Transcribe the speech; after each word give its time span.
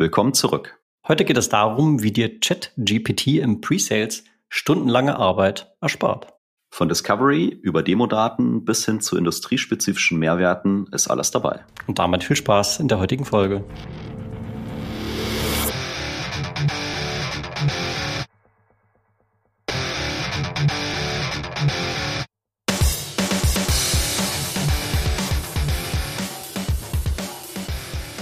Willkommen 0.00 0.32
zurück. 0.32 0.78
Heute 1.08 1.24
geht 1.24 1.36
es 1.38 1.48
darum, 1.48 2.04
wie 2.04 2.12
dir 2.12 2.38
ChatGPT 2.38 3.38
im 3.38 3.60
Pre-Sales 3.60 4.22
stundenlange 4.48 5.16
Arbeit 5.16 5.74
erspart. 5.80 6.34
Von 6.70 6.88
Discovery 6.88 7.46
über 7.48 7.82
Demodaten 7.82 8.64
bis 8.64 8.84
hin 8.84 9.00
zu 9.00 9.18
industriespezifischen 9.18 10.20
Mehrwerten 10.20 10.86
ist 10.92 11.08
alles 11.08 11.32
dabei. 11.32 11.64
Und 11.88 11.98
damit 11.98 12.22
viel 12.22 12.36
Spaß 12.36 12.78
in 12.78 12.86
der 12.86 13.00
heutigen 13.00 13.24
Folge. 13.24 13.64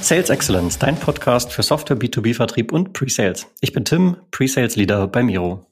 Sales 0.07 0.31
Excellence, 0.31 0.79
dein 0.79 0.95
Podcast 1.01 1.53
für 1.53 1.65
Software, 1.65 1.99
B2B-Vertrieb 1.99 2.71
und 2.71 2.93
Pre-Sales. 2.93 3.49
Ich 3.61 3.73
bin 3.73 3.85
Tim, 3.85 4.17
Pre-Sales 4.31 4.77
Leader 4.77 5.09
bei 5.09 5.25
Miro. 5.25 5.67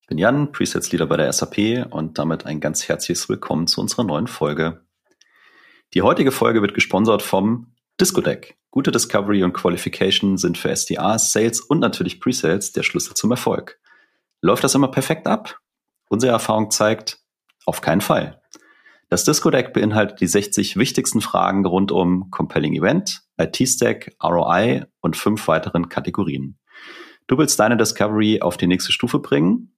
Ich 0.00 0.08
bin 0.08 0.18
Jan, 0.18 0.50
Pre-Sales 0.50 0.90
Leader 0.90 1.06
bei 1.06 1.16
der 1.16 1.32
SAP 1.32 1.86
und 1.92 2.18
damit 2.18 2.46
ein 2.46 2.58
ganz 2.58 2.88
herzliches 2.88 3.28
Willkommen 3.28 3.68
zu 3.68 3.80
unserer 3.80 4.02
neuen 4.02 4.26
Folge. 4.26 4.80
Die 5.94 6.02
heutige 6.02 6.32
Folge 6.32 6.62
wird 6.62 6.74
gesponsert 6.74 7.22
vom 7.22 7.72
Disco 8.00 8.20
Deck. 8.20 8.58
Gute 8.72 8.90
Discovery 8.90 9.44
und 9.44 9.52
Qualification 9.52 10.36
sind 10.36 10.58
für 10.58 10.74
SDAs, 10.74 11.30
Sales 11.30 11.60
und 11.60 11.78
natürlich 11.78 12.20
Pre-Sales 12.20 12.72
der 12.72 12.82
Schlüssel 12.82 13.14
zum 13.14 13.30
Erfolg. 13.30 13.78
Läuft 14.40 14.64
das 14.64 14.74
immer 14.74 14.88
perfekt 14.88 15.28
ab? 15.28 15.60
Unsere 16.08 16.32
Erfahrung 16.32 16.72
zeigt, 16.72 17.20
auf 17.66 17.82
keinen 17.82 18.00
Fall. 18.00 18.40
Das 19.10 19.24
Disco-Deck 19.24 19.72
beinhaltet 19.72 20.20
die 20.20 20.28
60 20.28 20.76
wichtigsten 20.76 21.20
Fragen 21.20 21.66
rund 21.66 21.90
um 21.90 22.30
Compelling 22.30 22.74
Event, 22.74 23.22
IT-Stack, 23.40 24.14
ROI 24.22 24.84
und 25.00 25.16
fünf 25.16 25.48
weiteren 25.48 25.88
Kategorien. 25.88 26.58
Du 27.26 27.38
willst 27.38 27.58
deine 27.60 27.76
Discovery 27.76 28.40
auf 28.40 28.56
die 28.56 28.66
nächste 28.66 28.92
Stufe 28.92 29.18
bringen? 29.18 29.76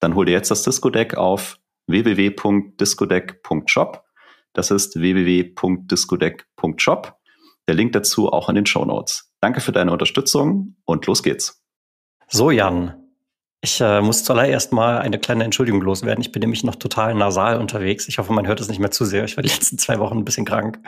Dann 0.00 0.14
hol 0.14 0.24
dir 0.26 0.32
jetzt 0.32 0.50
das 0.50 0.62
Disco-Deck 0.62 1.14
auf 1.14 1.58
www.discodeck.shop. 1.86 4.04
Das 4.52 4.70
ist 4.70 5.00
www.discodeck.shop. 5.00 7.16
Der 7.68 7.74
Link 7.74 7.92
dazu 7.92 8.32
auch 8.32 8.48
in 8.48 8.56
den 8.56 8.66
Show 8.66 8.84
Notes. 8.84 9.32
Danke 9.40 9.60
für 9.60 9.70
deine 9.72 9.92
Unterstützung 9.92 10.76
und 10.84 11.06
los 11.06 11.22
geht's. 11.22 11.62
So, 12.28 12.50
Jan, 12.50 13.01
ich 13.64 13.80
äh, 13.80 14.00
muss 14.00 14.24
zuallererst 14.24 14.72
mal 14.72 14.98
eine 14.98 15.20
kleine 15.20 15.44
Entschuldigung 15.44 15.82
loswerden. 15.82 16.20
Ich 16.20 16.32
bin 16.32 16.40
nämlich 16.40 16.64
noch 16.64 16.74
total 16.74 17.14
nasal 17.14 17.60
unterwegs. 17.60 18.08
Ich 18.08 18.18
hoffe, 18.18 18.32
man 18.32 18.48
hört 18.48 18.60
es 18.60 18.66
nicht 18.66 18.80
mehr 18.80 18.90
zu 18.90 19.04
sehr. 19.04 19.24
Ich 19.24 19.36
war 19.36 19.42
die 19.44 19.48
letzten 19.54 19.78
zwei 19.78 20.00
Wochen 20.00 20.18
ein 20.18 20.24
bisschen 20.24 20.44
krank. 20.44 20.80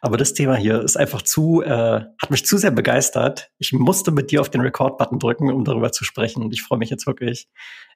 Aber 0.00 0.16
das 0.16 0.32
Thema 0.32 0.56
hier 0.56 0.80
ist 0.80 0.96
einfach 0.96 1.20
zu, 1.20 1.60
äh, 1.60 1.68
hat 1.68 2.30
mich 2.30 2.46
zu 2.46 2.56
sehr 2.56 2.70
begeistert. 2.70 3.50
Ich 3.58 3.74
musste 3.74 4.12
mit 4.12 4.30
dir 4.30 4.40
auf 4.40 4.48
den 4.48 4.62
Record-Button 4.62 5.18
drücken, 5.18 5.52
um 5.52 5.66
darüber 5.66 5.92
zu 5.92 6.04
sprechen. 6.04 6.42
Und 6.42 6.54
ich 6.54 6.62
freue 6.62 6.78
mich 6.78 6.88
jetzt 6.88 7.06
wirklich, 7.06 7.48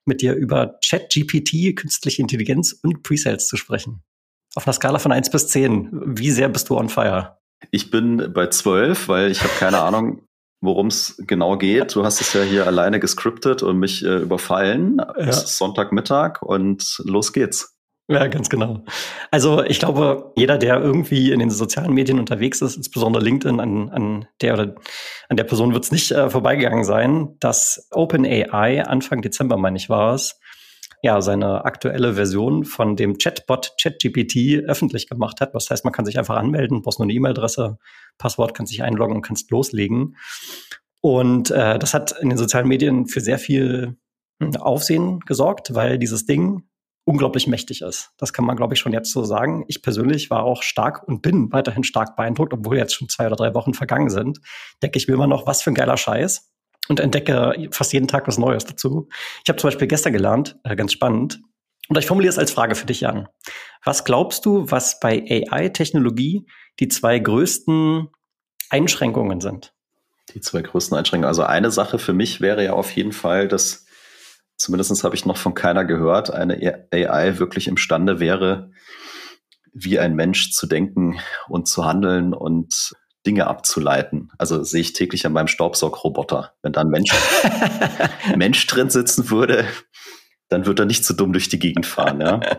mit 0.05 0.21
dir 0.21 0.35
über 0.35 0.79
Chat-GPT, 0.81 1.75
künstliche 1.75 2.21
Intelligenz 2.21 2.79
und 2.83 3.03
Presales 3.03 3.49
zu 3.49 3.57
sprechen. 3.57 4.03
Auf 4.55 4.67
einer 4.67 4.75
Skala 4.75 4.99
von 4.99 5.13
eins 5.13 5.31
bis 5.31 5.49
zehn, 5.49 5.89
wie 5.93 6.31
sehr 6.31 6.51
bist 6.51 6.69
du 6.69 6.77
on 6.77 6.91
fire? 6.91 7.39
Ich 7.71 7.91
bin 7.91 8.33
bei 8.35 8.49
zwölf, 8.49 9.09
weil 9.09 9.31
ich 9.31 9.41
habe 9.41 9.53
keine 9.59 9.79
Ahnung, 9.79 10.27
worum 10.67 10.89
es 10.89 11.15
genau 11.27 11.57
geht. 11.57 11.95
Du 11.95 12.05
hast 12.05 12.21
es 12.21 12.33
ja 12.33 12.43
hier 12.43 12.67
alleine 12.67 13.01
gescriptet 13.01 13.63
und 13.63 13.79
mich 13.79 14.05
äh, 14.05 14.17
überfallen. 14.17 14.99
Ja. 14.99 15.15
Es 15.17 15.45
ist 15.45 15.59
Sonntagmittag 15.59 16.43
und 16.43 17.01
los 17.05 17.33
geht's. 17.33 17.77
Ja, 18.09 18.29
ganz 18.29 18.49
genau. 18.49 18.85
Also 19.33 19.65
ich 19.65 19.81
glaube, 19.81 20.33
jeder, 20.37 20.59
der 20.59 20.81
irgendwie 20.81 21.33
in 21.33 21.41
den 21.41 21.51
sozialen 21.51 21.93
Medien 21.93 22.21
unterwegs 22.21 22.63
ist, 22.63 22.77
insbesondere 22.77 23.25
LinkedIn, 23.25 23.59
an, 23.59 23.89
an 23.91 24.29
der 24.43 24.55
oder 24.55 24.75
an 25.29 25.37
der 25.37 25.43
Person 25.43 25.73
wird 25.73 25.85
es 25.85 25.91
nicht 25.91 26.13
äh, 26.13 26.31
vorbeigegangen 26.31 26.85
sein, 26.85 27.37
dass 27.41 27.89
OpenAI 27.91 28.85
Anfang 28.85 29.23
Dezember, 29.23 29.57
meine 29.57 29.77
ich, 29.77 29.89
war 29.89 30.15
es, 30.15 30.39
ja, 31.03 31.21
seine 31.21 31.65
aktuelle 31.65 32.15
Version 32.15 32.65
von 32.65 32.95
dem 32.95 33.19
Chatbot 33.19 33.73
ChatGPT 33.81 34.65
öffentlich 34.67 35.09
gemacht 35.09 35.41
hat. 35.41 35.53
Was 35.53 35.69
heißt, 35.69 35.85
man 35.85 35.93
kann 35.93 36.05
sich 36.05 36.19
einfach 36.19 36.37
anmelden, 36.37 36.83
brauchst 36.83 37.01
nur 37.01 37.07
eine 37.07 37.13
E-Mail-Adresse, 37.13 37.79
Passwort, 38.19 38.55
kannst 38.55 38.71
sich 38.71 38.83
einloggen 38.83 39.17
und 39.17 39.23
kannst 39.23 39.51
loslegen. 39.51 40.17
Und 41.01 41.51
äh, 41.51 41.79
das 41.79 41.95
hat 41.95 42.13
in 42.21 42.31
den 42.31 42.39
sozialen 42.39 42.69
Medien 42.69 43.07
für 43.07 43.21
sehr 43.21 43.39
viel 43.39 43.97
hm, 44.43 44.57
Aufsehen 44.57 45.21
gesorgt, 45.21 45.75
weil 45.75 45.99
dieses 45.99 46.27
Ding 46.27 46.65
unglaublich 47.05 47.47
mächtig 47.47 47.83
ist. 47.83 48.11
Das 48.19 48.33
kann 48.33 48.45
man, 48.45 48.57
glaube 48.57 48.75
ich, 48.75 48.81
schon 48.81 48.93
jetzt 48.93 49.13
so 49.13 49.23
sagen. 49.23 49.65
Ich 49.69 49.81
persönlich 49.81 50.29
war 50.29 50.43
auch 50.43 50.63
stark 50.63 51.07
und 51.07 51.23
bin 51.23 51.53
weiterhin 51.53 51.85
stark 51.85 52.17
beeindruckt, 52.17 52.53
obwohl 52.53 52.77
jetzt 52.77 52.95
schon 52.95 53.09
zwei 53.09 53.27
oder 53.27 53.37
drei 53.37 53.55
Wochen 53.55 53.75
vergangen 53.75 54.11
sind. 54.11 54.41
Denke 54.83 54.99
ich 54.99 55.07
mir 55.07 55.15
immer 55.15 55.29
noch, 55.29 55.47
was 55.47 55.63
für 55.63 55.71
ein 55.71 55.75
geiler 55.75 55.97
Scheiß 55.97 56.51
und 56.89 56.99
entdecke 56.99 57.69
fast 57.71 57.93
jeden 57.93 58.09
Tag 58.09 58.27
was 58.27 58.39
Neues 58.39 58.65
dazu. 58.65 59.09
Ich 59.45 59.49
habe 59.49 59.59
zum 59.59 59.69
Beispiel 59.69 59.87
gestern 59.87 60.13
gelernt, 60.13 60.57
äh, 60.65 60.75
ganz 60.75 60.93
spannend, 60.93 61.41
und 61.89 61.99
ich 61.99 62.07
formuliere 62.07 62.31
es 62.31 62.39
als 62.39 62.51
Frage 62.51 62.75
für 62.75 62.87
dich 62.87 63.07
an. 63.07 63.29
Was 63.85 64.05
glaubst 64.05 64.45
du, 64.47 64.71
was 64.71 64.99
bei 65.01 65.23
AI-Technologie 65.51 66.47
die 66.81 66.89
zwei 66.89 67.19
größten 67.19 68.09
Einschränkungen 68.71 69.41
sind? 69.41 69.73
Die 70.35 70.41
zwei 70.41 70.63
größten 70.63 70.97
Einschränkungen. 70.97 71.29
Also 71.29 71.45
eine 71.45 71.71
Sache 71.71 71.99
für 71.99 72.13
mich 72.13 72.41
wäre 72.41 72.65
ja 72.65 72.73
auf 72.73 72.91
jeden 72.93 73.13
Fall, 73.13 73.49
dass 73.49 73.87
zumindest 74.57 75.05
habe 75.05 75.15
ich 75.15 75.27
noch 75.27 75.37
von 75.37 75.55
keiner 75.55 75.85
gehört, 75.85 76.31
eine 76.31 76.87
AI 76.93 77.39
wirklich 77.39 77.69
imstande 77.69 78.21
wäre, 78.21 78.71
wie 79.73 79.99
ein 79.99 80.15
Mensch 80.15 80.53
zu 80.53 80.67
denken 80.67 81.21
und 81.49 81.69
zu 81.69 81.85
handeln 81.85 82.33
und 82.33 82.95
Dinge 83.27 83.47
abzuleiten. 83.47 84.31
Also 84.39 84.63
sehe 84.63 84.81
ich 84.81 84.93
täglich 84.93 85.27
an 85.27 85.33
meinem 85.33 85.49
Staubsaugroboter. 85.49 86.55
Wenn 86.63 86.73
da 86.73 86.81
ein 86.81 86.89
Mensch, 86.89 87.13
Mensch 88.37 88.67
drin 88.67 88.89
sitzen 88.89 89.31
würde, 89.31 89.67
dann 90.49 90.67
wird 90.67 90.79
er 90.79 90.87
nicht 90.87 91.05
so 91.05 91.15
dumm 91.15 91.33
durch 91.33 91.49
die 91.49 91.59
Gegend 91.59 91.87
fahren, 91.87 92.21
ja. 92.21 92.41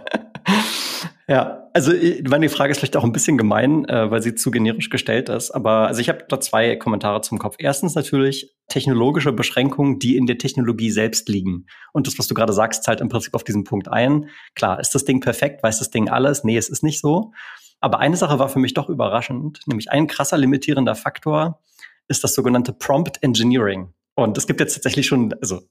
Ja, 1.30 1.70
also 1.74 1.92
meine 2.30 2.48
Frage 2.48 2.72
ist 2.72 2.78
vielleicht 2.78 2.96
auch 2.96 3.04
ein 3.04 3.12
bisschen 3.12 3.38
gemein, 3.38 3.84
äh, 3.90 4.10
weil 4.10 4.22
sie 4.22 4.34
zu 4.34 4.50
generisch 4.50 4.90
gestellt 4.90 5.28
ist. 5.28 5.52
Aber 5.52 5.88
also 5.88 6.00
ich 6.00 6.08
habe 6.08 6.24
da 6.30 6.40
zwei 6.40 6.78
Kommentare 6.78 7.20
zum 7.20 7.38
Kopf. 7.38 7.58
Erstens 7.60 7.96
natürlich 7.96 8.56
technologische 8.70 9.34
Beschränkungen, 9.34 10.00
die 10.00 10.16
in 10.16 10.26
der 10.26 10.38
Technologie 10.38 10.90
selbst 10.90 11.28
liegen. 11.28 11.66
Und 11.92 12.08
das, 12.08 12.18
was 12.18 12.28
du 12.28 12.34
gerade 12.34 12.54
sagst, 12.54 12.86
zahlt 12.86 13.02
im 13.02 13.10
Prinzip 13.10 13.34
auf 13.34 13.44
diesen 13.44 13.66
Punkt 13.66 13.90
ein. 13.90 14.30
Klar, 14.56 14.80
ist 14.80 14.96
das 14.96 15.04
Ding 15.04 15.20
perfekt? 15.20 15.64
Weiß 15.64 15.80
das 15.80 15.90
Ding 15.90 16.08
alles? 16.08 16.46
Nee, 16.46 16.56
es 16.56 16.70
ist 16.70 16.82
nicht 16.82 17.02
so. 17.02 17.34
Aber 17.82 18.00
eine 18.00 18.16
Sache 18.16 18.40
war 18.40 18.48
für 18.48 18.60
mich 18.60 18.74
doch 18.74 18.88
überraschend, 18.88 19.60
nämlich 19.68 19.92
ein 19.92 20.08
krasser 20.08 20.38
limitierender 20.38 20.96
Faktor 20.96 21.60
ist 22.08 22.24
das 22.24 22.34
sogenannte 22.34 22.72
Prompt 22.72 23.22
Engineering. 23.22 23.94
Und 24.16 24.38
es 24.38 24.48
gibt 24.48 24.62
jetzt 24.62 24.74
tatsächlich 24.74 25.06
schon, 25.06 25.34
also 25.42 25.62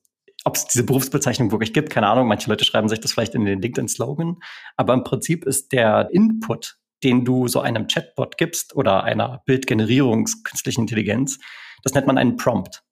ob 0.46 0.54
es 0.54 0.64
diese 0.64 0.84
Berufsbezeichnung 0.84 1.50
wirklich 1.50 1.72
gibt, 1.72 1.90
keine 1.90 2.06
Ahnung. 2.06 2.28
Manche 2.28 2.48
Leute 2.48 2.64
schreiben 2.64 2.88
sich 2.88 3.00
das 3.00 3.12
vielleicht 3.12 3.34
in 3.34 3.44
den 3.44 3.60
LinkedIn-Slogan. 3.60 4.36
Aber 4.76 4.94
im 4.94 5.02
Prinzip 5.02 5.44
ist 5.44 5.72
der 5.72 6.08
Input, 6.12 6.78
den 7.02 7.24
du 7.24 7.48
so 7.48 7.60
einem 7.60 7.88
Chatbot 7.88 8.38
gibst 8.38 8.76
oder 8.76 9.02
einer 9.02 9.42
Bildgenerierungs 9.46 10.44
künstlichen 10.44 10.82
Intelligenz, 10.82 11.40
das 11.82 11.94
nennt 11.94 12.06
man 12.06 12.16
einen 12.16 12.36
Prompt. 12.36 12.84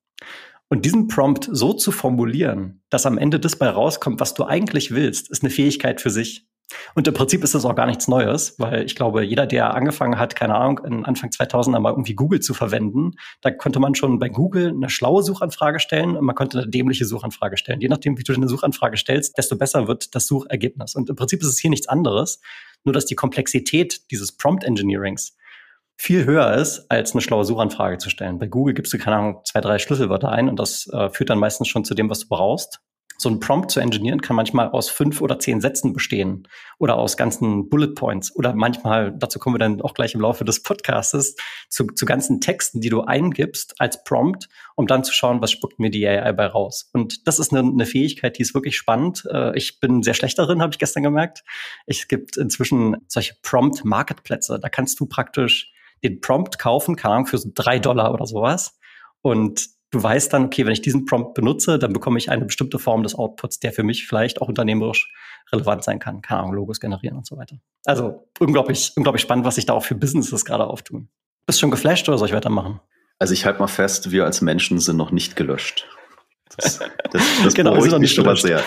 Und 0.68 0.84
diesen 0.84 1.06
Prompt 1.06 1.48
so 1.48 1.72
zu 1.72 1.92
formulieren, 1.92 2.82
dass 2.90 3.06
am 3.06 3.18
Ende 3.18 3.38
das 3.38 3.54
bei 3.54 3.68
rauskommt, 3.68 4.18
was 4.18 4.34
du 4.34 4.44
eigentlich 4.44 4.90
willst, 4.90 5.30
ist 5.30 5.44
eine 5.44 5.50
Fähigkeit 5.50 6.00
für 6.00 6.10
sich. 6.10 6.48
Und 6.94 7.06
im 7.06 7.14
Prinzip 7.14 7.42
ist 7.44 7.54
das 7.54 7.64
auch 7.64 7.74
gar 7.74 7.86
nichts 7.86 8.08
Neues, 8.08 8.58
weil 8.58 8.84
ich 8.84 8.94
glaube, 8.94 9.24
jeder, 9.24 9.46
der 9.46 9.74
angefangen 9.74 10.18
hat, 10.18 10.34
keine 10.36 10.54
Ahnung, 10.54 11.04
Anfang 11.04 11.30
2000er 11.30 11.78
mal 11.80 11.90
irgendwie 11.90 12.14
Google 12.14 12.40
zu 12.40 12.54
verwenden, 12.54 13.12
da 13.40 13.50
konnte 13.50 13.80
man 13.80 13.94
schon 13.94 14.18
bei 14.18 14.28
Google 14.28 14.70
eine 14.70 14.88
schlaue 14.88 15.22
Suchanfrage 15.22 15.80
stellen 15.80 16.16
und 16.16 16.24
man 16.24 16.34
konnte 16.34 16.58
eine 16.58 16.68
dämliche 16.68 17.04
Suchanfrage 17.04 17.56
stellen. 17.56 17.80
Je 17.80 17.88
nachdem, 17.88 18.18
wie 18.18 18.22
du 18.22 18.32
eine 18.32 18.48
Suchanfrage 18.48 18.96
stellst, 18.96 19.36
desto 19.36 19.56
besser 19.56 19.88
wird 19.88 20.14
das 20.14 20.26
Suchergebnis. 20.26 20.94
Und 20.94 21.10
im 21.10 21.16
Prinzip 21.16 21.42
ist 21.42 21.48
es 21.48 21.58
hier 21.58 21.70
nichts 21.70 21.88
anderes, 21.88 22.40
nur 22.84 22.92
dass 22.92 23.06
die 23.06 23.14
Komplexität 23.14 24.10
dieses 24.10 24.36
Prompt 24.36 24.64
Engineerings 24.64 25.36
viel 25.96 26.24
höher 26.24 26.54
ist, 26.54 26.90
als 26.90 27.12
eine 27.12 27.20
schlaue 27.20 27.44
Suchanfrage 27.44 27.98
zu 27.98 28.10
stellen. 28.10 28.38
Bei 28.38 28.46
Google 28.46 28.74
gibst 28.74 28.92
du, 28.92 28.98
keine 28.98 29.16
Ahnung, 29.16 29.40
zwei, 29.44 29.60
drei 29.60 29.78
Schlüsselwörter 29.78 30.30
ein 30.30 30.48
und 30.48 30.58
das 30.58 30.88
äh, 30.92 31.08
führt 31.10 31.30
dann 31.30 31.38
meistens 31.38 31.68
schon 31.68 31.84
zu 31.84 31.94
dem, 31.94 32.10
was 32.10 32.20
du 32.20 32.28
brauchst 32.28 32.80
so 33.16 33.28
ein 33.28 33.40
Prompt 33.40 33.70
zu 33.70 33.80
engineeren 33.80 34.20
kann 34.20 34.36
manchmal 34.36 34.68
aus 34.70 34.88
fünf 34.88 35.20
oder 35.20 35.38
zehn 35.38 35.60
Sätzen 35.60 35.92
bestehen 35.92 36.48
oder 36.78 36.96
aus 36.96 37.16
ganzen 37.16 37.68
Bullet 37.68 37.94
Points 37.94 38.34
oder 38.34 38.54
manchmal, 38.54 39.12
dazu 39.16 39.38
kommen 39.38 39.54
wir 39.54 39.58
dann 39.58 39.80
auch 39.80 39.94
gleich 39.94 40.14
im 40.14 40.20
Laufe 40.20 40.44
des 40.44 40.62
Podcastes, 40.62 41.36
zu, 41.68 41.86
zu 41.86 42.06
ganzen 42.06 42.40
Texten, 42.40 42.80
die 42.80 42.88
du 42.88 43.02
eingibst 43.02 43.74
als 43.78 44.02
Prompt, 44.04 44.48
um 44.74 44.86
dann 44.86 45.04
zu 45.04 45.12
schauen, 45.12 45.40
was 45.40 45.52
spuckt 45.52 45.78
mir 45.78 45.90
die 45.90 46.06
AI 46.06 46.32
bei 46.32 46.46
raus. 46.46 46.90
Und 46.92 47.26
das 47.26 47.38
ist 47.38 47.52
eine, 47.52 47.68
eine 47.68 47.86
Fähigkeit, 47.86 48.38
die 48.38 48.42
ist 48.42 48.54
wirklich 48.54 48.76
spannend. 48.76 49.24
Äh, 49.30 49.56
ich 49.56 49.80
bin 49.80 50.02
sehr 50.02 50.14
schlecht 50.14 50.38
darin, 50.38 50.60
habe 50.60 50.72
ich 50.72 50.78
gestern 50.78 51.02
gemerkt. 51.02 51.44
Es 51.86 52.08
gibt 52.08 52.36
inzwischen 52.36 52.96
solche 53.06 53.34
Prompt-Marketplätze. 53.42 54.58
Da 54.60 54.68
kannst 54.68 54.98
du 55.00 55.06
praktisch 55.06 55.72
den 56.02 56.20
Prompt 56.20 56.58
kaufen, 56.58 56.96
keine 56.96 57.14
Ahnung, 57.14 57.26
für 57.26 57.38
so 57.38 57.50
drei 57.54 57.78
Dollar 57.78 58.12
oder 58.12 58.26
sowas. 58.26 58.78
Und 59.22 59.73
du 59.94 60.02
weißt 60.02 60.32
dann, 60.32 60.46
okay, 60.46 60.66
wenn 60.66 60.72
ich 60.72 60.82
diesen 60.82 61.04
Prompt 61.04 61.34
benutze, 61.34 61.78
dann 61.78 61.92
bekomme 61.92 62.18
ich 62.18 62.30
eine 62.30 62.44
bestimmte 62.44 62.78
Form 62.78 63.02
des 63.02 63.14
Outputs, 63.14 63.60
der 63.60 63.72
für 63.72 63.84
mich 63.84 64.06
vielleicht 64.06 64.42
auch 64.42 64.48
unternehmerisch 64.48 65.12
relevant 65.52 65.84
sein 65.84 66.00
kann. 66.00 66.20
Keine 66.20 66.40
Ahnung, 66.40 66.54
Logos 66.54 66.80
generieren 66.80 67.16
und 67.16 67.26
so 67.26 67.36
weiter. 67.36 67.56
Also 67.84 68.28
unglaublich, 68.40 68.92
unglaublich 68.96 69.22
spannend, 69.22 69.44
was 69.44 69.54
sich 69.54 69.66
da 69.66 69.72
auch 69.72 69.84
für 69.84 69.94
Businesses 69.94 70.44
gerade 70.44 70.66
auftun. 70.66 71.08
Bist 71.46 71.58
du 71.58 71.60
schon 71.60 71.70
geflasht 71.70 72.08
oder 72.08 72.18
soll 72.18 72.28
ich 72.28 72.34
weitermachen? 72.34 72.80
Also 73.18 73.32
ich 73.32 73.46
halte 73.46 73.60
mal 73.60 73.68
fest, 73.68 74.10
wir 74.10 74.24
als 74.24 74.40
Menschen 74.40 74.80
sind 74.80 74.96
noch 74.96 75.12
nicht 75.12 75.36
gelöscht. 75.36 75.86
Das, 76.56 76.78
das, 77.10 77.22
das 77.44 77.54
genau, 77.54 77.74
beruhigt 77.74 77.98
mich 77.98 78.12
schon 78.12 78.24
mal 78.24 78.36
sehr. 78.36 78.62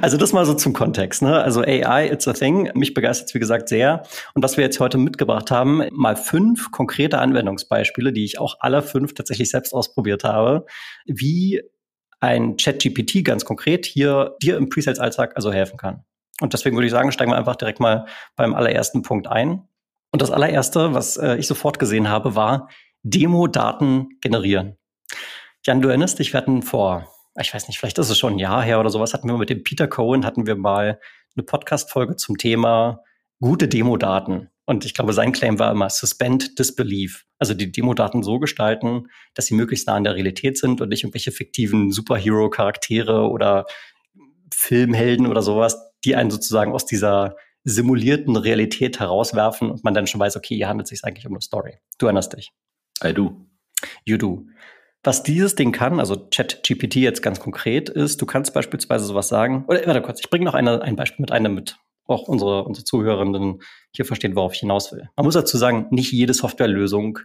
Also 0.00 0.16
das 0.16 0.32
mal 0.32 0.46
so 0.46 0.54
zum 0.54 0.72
Kontext. 0.72 1.22
Ne? 1.22 1.42
Also 1.42 1.60
AI, 1.60 2.10
it's 2.10 2.26
a 2.28 2.32
thing. 2.32 2.70
Mich 2.74 2.94
begeistert 2.94 3.28
es, 3.28 3.34
wie 3.34 3.38
gesagt, 3.38 3.68
sehr. 3.68 4.04
Und 4.34 4.42
was 4.42 4.56
wir 4.56 4.64
jetzt 4.64 4.80
heute 4.80 4.98
mitgebracht 4.98 5.50
haben, 5.50 5.82
mal 5.92 6.16
fünf 6.16 6.70
konkrete 6.70 7.18
Anwendungsbeispiele, 7.18 8.12
die 8.12 8.24
ich 8.24 8.38
auch 8.38 8.56
alle 8.60 8.82
fünf 8.82 9.14
tatsächlich 9.14 9.50
selbst 9.50 9.72
ausprobiert 9.72 10.24
habe, 10.24 10.66
wie 11.06 11.62
ein 12.20 12.56
ChatGPT 12.56 13.24
ganz 13.24 13.44
konkret 13.44 13.84
hier 13.84 14.36
dir 14.42 14.56
im 14.56 14.68
Presales-Alltag 14.68 15.32
also 15.36 15.52
helfen 15.52 15.76
kann. 15.76 16.04
Und 16.40 16.52
deswegen 16.52 16.76
würde 16.76 16.86
ich 16.86 16.92
sagen, 16.92 17.12
steigen 17.12 17.30
wir 17.30 17.36
einfach 17.36 17.56
direkt 17.56 17.80
mal 17.80 18.06
beim 18.34 18.54
allerersten 18.54 19.02
Punkt 19.02 19.26
ein. 19.26 19.68
Und 20.10 20.22
das 20.22 20.30
allererste, 20.30 20.94
was 20.94 21.16
äh, 21.16 21.36
ich 21.36 21.46
sofort 21.46 21.78
gesehen 21.78 22.08
habe, 22.08 22.34
war 22.34 22.68
Demo-Daten 23.02 24.08
generieren. 24.20 24.76
Jan, 25.66 25.80
du 25.80 25.88
erinnerst 25.88 26.18
dich, 26.18 26.34
wir 26.34 26.38
hatten 26.38 26.62
vor, 26.62 27.08
ich 27.40 27.54
weiß 27.54 27.68
nicht, 27.68 27.78
vielleicht 27.78 27.96
ist 27.96 28.10
es 28.10 28.18
schon 28.18 28.34
ein 28.34 28.38
Jahr 28.38 28.62
her 28.62 28.80
oder 28.80 28.90
sowas, 28.90 29.14
hatten 29.14 29.28
wir 29.28 29.38
mit 29.38 29.48
dem 29.48 29.64
Peter 29.64 29.88
Cohen, 29.88 30.26
hatten 30.26 30.46
wir 30.46 30.56
mal 30.56 31.00
eine 31.34 31.42
Podcast-Folge 31.42 32.16
zum 32.16 32.36
Thema 32.36 33.02
gute 33.40 33.66
Demo-Daten. 33.66 34.50
Und 34.66 34.84
ich 34.84 34.92
glaube, 34.92 35.14
sein 35.14 35.32
Claim 35.32 35.58
war 35.58 35.72
immer 35.72 35.88
suspend 35.88 36.58
disbelief. 36.58 37.24
Also 37.38 37.54
die 37.54 37.72
Demo-Daten 37.72 38.22
so 38.22 38.38
gestalten, 38.38 39.06
dass 39.32 39.46
sie 39.46 39.54
möglichst 39.54 39.86
nah 39.86 39.94
an 39.94 40.04
der 40.04 40.16
Realität 40.16 40.58
sind 40.58 40.82
und 40.82 40.90
nicht 40.90 41.02
irgendwelche 41.02 41.32
fiktiven 41.32 41.92
Superhero-Charaktere 41.92 43.30
oder 43.30 43.64
Filmhelden 44.52 45.26
oder 45.26 45.40
sowas, 45.40 45.78
die 46.04 46.14
einen 46.14 46.30
sozusagen 46.30 46.72
aus 46.72 46.84
dieser 46.84 47.36
simulierten 47.64 48.36
Realität 48.36 49.00
herauswerfen 49.00 49.70
und 49.70 49.82
man 49.82 49.94
dann 49.94 50.06
schon 50.06 50.20
weiß, 50.20 50.36
okay, 50.36 50.56
hier 50.56 50.68
handelt 50.68 50.84
es 50.84 50.90
sich 50.90 51.04
eigentlich 51.04 51.26
um 51.26 51.32
eine 51.32 51.40
Story. 51.40 51.78
Du 51.96 52.04
erinnerst 52.04 52.36
dich. 52.36 52.52
I 53.02 53.14
do. 53.14 53.46
You 54.04 54.18
do. 54.18 54.44
Was 55.04 55.22
dieses 55.22 55.54
Ding 55.54 55.70
kann, 55.70 56.00
also 56.00 56.16
ChatGPT 56.30 56.96
jetzt 56.96 57.22
ganz 57.22 57.38
konkret 57.38 57.90
ist, 57.90 58.22
du 58.22 58.26
kannst 58.26 58.54
beispielsweise 58.54 59.04
sowas 59.04 59.28
sagen, 59.28 59.66
oder 59.68 59.86
warte 59.86 60.00
kurz, 60.00 60.20
ich 60.20 60.30
bringe 60.30 60.46
noch 60.46 60.54
eine, 60.54 60.80
ein 60.80 60.96
Beispiel 60.96 61.22
mit 61.22 61.30
einem 61.30 61.54
mit, 61.54 61.76
auch 62.06 62.26
unsere, 62.26 62.64
unsere 62.64 62.84
Zuhörenden 62.84 63.60
hier 63.94 64.06
verstehen, 64.06 64.34
worauf 64.34 64.54
ich 64.54 64.60
hinaus 64.60 64.92
will. 64.92 65.10
Man 65.14 65.26
muss 65.26 65.34
dazu 65.34 65.58
sagen, 65.58 65.88
nicht 65.90 66.10
jede 66.10 66.32
Softwarelösung 66.32 67.18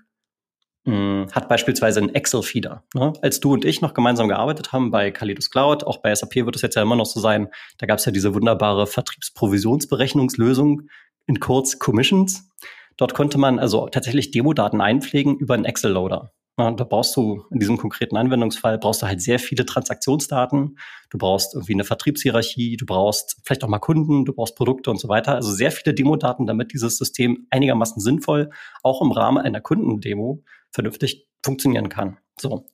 mh, 0.83 0.93
hm, 0.93 1.27
hat 1.31 1.47
beispielsweise 1.47 2.01
einen 2.01 2.13
Excel-Feeder. 2.13 2.83
Ne? 2.95 3.13
Als 3.21 3.39
du 3.39 3.53
und 3.53 3.63
ich 3.63 3.79
noch 3.79 3.93
gemeinsam 3.93 4.27
gearbeitet 4.27 4.73
haben 4.73 4.91
bei 4.91 5.11
Kalidos 5.11 5.49
Cloud, 5.49 5.85
auch 5.85 6.01
bei 6.01 6.13
SAP 6.13 6.35
wird 6.35 6.57
es 6.57 6.61
jetzt 6.61 6.75
ja 6.75 6.81
immer 6.81 6.97
noch 6.97 7.05
so 7.05 7.21
sein, 7.21 7.47
da 7.77 7.85
gab 7.85 7.99
es 7.99 8.05
ja 8.05 8.11
diese 8.11 8.35
wunderbare 8.35 8.87
Vertriebsprovisionsberechnungslösung 8.87 10.89
in 11.27 11.39
kurz 11.39 11.79
Commissions. 11.79 12.49
Dort 12.97 13.13
konnte 13.13 13.37
man 13.37 13.57
also 13.57 13.87
tatsächlich 13.87 14.31
Demodaten 14.31 14.81
einpflegen 14.81 15.37
über 15.37 15.53
einen 15.53 15.63
Excel-Loader. 15.63 16.33
Ja, 16.59 16.69
da 16.71 16.83
brauchst 16.83 17.15
du 17.15 17.45
in 17.51 17.59
diesem 17.59 17.77
konkreten 17.77 18.17
Anwendungsfall 18.17 18.77
brauchst 18.77 19.01
du 19.01 19.07
halt 19.07 19.21
sehr 19.21 19.39
viele 19.39 19.65
Transaktionsdaten. 19.65 20.77
Du 21.09 21.17
brauchst 21.17 21.55
irgendwie 21.55 21.73
eine 21.73 21.85
Vertriebshierarchie, 21.85 22.75
du 22.75 22.85
brauchst 22.85 23.37
vielleicht 23.45 23.63
auch 23.63 23.69
mal 23.69 23.79
Kunden, 23.79 24.25
du 24.25 24.33
brauchst 24.33 24.57
Produkte 24.57 24.91
und 24.91 24.99
so 24.99 25.07
weiter. 25.07 25.35
Also 25.35 25.53
sehr 25.53 25.71
viele 25.71 25.93
Demodaten, 25.93 26.45
damit 26.47 26.73
dieses 26.73 26.97
System 26.97 27.47
einigermaßen 27.49 28.01
sinnvoll 28.01 28.49
auch 28.83 29.01
im 29.01 29.13
Rahmen 29.13 29.37
einer 29.37 29.61
Kundendemo 29.61 30.43
vernünftig 30.71 31.27
funktionieren 31.45 31.87
kann. 31.87 32.17
So. 32.37 32.65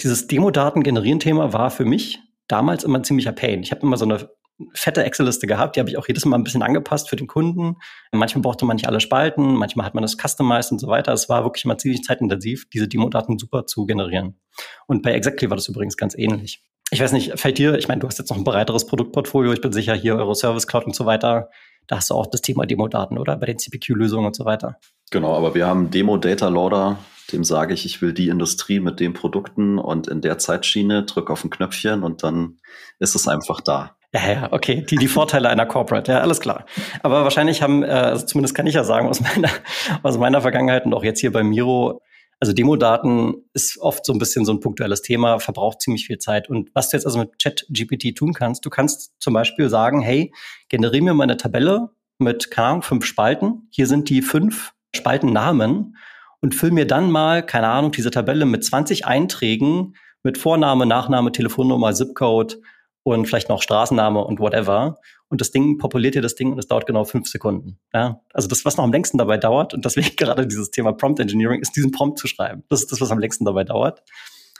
Dieses 0.00 0.26
Demodaten 0.26 0.82
generieren 0.82 1.20
Thema 1.20 1.52
war 1.52 1.70
für 1.70 1.84
mich 1.84 2.18
damals 2.48 2.82
immer 2.82 2.98
ein 2.98 3.04
ziemlicher 3.04 3.32
Pain. 3.32 3.62
Ich 3.62 3.70
habe 3.70 3.82
immer 3.82 3.96
so 3.96 4.04
eine 4.04 4.28
fette 4.72 5.04
Excel-Liste 5.04 5.46
gehabt, 5.46 5.76
die 5.76 5.80
habe 5.80 5.90
ich 5.90 5.98
auch 5.98 6.08
jedes 6.08 6.24
Mal 6.24 6.36
ein 6.36 6.44
bisschen 6.44 6.62
angepasst 6.62 7.10
für 7.10 7.16
den 7.16 7.26
Kunden. 7.26 7.76
Manchmal 8.12 8.42
brauchte 8.42 8.64
man 8.64 8.76
nicht 8.76 8.88
alle 8.88 9.00
Spalten, 9.00 9.54
manchmal 9.54 9.86
hat 9.86 9.94
man 9.94 10.02
das 10.02 10.16
customized 10.16 10.72
und 10.72 10.78
so 10.78 10.88
weiter. 10.88 11.12
Es 11.12 11.28
war 11.28 11.44
wirklich 11.44 11.64
mal 11.64 11.76
ziemlich 11.78 12.02
zeitintensiv, 12.02 12.68
diese 12.70 12.88
Demo-Daten 12.88 13.38
super 13.38 13.66
zu 13.66 13.86
generieren. 13.86 14.40
Und 14.86 15.02
bei 15.02 15.12
Exactly 15.12 15.50
war 15.50 15.56
das 15.56 15.68
übrigens 15.68 15.96
ganz 15.96 16.16
ähnlich. 16.16 16.62
Ich 16.90 17.00
weiß 17.00 17.12
nicht, 17.12 17.38
fällt 17.38 17.58
dir, 17.58 17.76
ich 17.76 17.88
meine, 17.88 18.00
du 18.00 18.06
hast 18.06 18.18
jetzt 18.18 18.30
noch 18.30 18.36
ein 18.36 18.44
breiteres 18.44 18.86
Produktportfolio, 18.86 19.52
ich 19.52 19.60
bin 19.60 19.72
sicher, 19.72 19.94
hier 19.94 20.16
Euro 20.16 20.34
Service 20.34 20.66
Cloud 20.66 20.86
und 20.86 20.94
so 20.94 21.04
weiter, 21.04 21.50
da 21.88 21.96
hast 21.96 22.10
du 22.10 22.14
auch 22.14 22.26
das 22.26 22.42
Thema 22.42 22.64
Demo-Daten, 22.64 23.18
oder? 23.18 23.36
Bei 23.36 23.46
den 23.46 23.58
CPQ-Lösungen 23.58 24.26
und 24.26 24.36
so 24.36 24.44
weiter. 24.44 24.78
Genau, 25.10 25.36
aber 25.36 25.54
wir 25.54 25.66
haben 25.66 25.90
Demo-Data 25.90 26.48
Loader, 26.48 26.98
dem 27.32 27.44
sage 27.44 27.74
ich, 27.74 27.86
ich 27.86 28.02
will 28.02 28.12
die 28.12 28.28
Industrie 28.28 28.80
mit 28.80 29.00
den 29.00 29.12
Produkten 29.12 29.78
und 29.78 30.06
in 30.06 30.20
der 30.20 30.38
Zeitschiene, 30.38 31.04
drück 31.04 31.30
auf 31.30 31.44
ein 31.44 31.50
Knöpfchen 31.50 32.02
und 32.04 32.22
dann 32.22 32.58
ist 33.00 33.16
es 33.16 33.26
einfach 33.26 33.60
da. 33.60 33.95
Ja, 34.16 34.32
ja, 34.32 34.48
okay. 34.52 34.84
Die, 34.88 34.96
die 34.96 35.08
Vorteile 35.08 35.50
einer 35.50 35.66
Corporate, 35.66 36.10
ja, 36.10 36.20
alles 36.20 36.40
klar. 36.40 36.64
Aber 37.02 37.24
wahrscheinlich 37.24 37.60
haben, 37.60 37.82
äh, 37.82 37.88
also 37.88 38.24
zumindest 38.24 38.54
kann 38.54 38.66
ich 38.66 38.74
ja 38.74 38.82
sagen 38.82 39.08
aus 39.08 39.20
meiner, 39.20 39.50
aus 40.02 40.16
meiner 40.16 40.40
Vergangenheit 40.40 40.86
und 40.86 40.94
auch 40.94 41.04
jetzt 41.04 41.20
hier 41.20 41.32
bei 41.32 41.42
Miro, 41.42 42.00
also 42.40 42.54
Demodaten 42.54 43.34
ist 43.52 43.78
oft 43.78 44.06
so 44.06 44.12
ein 44.12 44.18
bisschen 44.18 44.44
so 44.46 44.52
ein 44.52 44.60
punktuelles 44.60 45.02
Thema, 45.02 45.38
verbraucht 45.38 45.82
ziemlich 45.82 46.06
viel 46.06 46.18
Zeit. 46.18 46.48
Und 46.48 46.70
was 46.74 46.88
du 46.88 46.96
jetzt 46.96 47.04
also 47.04 47.18
mit 47.18 47.42
ChatGPT 47.42 48.16
tun 48.16 48.32
kannst, 48.32 48.64
du 48.64 48.70
kannst 48.70 49.12
zum 49.20 49.34
Beispiel 49.34 49.68
sagen, 49.68 50.00
hey, 50.00 50.32
generiere 50.68 51.04
mir 51.04 51.14
mal 51.14 51.24
eine 51.24 51.36
Tabelle 51.36 51.90
mit, 52.18 52.50
keine 52.50 52.68
Ahnung, 52.68 52.82
fünf 52.82 53.04
Spalten. 53.04 53.68
Hier 53.70 53.86
sind 53.86 54.08
die 54.08 54.22
fünf 54.22 54.72
Spaltennamen 54.94 55.96
und 56.40 56.54
füll 56.54 56.70
mir 56.70 56.86
dann 56.86 57.10
mal, 57.10 57.44
keine 57.44 57.68
Ahnung, 57.68 57.92
diese 57.92 58.10
Tabelle 58.10 58.46
mit 58.46 58.64
20 58.64 59.06
Einträgen 59.06 59.94
mit 60.22 60.38
Vorname, 60.38 60.86
Nachname, 60.86 61.32
Telefonnummer, 61.32 61.92
Zipcode, 61.94 62.58
und 63.06 63.26
vielleicht 63.26 63.48
noch 63.48 63.62
Straßenname 63.62 64.18
und 64.24 64.40
whatever. 64.40 64.98
Und 65.28 65.40
das 65.40 65.52
Ding 65.52 65.78
populiert 65.78 66.16
dir 66.16 66.22
das 66.22 66.34
Ding 66.34 66.50
und 66.50 66.58
es 66.58 66.66
dauert 66.66 66.86
genau 66.86 67.04
fünf 67.04 67.28
Sekunden. 67.28 67.78
Ja? 67.94 68.20
Also 68.32 68.48
das, 68.48 68.64
was 68.64 68.76
noch 68.76 68.82
am 68.82 68.90
längsten 68.90 69.16
dabei 69.16 69.36
dauert, 69.36 69.74
und 69.74 69.84
deswegen 69.84 70.10
gerade 70.16 70.44
dieses 70.44 70.72
Thema 70.72 70.92
Prompt 70.92 71.20
Engineering, 71.20 71.60
ist 71.60 71.76
diesen 71.76 71.92
Prompt 71.92 72.18
zu 72.18 72.26
schreiben. 72.26 72.64
Das 72.68 72.80
ist 72.80 72.90
das, 72.90 73.00
was 73.00 73.12
am 73.12 73.20
längsten 73.20 73.44
dabei 73.44 73.62
dauert. 73.62 74.02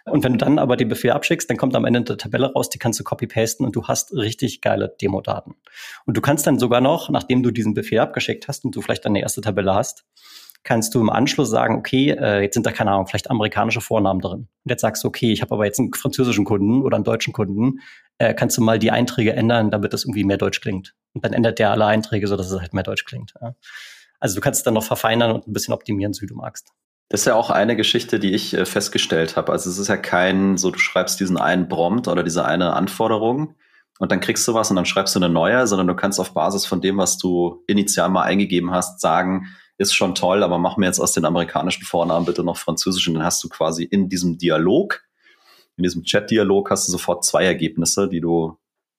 Und 0.05 0.23
wenn 0.23 0.35
du 0.35 0.39
dann 0.39 0.61
aber 0.61 0.77
den 0.77 0.87
Befehl 0.87 1.11
abschickst, 1.11 1.51
dann 1.51 1.57
kommt 1.57 1.75
am 1.75 1.85
Ende 1.85 1.99
eine 1.99 2.17
Tabelle 2.17 2.53
raus, 2.53 2.69
die 2.69 2.79
kannst 2.79 3.01
du 3.01 3.03
copy-pasten 3.03 3.67
und 3.67 3.75
du 3.75 3.89
hast 3.89 4.15
richtig 4.15 4.61
geile 4.61 4.95
Demo-Daten. 5.03 5.57
Und 6.05 6.17
du 6.17 6.21
kannst 6.21 6.47
dann 6.47 6.61
sogar 6.61 6.81
noch, 6.81 7.11
nachdem 7.11 7.43
du 7.43 7.51
diesen 7.51 7.75
Befehl 7.75 7.99
abgeschickt 7.99 8.47
hast 8.47 8.65
und 8.65 8.77
du 8.77 8.81
vielleicht 8.81 9.05
deine 9.05 9.21
erste 9.21 9.41
Tabelle 9.41 9.75
hast, 9.75 10.05
kannst 10.67 10.95
du 10.95 11.01
im 11.01 11.11
Anschluss 11.11 11.49
sagen, 11.49 11.77
okay, 11.77 12.11
äh, 12.11 12.43
jetzt 12.43 12.55
sind 12.55 12.67
da 12.67 12.73
keine 12.73 12.91
Ahnung, 12.91 13.07
vielleicht 13.07 13.31
amerikanische 13.31 13.81
Vornamen 13.81 14.21
drin. 14.21 14.49
Und 14.65 14.71
jetzt 14.71 14.83
sagst 14.83 15.03
du, 15.05 15.09
okay, 15.09 15.33
ich 15.33 15.41
habe 15.41 15.55
aber 15.55 15.65
jetzt 15.65 15.79
einen 15.79 15.93
französischen 15.95 16.45
Kunden 16.45 16.83
oder 16.83 16.97
einen 16.97 17.05
deutschen 17.05 17.33
Kunden, 17.33 17.79
äh, 18.19 18.35
kannst 18.35 18.57
du 18.57 18.63
mal 18.63 18.79
die 18.79 18.91
Einträge 18.91 19.33
ändern, 19.33 19.71
damit 19.71 19.93
das 19.93 20.05
irgendwie 20.05 20.25
mehr 20.25 20.39
Deutsch 20.39 20.61
klingt. 20.61 20.95
Und 21.13 21.25
dann 21.25 21.33
ändert 21.33 21.59
der 21.59 21.71
alle 21.71 21.87
Einträge, 21.87 22.27
so 22.29 22.37
dass 22.37 22.51
es 22.51 22.61
halt 22.61 22.75
mehr 22.75 22.83
Deutsch 22.83 23.05
klingt. 23.05 23.35
Ja. 23.41 23.55
Also 24.21 24.35
du 24.35 24.41
kannst 24.41 24.59
es 24.59 24.65
dann 24.65 24.75
noch 24.75 24.85
verfeinern 24.85 25.33
und 25.33 25.47
ein 25.47 25.53
bisschen 25.53 25.75
optimieren, 25.75 26.13
so 26.13 26.23
wie 26.23 26.27
du 26.27 26.35
magst. 26.35 26.73
Das 27.09 27.21
ist 27.21 27.27
ja 27.27 27.35
auch 27.35 27.51
eine 27.51 27.77
Geschichte, 27.77 28.19
die 28.19 28.35
ich 28.35 28.55
äh, 28.55 28.65
festgestellt 28.65 29.37
habe. 29.37 29.53
Also 29.53 29.71
es 29.71 29.79
ist 29.79 29.89
ja 29.89 29.97
kein, 29.97 30.57
so 30.57 30.71
du 30.71 30.79
schreibst 30.79 31.21
diesen 31.21 31.37
einen 31.37 31.69
Prompt 31.69 32.09
oder 32.09 32.23
diese 32.23 32.45
eine 32.45 32.73
Anforderung 32.73 33.55
und 33.99 34.13
dann 34.13 34.21
kriegst 34.21 34.47
du 34.49 34.55
was 34.55 34.71
und 34.71 34.77
dann 34.77 34.87
schreibst 34.87 35.15
du 35.15 35.21
eine 35.21 35.29
neue, 35.29 35.67
sondern 35.67 35.87
du 35.87 35.95
kannst 35.95 36.19
auf 36.19 36.35
Basis 36.35 36.67
von 36.67 36.81
dem, 36.81 36.99
was 36.99 37.19
du 37.19 37.63
initial 37.67 38.09
mal 38.11 38.23
eingegeben 38.23 38.73
hast, 38.73 39.01
sagen, 39.01 39.47
ist 39.79 39.95
schon 39.95 40.15
toll, 40.15 40.43
aber 40.43 40.59
mach 40.59 40.77
mir 40.77 40.87
jetzt 40.87 41.01
aus 41.01 41.13
den 41.13 41.25
amerikanischen 41.25 41.85
Vornamen 41.85 42.27
bitte 42.27 42.43
noch 42.43 42.57
französisch 42.57 43.07
und 43.09 43.15
dann 43.15 43.25
hast 43.25 43.43
du 43.45 43.49
quasi 43.49 43.85
in 43.85 44.09
diesem 44.09 44.39
Dialog, 44.39 45.03
in 45.77 45.83
diesem 45.83 46.05
Chat-Dialog 46.05 46.71
hast 46.71 46.89
du 46.89 46.93
sofort 46.93 47.25
zwei 47.25 47.45
Ergebnisse, 47.45 48.09
die 48.09 48.21
du 48.21 48.57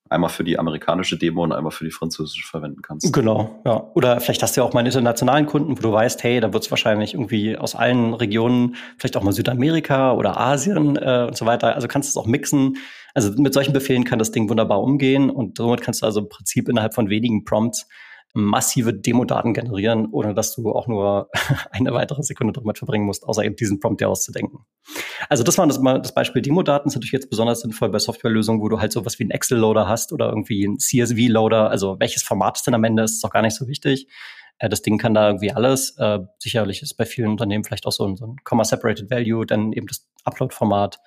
einmal 0.10 0.30
für 0.30 0.44
die 0.44 0.58
amerikanische 0.58 1.18
Demo 1.18 1.44
und 1.44 1.52
einmal 1.52 1.72
für 1.72 1.84
die 1.84 1.92
französische 1.92 2.48
verwenden 2.48 2.82
kannst. 2.82 3.12
Genau, 3.12 3.60
ja. 3.66 3.92
Oder 3.94 4.20
vielleicht 4.20 4.42
hast 4.42 4.56
du 4.56 4.62
ja 4.62 4.68
auch 4.68 4.74
mal 4.74 4.80
einen 4.80 4.88
internationalen 4.88 5.46
Kunden, 5.46 5.78
wo 5.78 5.82
du 5.82 5.92
weißt, 5.92 6.24
hey, 6.24 6.40
da 6.40 6.54
wird 6.54 6.64
es 6.64 6.72
wahrscheinlich 6.72 7.14
irgendwie 7.14 7.58
aus 7.58 7.76
allen 7.76 8.14
Regionen, 8.14 8.76
vielleicht 8.98 9.18
auch 9.18 9.24
mal 9.24 9.34
Südamerika 9.34 10.14
oder 10.14 10.40
Asien 10.40 10.96
äh, 10.96 11.26
und 11.28 11.38
so 11.38 11.46
weiter. 11.46 11.76
Also 11.76 11.88
kannst 11.88 12.10
du 12.16 12.20
es 12.20 12.24
auch 12.24 12.28
mixen. 12.28 12.78
Also 13.14 13.32
mit 13.42 13.54
solchen 13.54 13.74
Befehlen 13.74 14.04
kann 14.04 14.20
das 14.20 14.32
Ding 14.32 14.50
wunderbar 14.50 14.82
umgehen 14.82 15.30
und 15.30 15.58
somit 15.58 15.82
kannst 15.82 16.02
du 16.02 16.06
also 16.06 16.22
im 16.22 16.30
Prinzip 16.30 16.70
innerhalb 16.70 16.94
von 16.94 17.10
wenigen 17.10 17.44
Prompts 17.44 17.88
massive 18.38 18.94
Demodaten 18.94 19.54
generieren, 19.54 20.08
ohne 20.12 20.34
dass 20.34 20.56
du 20.56 20.72
auch 20.72 20.88
nur 20.88 21.30
eine 21.72 21.94
weitere 21.94 22.22
Sekunde 22.24 22.54
damit 22.54 22.78
verbringen 22.78 23.06
musst, 23.06 23.24
außer 23.24 23.44
eben 23.44 23.56
diesen 23.56 23.80
Prompt 23.80 24.00
dir 24.00 24.10
auszudenken. 24.10 24.60
Also 25.28 25.44
das 25.44 25.58
war 25.58 25.66
das, 25.68 25.82
das 25.82 26.14
Beispiel 26.14 26.42
Demodaten, 26.42 26.88
ist 26.88 26.96
natürlich 26.96 27.12
jetzt 27.12 27.30
besonders 27.30 27.62
sinnvoll 27.62 27.90
bei 27.90 28.00
Softwarelösungen, 28.00 28.62
wo 28.62 28.70
du 28.70 28.80
halt 28.80 28.92
sowas 28.92 29.18
wie 29.20 29.24
einen 29.24 29.32
Excel-Loader 29.32 29.88
hast 29.88 30.14
oder 30.14 30.30
irgendwie 30.30 30.66
einen 30.66 30.80
CSV-Loader. 30.80 31.70
Also 31.70 32.00
welches 32.00 32.24
Format 32.24 32.58
es 32.58 32.64
denn 32.64 32.76
am 32.76 32.84
Ende 32.84 33.04
ist, 33.04 33.14
ist 33.14 33.26
auch 33.26 33.32
gar 33.32 33.42
nicht 33.42 33.56
so 33.56 33.68
wichtig. 33.68 34.08
Äh, 34.60 34.70
das 34.70 34.84
Ding 34.84 34.98
kann 34.98 35.14
da 35.14 35.28
irgendwie 35.28 35.52
alles. 35.52 35.98
Äh, 35.98 36.20
sicherlich 36.38 36.82
ist 36.84 36.94
bei 36.96 37.06
vielen 37.06 37.32
Unternehmen 37.32 37.64
vielleicht 37.64 37.88
auch 37.88 37.92
so 37.92 38.06
ein, 38.06 38.16
so 38.18 38.28
ein 38.28 38.36
Comma-Separated 38.44 39.10
Value, 39.10 39.46
dann 39.46 39.74
eben 39.74 39.88
das 39.88 40.08
Upload-Format 40.26 41.00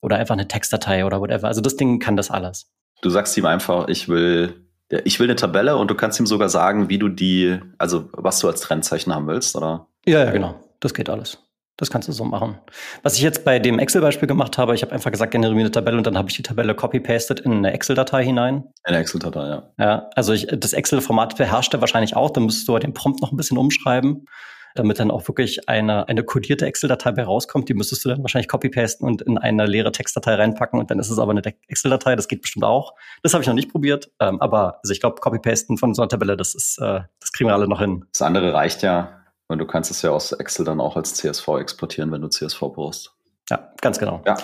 oder 0.00 0.16
einfach 0.16 0.34
eine 0.34 0.48
Textdatei 0.48 1.06
oder 1.06 1.20
whatever. 1.20 1.48
Also 1.48 1.62
das 1.62 1.76
Ding 1.76 1.98
kann 1.98 2.16
das 2.16 2.30
alles. 2.30 2.70
Du 3.00 3.08
sagst 3.08 3.36
ihm 3.38 3.46
einfach, 3.46 3.88
ich 3.88 4.08
will 4.08 4.63
ich 4.90 5.18
will 5.18 5.26
eine 5.26 5.36
Tabelle 5.36 5.76
und 5.76 5.90
du 5.90 5.94
kannst 5.94 6.20
ihm 6.20 6.26
sogar 6.26 6.48
sagen, 6.48 6.88
wie 6.88 6.98
du 6.98 7.08
die, 7.08 7.58
also 7.78 8.08
was 8.12 8.38
du 8.38 8.48
als 8.48 8.60
Trendzeichen 8.60 9.14
haben 9.14 9.26
willst, 9.26 9.56
oder? 9.56 9.86
Ja, 10.06 10.24
ja, 10.24 10.30
genau. 10.30 10.60
Das 10.80 10.94
geht 10.94 11.08
alles. 11.08 11.38
Das 11.76 11.90
kannst 11.90 12.06
du 12.06 12.12
so 12.12 12.24
machen. 12.24 12.58
Was 13.02 13.16
ich 13.16 13.22
jetzt 13.22 13.44
bei 13.44 13.58
dem 13.58 13.80
Excel-Beispiel 13.80 14.28
gemacht 14.28 14.58
habe, 14.58 14.76
ich 14.76 14.82
habe 14.82 14.92
einfach 14.92 15.10
gesagt, 15.10 15.32
generiere 15.32 15.56
mir 15.56 15.62
eine 15.62 15.70
Tabelle 15.72 15.96
und 15.96 16.06
dann 16.06 16.16
habe 16.16 16.28
ich 16.30 16.36
die 16.36 16.42
Tabelle 16.42 16.74
copy-pasted 16.74 17.40
in 17.40 17.52
eine 17.52 17.72
Excel-Datei 17.72 18.24
hinein. 18.24 18.56
In 18.56 18.94
eine 18.94 18.98
Excel-Datei, 18.98 19.48
ja. 19.48 19.62
Ja, 19.78 20.10
also 20.14 20.32
ich, 20.32 20.46
das 20.46 20.72
Excel-Format 20.72 21.36
beherrscht 21.36 21.74
er 21.74 21.80
wahrscheinlich 21.80 22.14
auch, 22.14 22.30
dann 22.30 22.44
müsstest 22.44 22.68
du 22.68 22.74
halt 22.74 22.84
den 22.84 22.94
Prompt 22.94 23.22
noch 23.22 23.32
ein 23.32 23.36
bisschen 23.36 23.58
umschreiben. 23.58 24.26
Damit 24.74 24.98
dann 24.98 25.10
auch 25.10 25.26
wirklich 25.28 25.68
eine, 25.68 26.08
eine 26.08 26.24
codierte 26.24 26.66
Excel-Datei 26.66 27.12
bei 27.12 27.22
rauskommt. 27.22 27.68
Die 27.68 27.74
müsstest 27.74 28.04
du 28.04 28.08
dann 28.08 28.22
wahrscheinlich 28.22 28.48
copy-pasten 28.48 29.06
und 29.06 29.22
in 29.22 29.38
eine 29.38 29.66
leere 29.66 29.92
Textdatei 29.92 30.34
reinpacken 30.34 30.78
und 30.78 30.90
dann 30.90 30.98
ist 30.98 31.10
es 31.10 31.18
aber 31.18 31.30
eine 31.30 31.42
Excel-Datei. 31.68 32.16
Das 32.16 32.28
geht 32.28 32.42
bestimmt 32.42 32.64
auch. 32.64 32.94
Das 33.22 33.34
habe 33.34 33.42
ich 33.42 33.48
noch 33.48 33.54
nicht 33.54 33.70
probiert, 33.70 34.10
ähm, 34.20 34.40
aber 34.40 34.80
also 34.82 34.92
ich 34.92 35.00
glaube, 35.00 35.20
copy-pasten 35.20 35.78
von 35.78 35.94
so 35.94 36.02
einer 36.02 36.08
Tabelle, 36.08 36.36
das 36.36 36.54
ist, 36.54 36.78
äh, 36.78 37.00
das 37.20 37.32
kriegen 37.32 37.48
wir 37.48 37.54
alle 37.54 37.68
noch 37.68 37.80
hin. 37.80 38.04
Das 38.12 38.22
andere 38.22 38.52
reicht 38.52 38.82
ja, 38.82 39.24
und 39.46 39.58
du 39.58 39.66
kannst 39.66 39.90
es 39.90 40.02
ja 40.02 40.10
aus 40.10 40.32
Excel 40.32 40.64
dann 40.64 40.80
auch 40.80 40.96
als 40.96 41.14
CSV 41.14 41.46
exportieren, 41.60 42.10
wenn 42.12 42.22
du 42.22 42.28
CSV 42.28 42.60
brauchst. 42.60 43.12
Ja, 43.50 43.72
ganz 43.80 43.98
genau. 43.98 44.22
Ja, 44.26 44.36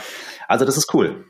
also 0.47 0.65
das 0.65 0.77
ist 0.77 0.93
cool. 0.95 1.25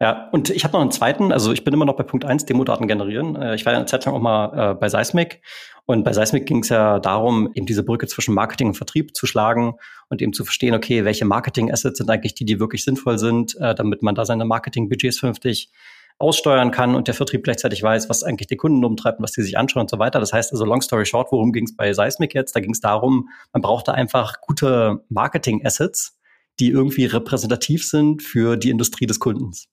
Ja, 0.00 0.28
und 0.32 0.50
ich 0.50 0.64
habe 0.64 0.72
noch 0.72 0.80
einen 0.80 0.90
zweiten, 0.90 1.30
also 1.30 1.52
ich 1.52 1.62
bin 1.62 1.72
immer 1.72 1.84
noch 1.84 1.96
bei 1.96 2.02
Punkt 2.02 2.24
eins 2.24 2.44
Demodaten 2.44 2.88
generieren. 2.88 3.36
Äh, 3.36 3.54
ich 3.54 3.64
war 3.64 3.72
ja 3.72 3.78
eine 3.78 3.86
Zeit 3.86 4.04
lang 4.04 4.14
auch 4.14 4.20
mal 4.20 4.72
äh, 4.72 4.74
bei 4.74 4.88
Seismic 4.88 5.40
und 5.86 6.02
bei 6.02 6.12
Seismic 6.12 6.46
ging 6.46 6.60
es 6.60 6.68
ja 6.68 6.98
darum, 6.98 7.50
eben 7.54 7.64
diese 7.66 7.84
Brücke 7.84 8.06
zwischen 8.08 8.34
Marketing 8.34 8.68
und 8.68 8.74
Vertrieb 8.74 9.14
zu 9.14 9.26
schlagen 9.26 9.74
und 10.08 10.20
eben 10.20 10.32
zu 10.32 10.44
verstehen, 10.44 10.74
okay, 10.74 11.04
welche 11.04 11.24
Marketing-Assets 11.24 11.98
sind 11.98 12.10
eigentlich 12.10 12.34
die, 12.34 12.44
die 12.44 12.58
wirklich 12.58 12.82
sinnvoll 12.84 13.18
sind, 13.18 13.56
äh, 13.60 13.74
damit 13.74 14.02
man 14.02 14.14
da 14.14 14.24
seine 14.24 14.44
Marketing-Budgets 14.44 15.20
vernünftig 15.20 15.70
aussteuern 16.18 16.70
kann 16.70 16.94
und 16.94 17.06
der 17.06 17.14
Vertrieb 17.14 17.44
gleichzeitig 17.44 17.82
weiß, 17.82 18.08
was 18.08 18.22
eigentlich 18.24 18.46
die 18.46 18.56
Kunden 18.56 18.84
umtreibt, 18.84 19.20
was 19.20 19.32
die 19.32 19.42
sich 19.42 19.58
anschauen 19.58 19.82
und 19.82 19.90
so 19.90 19.98
weiter. 19.98 20.20
Das 20.20 20.32
heißt 20.32 20.52
also, 20.52 20.64
long 20.64 20.80
story 20.80 21.06
short, 21.06 21.30
worum 21.32 21.52
ging 21.52 21.64
es 21.64 21.76
bei 21.76 21.92
Seismic 21.92 22.34
jetzt? 22.34 22.56
Da 22.56 22.60
ging 22.60 22.72
es 22.72 22.80
darum, 22.80 23.28
man 23.52 23.62
brauchte 23.62 23.94
einfach 23.94 24.40
gute 24.40 25.04
Marketing-Assets, 25.08 26.18
die 26.60 26.70
irgendwie 26.70 27.06
repräsentativ 27.06 27.86
sind 27.86 28.22
für 28.22 28.56
die 28.56 28.70
Industrie 28.70 29.06
des 29.06 29.18
Kundens. 29.18 29.68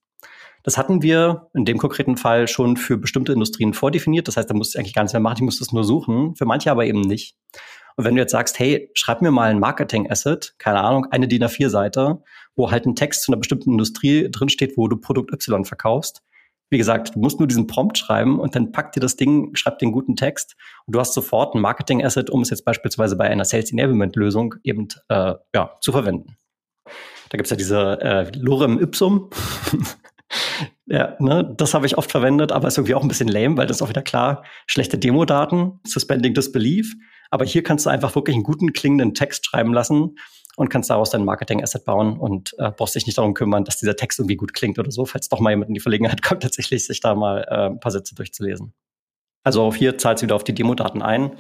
Das 0.63 0.77
hatten 0.77 1.01
wir 1.01 1.50
in 1.53 1.65
dem 1.65 1.77
konkreten 1.77 2.18
Fall 2.18 2.48
schon 2.48 2.77
für 2.77 2.98
bestimmte 2.98 3.34
Industrien 3.34 3.74
vordefiniert. 3.74 4.27
Das 4.27 4.38
heißt, 4.38 4.50
da 4.50 4.53
musste 4.53 4.77
ich 4.77 4.80
eigentlich 4.80 4.94
gar 4.94 5.03
nichts 5.03 5.13
mehr 5.13 5.22
machen, 5.22 5.38
ich 5.38 5.44
musste 5.44 5.63
es 5.63 5.72
nur 5.72 5.84
suchen. 5.84 6.36
Für 6.36 6.46
manche 6.46 6.72
aber 6.72 6.86
eben 6.86 7.01
nicht. 7.01 7.36
Und 7.98 8.06
wenn 8.06 8.15
du 8.15 8.22
jetzt 8.22 8.32
sagst, 8.32 8.58
hey, 8.60 8.89
schreib 8.94 9.22
mir 9.22 9.32
mal 9.32 9.50
ein 9.50 9.60
Marketing-Asset, 9.60 10.56
keine 10.58 10.82
Ahnung, 10.82 11.08
eine 11.12 11.27
DIN 11.27 11.44
A4-Seite, 11.44 12.22
wo 12.56 12.72
halt 12.72 12.86
ein 12.86 12.96
Text 12.96 13.24
zu 13.24 13.32
einer 13.32 13.39
bestimmten 13.39 13.72
Industrie 13.72 14.30
drinsteht, 14.32 14.77
wo 14.77 14.88
du 14.88 14.98
Produkt 14.98 15.34
Y 15.34 15.65
verkaufst. 15.65 16.24
Wie 16.70 16.77
gesagt, 16.77 17.15
du 17.15 17.20
musst 17.20 17.39
nur 17.39 17.48
diesen 17.48 17.68
Prompt 17.68 17.98
schreiben 17.98 18.39
und 18.39 18.56
dann 18.56 18.72
packt 18.72 18.96
dir 18.96 19.01
das 19.01 19.18
Ding, 19.18 19.53
schreibt 19.56 19.82
den 19.82 19.91
guten 19.91 20.15
Text 20.15 20.56
und 20.86 20.96
du 20.96 21.00
hast 21.01 21.13
sofort 21.13 21.53
ein 21.53 21.60
Marketing-Asset, 21.60 22.30
um 22.30 22.41
es 22.41 22.50
jetzt 22.50 22.63
beispielsweise 22.63 23.18
bei 23.18 23.30
einer 23.30 23.44
Sales-Enablement-Lösung 23.44 24.56
eben 24.63 24.88
äh, 25.10 25.34
ja, 25.53 25.77
zu 25.82 25.91
verwenden. 25.91 26.38
Da 27.30 27.38
gibt's 27.38 27.50
ja 27.50 27.58
diese 27.58 28.01
äh, 28.01 28.32
Lorem 28.38 28.80
Ipsum. 28.80 29.30
Ja, 30.85 31.15
ne, 31.19 31.53
das 31.57 31.73
habe 31.73 31.85
ich 31.85 31.97
oft 31.97 32.11
verwendet, 32.11 32.51
aber 32.51 32.67
ist 32.67 32.77
irgendwie 32.77 32.95
auch 32.95 33.01
ein 33.01 33.07
bisschen 33.07 33.29
lame, 33.29 33.57
weil 33.57 33.67
das 33.67 33.77
ist 33.77 33.81
auch 33.81 33.89
wieder 33.89 34.01
klar, 34.01 34.43
schlechte 34.67 34.97
Demo-Daten, 34.97 35.79
suspending 35.85 36.33
disbelief. 36.33 36.95
Aber 37.29 37.45
hier 37.45 37.63
kannst 37.63 37.85
du 37.85 37.89
einfach 37.89 38.13
wirklich 38.15 38.35
einen 38.35 38.43
guten 38.43 38.73
klingenden 38.73 39.13
Text 39.13 39.45
schreiben 39.45 39.73
lassen 39.73 40.17
und 40.57 40.69
kannst 40.69 40.89
daraus 40.89 41.09
dein 41.09 41.23
Marketing-Asset 41.23 41.85
bauen 41.85 42.19
und 42.19 42.53
äh, 42.57 42.71
brauchst 42.71 42.95
dich 42.95 43.05
nicht 43.05 43.17
darum 43.17 43.33
kümmern, 43.33 43.63
dass 43.63 43.77
dieser 43.77 43.95
Text 43.95 44.19
irgendwie 44.19 44.35
gut 44.35 44.53
klingt 44.53 44.79
oder 44.79 44.91
so, 44.91 45.05
falls 45.05 45.29
doch 45.29 45.39
mal 45.39 45.51
jemand 45.51 45.69
in 45.69 45.75
die 45.75 45.79
Verlegenheit 45.79 46.21
kommt, 46.23 46.43
tatsächlich 46.43 46.85
sich 46.85 47.00
da 47.00 47.15
mal 47.15 47.45
äh, 47.47 47.67
ein 47.67 47.79
paar 47.79 47.91
Sätze 47.91 48.13
durchzulesen. 48.13 48.73
Also 49.43 49.63
auch 49.63 49.75
hier 49.75 49.98
zahlt 49.98 50.19
sie 50.19 50.25
wieder 50.25 50.36
auf 50.36 50.43
die 50.43 50.53
Demodaten 50.53 51.01
ein. 51.01 51.31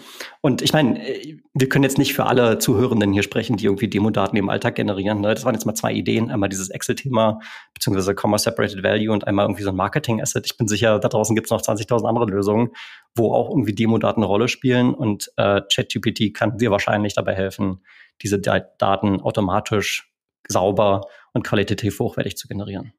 Und 0.41 0.61
ich 0.61 0.73
meine, 0.73 1.07
äh, 1.07 1.37
wir 1.53 1.69
können 1.69 1.83
jetzt 1.83 1.97
nicht 1.97 2.13
für 2.13 2.25
alle 2.25 2.57
Zuhörenden 2.57 3.13
hier 3.13 3.21
sprechen, 3.21 3.57
die 3.57 3.65
irgendwie 3.65 3.87
Demodaten 3.87 4.37
im 4.37 4.49
Alltag 4.49 4.75
generieren. 4.75 5.21
Ne? 5.21 5.33
Das 5.33 5.45
waren 5.45 5.53
jetzt 5.53 5.65
mal 5.65 5.75
zwei 5.75 5.93
Ideen. 5.93 6.31
Einmal 6.31 6.49
dieses 6.49 6.69
Excel-Thema, 6.69 7.39
beziehungsweise 7.73 8.15
Comma 8.15 8.37
Separated 8.37 8.83
Value 8.83 9.11
und 9.11 9.27
einmal 9.27 9.45
irgendwie 9.45 9.63
so 9.63 9.69
ein 9.69 9.75
Marketing-Asset. 9.75 10.45
Ich 10.45 10.57
bin 10.57 10.67
sicher, 10.67 10.97
da 10.99 11.09
draußen 11.09 11.35
gibt 11.35 11.47
es 11.47 11.51
noch 11.51 11.61
20.000 11.61 12.07
andere 12.07 12.25
Lösungen, 12.25 12.69
wo 13.15 13.33
auch 13.33 13.49
irgendwie 13.49 13.75
Demodaten 13.75 14.23
eine 14.23 14.27
Rolle 14.27 14.47
spielen. 14.47 14.93
Und 14.93 15.31
äh, 15.37 15.61
ChatGPT 15.73 16.33
kann 16.33 16.57
dir 16.57 16.71
wahrscheinlich 16.71 17.13
dabei 17.13 17.35
helfen, 17.35 17.83
diese 18.23 18.39
Daten 18.39 19.21
automatisch 19.21 20.11
sauber 20.47 21.01
und 21.33 21.45
qualitativ 21.45 21.99
hochwertig 21.99 22.35
zu 22.35 22.47
generieren. 22.47 22.93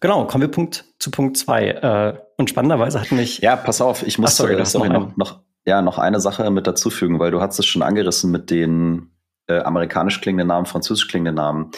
Genau, 0.00 0.26
kommen 0.26 0.42
wir 0.42 0.50
Punkt 0.50 0.84
zu 0.98 1.10
Punkt 1.10 1.38
zwei. 1.38 1.68
Äh, 1.68 2.18
und 2.36 2.50
spannenderweise 2.50 3.00
hat 3.00 3.12
mich. 3.12 3.38
Ja, 3.38 3.56
pass 3.56 3.80
auf, 3.80 4.06
ich 4.06 4.18
muss 4.18 4.36
sorry, 4.36 4.64
sorry, 4.66 4.88
noch, 4.88 5.16
noch, 5.16 5.40
ja, 5.66 5.82
noch 5.82 5.98
eine 5.98 6.20
Sache 6.20 6.50
mit 6.50 6.66
dazufügen, 6.66 7.18
weil 7.18 7.30
du 7.30 7.40
hast 7.40 7.58
es 7.58 7.66
schon 7.66 7.82
angerissen 7.82 8.30
mit 8.30 8.50
den 8.50 9.10
äh, 9.46 9.60
amerikanisch 9.60 10.20
klingenden 10.20 10.48
Namen, 10.48 10.66
französisch 10.66 11.08
klingenden 11.08 11.36
Namen. 11.36 11.70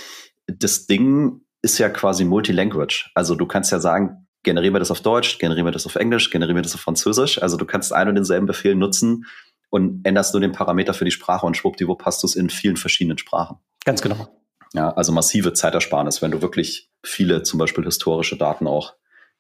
Das 0.47 0.87
Ding 0.87 1.41
ist 1.63 1.79
ja 1.79 1.89
quasi 1.89 2.25
Multilanguage. 2.25 3.11
Also 3.15 3.35
du 3.35 3.47
kannst 3.47 3.73
ja 3.73 3.81
sagen, 3.81 4.27
generiere 4.43 4.73
mir 4.73 4.79
das 4.79 4.91
auf 4.91 5.01
Deutsch, 5.01 5.39
generiere 5.39 5.65
mir 5.65 5.73
das 5.73 5.87
auf 5.87 5.97
Englisch, 5.97 6.31
generiere 6.31 6.55
mir 6.55 6.63
das 6.63 6.75
auf 6.75 6.81
Französisch. 6.81 7.43
Also 7.43 7.57
du 7.57 7.65
kannst 7.65 7.93
ein 7.93 8.09
und 8.09 8.15
denselben 8.15 8.47
Befehl 8.47 8.75
nutzen 8.75 9.27
und 9.71 10.07
änderst 10.07 10.33
nur 10.33 10.41
den 10.41 10.53
Parameter 10.53 10.95
für 10.95 11.05
die 11.05 11.11
Sprache 11.11 11.45
und 11.45 11.57
schwuppdiwupp 11.57 12.05
hast 12.05 12.23
du 12.23 12.27
es 12.27 12.37
in 12.37 12.49
vielen 12.51 12.77
verschiedenen 12.77 13.19
Sprachen. 13.19 13.59
Ganz 13.85 14.01
genau. 14.01 14.29
Ja, 14.73 14.93
also 14.93 15.13
massive 15.13 15.53
Zeitersparnis, 15.53 16.23
wenn 16.23 16.31
du 16.31 16.43
wirklich 16.43 16.91
viele 17.03 17.43
zum 17.43 17.59
Beispiel 17.59 17.85
historische 17.85 18.37
Daten 18.37 18.67
auch 18.67 18.95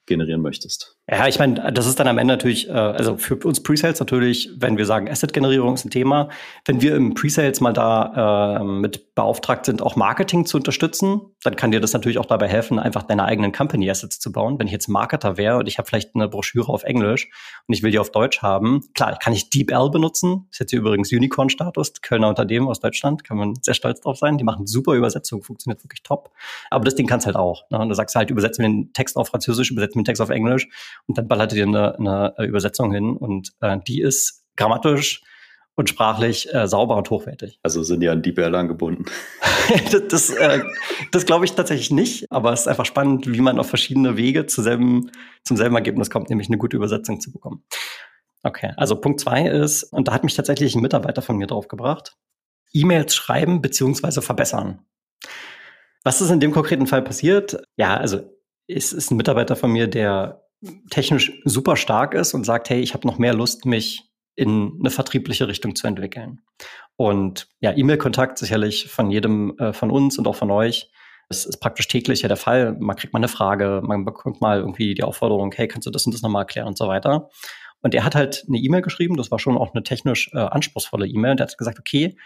generieren 0.07 0.41
möchtest. 0.41 0.97
Ja, 1.09 1.29
ich 1.29 1.39
meine, 1.39 1.73
das 1.73 1.87
ist 1.87 2.01
dann 2.01 2.09
am 2.09 2.19
Ende 2.19 2.35
natürlich, 2.35 2.69
äh, 2.69 2.73
also 2.73 3.17
für 3.17 3.37
uns 3.37 3.63
Presales 3.63 4.01
natürlich, 4.01 4.51
wenn 4.57 4.77
wir 4.77 4.87
sagen, 4.87 5.09
Asset-Generierung 5.09 5.75
ist 5.75 5.85
ein 5.85 5.91
Thema, 5.91 6.31
wenn 6.65 6.81
wir 6.81 6.97
im 6.97 7.15
Presales 7.15 7.61
mal 7.61 7.73
da 7.73 8.61
äh, 8.61 8.65
mit 8.65 9.15
beauftragt 9.15 9.67
sind, 9.67 9.83
auch 9.83 9.97
Marketing 9.97 10.45
zu 10.47 10.59
unterstützen, 10.59 11.21
dann 11.43 11.57
kann 11.57 11.71
dir 11.71 11.81
das 11.81 11.93
natürlich 11.93 12.19
auch 12.19 12.27
dabei 12.27 12.49
helfen, 12.49 12.79
einfach 12.79 13.03
deine 13.03 13.25
eigenen 13.25 13.51
Company-Assets 13.51 14.19
zu 14.19 14.31
bauen. 14.31 14.59
Wenn 14.59 14.67
ich 14.67 14.73
jetzt 14.73 14.89
Marketer 14.89 15.37
wäre 15.39 15.57
und 15.57 15.67
ich 15.67 15.79
habe 15.79 15.89
vielleicht 15.89 16.15
eine 16.15 16.29
Broschüre 16.29 16.71
auf 16.71 16.85
Englisch 16.85 17.31
und 17.67 17.75
ich 17.75 17.83
will 17.83 17.91
die 17.91 17.99
auf 17.99 18.11
Deutsch 18.11 18.43
haben, 18.43 18.83
klar, 18.95 19.17
kann 19.19 19.33
ich 19.33 19.49
DeepL 19.49 19.91
benutzen, 19.91 20.49
ist 20.51 20.61
jetzt 20.61 20.71
hier 20.71 20.81
übrigens 20.81 21.13
Unicorn-Status, 21.13 21.95
Kölner 22.03 22.29
Unternehmen 22.29 22.69
aus 22.69 22.81
Deutschland, 22.81 23.25
kann 23.25 23.39
man 23.39 23.55
sehr 23.63 23.75
stolz 23.75 24.01
drauf 24.01 24.19
sein, 24.19 24.37
die 24.37 24.45
machen 24.45 24.67
super 24.67 24.93
Übersetzung, 24.93 25.43
funktioniert 25.43 25.83
wirklich 25.83 26.03
top. 26.03 26.31
Aber 26.71 26.85
das 26.85 26.95
Ding 26.95 27.07
kannst 27.07 27.25
halt 27.25 27.37
auch. 27.37 27.63
Ne? 27.71 27.79
Und 27.79 27.89
du 27.89 27.95
sagst 27.95 28.15
halt, 28.17 28.31
übersetzen 28.31 28.65
wir 28.65 28.69
den 28.69 28.93
Text 28.93 29.17
auf 29.17 29.29
Französisch, 29.29 29.71
übersetzen 29.71 29.96
den 30.01 30.05
Text 30.05 30.23
auf 30.23 30.31
Englisch 30.31 30.69
und 31.07 31.19
dann 31.19 31.29
ballert 31.29 31.53
ihr 31.53 31.65
eine, 31.65 31.99
eine 31.99 32.35
Übersetzung 32.47 32.93
hin 32.93 33.17
und 33.17 33.53
äh, 33.61 33.79
die 33.87 34.01
ist 34.01 34.45
grammatisch 34.57 35.23
und 35.77 35.91
sprachlich 35.91 36.53
äh, 36.53 36.67
sauber 36.67 36.97
und 36.97 37.11
hochwertig. 37.11 37.61
Also 37.63 37.83
sind 37.83 38.01
die 38.01 38.09
an 38.09 38.23
DeepL 38.23 38.55
angebunden? 38.55 39.05
das 39.93 40.09
das, 40.09 40.31
äh, 40.31 40.63
das 41.13 41.27
glaube 41.27 41.45
ich 41.45 41.53
tatsächlich 41.53 41.91
nicht, 41.91 42.33
aber 42.33 42.53
es 42.53 42.63
ist 42.63 42.69
einfach 42.69 42.87
spannend, 42.87 43.31
wie 43.31 43.41
man 43.41 43.59
auf 43.59 43.69
verschiedene 43.69 44.17
Wege 44.17 44.47
zu 44.47 44.63
selben, 44.63 45.11
zum 45.45 45.57
selben 45.57 45.77
Ergebnis 45.77 46.11
kommt, 46.11 46.31
nämlich 46.31 46.49
eine 46.49 46.59
gute 46.59 46.77
Übersetzung 46.77 47.21
zu 47.21 47.31
bekommen. 47.31 47.63
Okay, 48.43 48.73
also 48.77 48.97
Punkt 48.97 49.21
zwei 49.21 49.47
ist, 49.47 49.85
und 49.85 50.09
da 50.09 50.13
hat 50.13 50.25
mich 50.25 50.35
tatsächlich 50.35 50.75
ein 50.75 50.83
Mitarbeiter 50.83 51.21
von 51.21 51.37
mir 51.37 51.47
drauf 51.47 51.69
gebracht, 51.69 52.17
E-Mails 52.73 53.15
schreiben 53.15 53.61
beziehungsweise 53.61 54.23
verbessern. 54.23 54.81
Was 56.05 56.21
ist 56.21 56.31
in 56.31 56.41
dem 56.41 56.53
konkreten 56.53 56.87
Fall 56.87 57.03
passiert? 57.03 57.57
Ja, 57.77 57.97
also 57.97 58.21
es 58.69 58.93
ist 58.93 59.11
ein 59.11 59.17
Mitarbeiter 59.17 59.57
von 59.57 59.71
mir, 59.71 59.87
der 59.87 60.43
technisch 60.91 61.33
super 61.45 61.77
stark 61.77 62.15
ist 62.15 62.35
und 62.35 62.45
sagt, 62.45 62.71
hey, 62.71 62.81
ich 62.81 62.95
habe 62.95 63.07
noch 63.07 63.19
mehr 63.19 63.35
Lust, 63.35 63.67
mich 63.67 64.05
in 64.35 64.77
eine 64.81 64.91
vertriebliche 64.91 65.49
Richtung 65.49 65.75
zu 65.75 65.87
entwickeln. 65.87 66.41
Und 66.97 67.49
ja, 67.61 67.77
E-Mail-Kontakt 67.77 68.39
sicherlich 68.39 68.89
von 68.89 69.11
jedem 69.11 69.57
äh, 69.59 69.73
von 69.73 69.91
uns 69.91 70.19
und 70.19 70.27
auch 70.27 70.37
von 70.37 70.51
euch. 70.51 70.91
Das 71.29 71.45
ist 71.45 71.59
praktisch 71.59 71.89
täglich 71.89 72.23
ja 72.23 72.29
der 72.29 72.37
Fall. 72.37 72.77
Man 72.79 72.97
kriegt 72.97 73.13
mal 73.13 73.19
eine 73.19 73.29
Frage, 73.29 73.83
man 73.85 74.05
bekommt 74.05 74.41
mal 74.41 74.61
irgendwie 74.61 74.95
die 74.95 75.03
Aufforderung, 75.03 75.53
hey, 75.55 75.69
kannst 75.69 75.87
du 75.87 75.91
das 75.91 76.07
und 76.07 76.15
das 76.15 76.23
nochmal 76.23 76.43
erklären 76.43 76.69
und 76.69 76.79
so 76.79 76.87
weiter. 76.87 77.29
Und 77.83 77.95
er 77.95 78.05
hat 78.05 78.15
halt 78.15 78.45
eine 78.49 78.59
E-Mail 78.59 78.83
geschrieben, 78.83 79.17
das 79.17 79.31
war 79.31 79.39
schon 79.39 79.59
auch 79.59 79.75
eine 79.75 79.83
technisch 79.83 80.31
äh, 80.33 80.39
anspruchsvolle 80.39 81.07
E-Mail. 81.07 81.33
Und 81.33 81.41
er 81.41 81.47
hat 81.47 81.59
gesagt, 81.59 81.79
okay, 81.79 82.17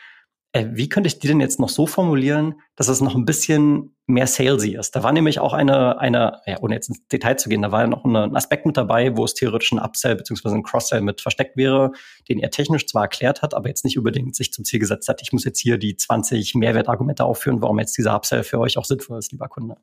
wie 0.53 0.89
könnte 0.89 1.07
ich 1.07 1.21
die 1.21 1.29
denn 1.29 1.41
jetzt 1.41 1.61
noch 1.61 1.69
so 1.69 1.87
formulieren, 1.87 2.61
dass 2.75 2.89
es 2.89 3.01
noch 3.01 3.15
ein 3.15 3.25
bisschen 3.25 3.95
mehr 4.09 4.27
salesy 4.27 4.75
ist? 4.75 4.97
Da 4.97 5.05
war 5.05 5.13
nämlich 5.13 5.39
auch 5.39 5.53
eine, 5.53 6.01
eine, 6.01 6.41
ja, 6.45 6.59
ohne 6.61 6.75
jetzt 6.75 6.89
ins 6.89 7.07
Detail 7.07 7.37
zu 7.37 7.49
gehen, 7.49 7.63
da 7.63 7.71
war 7.71 7.83
ja 7.83 7.87
noch 7.87 8.05
ein 8.05 8.35
Aspekt 8.35 8.67
mit 8.67 8.77
dabei, 8.77 9.17
wo 9.17 9.25
es 9.25 9.35
theoretisch 9.35 9.71
ein 9.71 9.79
Upsell 9.79 10.17
bzw. 10.17 10.49
ein 10.49 10.65
Cross-Sell 10.65 11.03
mit 11.03 11.21
versteckt 11.21 11.57
wäre, 11.57 11.93
den 12.29 12.41
er 12.41 12.51
technisch 12.51 12.87
zwar 12.87 13.03
erklärt 13.03 13.43
hat, 13.43 13.55
aber 13.55 13.69
jetzt 13.69 13.85
nicht 13.85 13.97
unbedingt 13.97 14.35
sich 14.35 14.53
zum 14.53 14.65
Ziel 14.65 14.81
gesetzt 14.81 15.09
hat, 15.09 15.23
ich 15.23 15.33
muss 15.33 15.45
jetzt 15.45 15.61
hier 15.61 15.79
die 15.79 15.97
20 15.97 16.57
Mehrwertargumente 16.57 17.25
aufführen, 17.25 17.63
warum 17.63 17.79
jetzt 17.79 17.97
dieser 17.97 18.17
Upsell 18.17 18.43
für 18.43 18.59
euch 18.59 18.77
auch 18.77 18.85
sinnvoll 18.85 19.21
ist, 19.21 19.31
lieber 19.31 19.49
Kunde. 19.49 19.77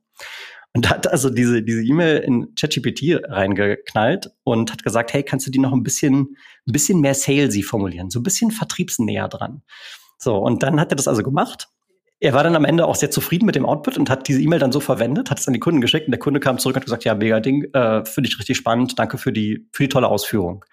Und 0.73 0.89
hat 0.89 1.09
also 1.09 1.29
diese 1.29 1.63
diese 1.63 1.81
E-Mail 1.81 2.17
in 2.17 2.53
ChatGPT 2.55 3.21
reingeknallt 3.23 4.31
und 4.43 4.73
hat 4.73 4.83
gesagt, 4.83 5.13
hey, 5.13 5.23
kannst 5.23 5.47
du 5.47 5.51
die 5.51 5.59
noch 5.59 5.71
ein 5.71 5.81
bisschen, 5.81 6.35
ein 6.67 6.73
bisschen 6.73 6.99
mehr 6.99 7.15
salesy 7.15 7.63
formulieren, 7.63 8.09
so 8.09 8.19
ein 8.19 8.23
bisschen 8.23 8.51
vertriebsnäher 8.51 9.29
dran. 9.29 9.63
So, 10.17 10.37
und 10.37 10.63
dann 10.63 10.79
hat 10.79 10.91
er 10.91 10.95
das 10.95 11.07
also 11.07 11.23
gemacht. 11.23 11.69
Er 12.19 12.33
war 12.33 12.43
dann 12.43 12.55
am 12.55 12.65
Ende 12.65 12.87
auch 12.87 12.95
sehr 12.95 13.11
zufrieden 13.11 13.45
mit 13.45 13.55
dem 13.55 13.65
Output 13.65 13.97
und 13.97 14.09
hat 14.09 14.27
diese 14.27 14.41
E-Mail 14.41 14.59
dann 14.59 14.71
so 14.71 14.79
verwendet, 14.79 15.29
hat 15.29 15.39
es 15.39 15.47
an 15.47 15.53
die 15.53 15.59
Kunden 15.59 15.81
geschickt 15.81 16.07
und 16.07 16.11
der 16.11 16.19
Kunde 16.19 16.39
kam 16.39 16.57
zurück 16.57 16.75
und 16.75 16.81
hat 16.81 16.85
gesagt, 16.85 17.03
ja, 17.03 17.13
mega 17.13 17.39
Ding, 17.39 17.65
äh, 17.73 18.03
finde 18.05 18.27
ich 18.29 18.39
richtig 18.39 18.57
spannend, 18.57 18.97
danke 18.97 19.19
für 19.19 19.31
die, 19.31 19.67
für 19.71 19.83
die 19.83 19.89
tolle 19.89 20.07
Ausführung. 20.07 20.65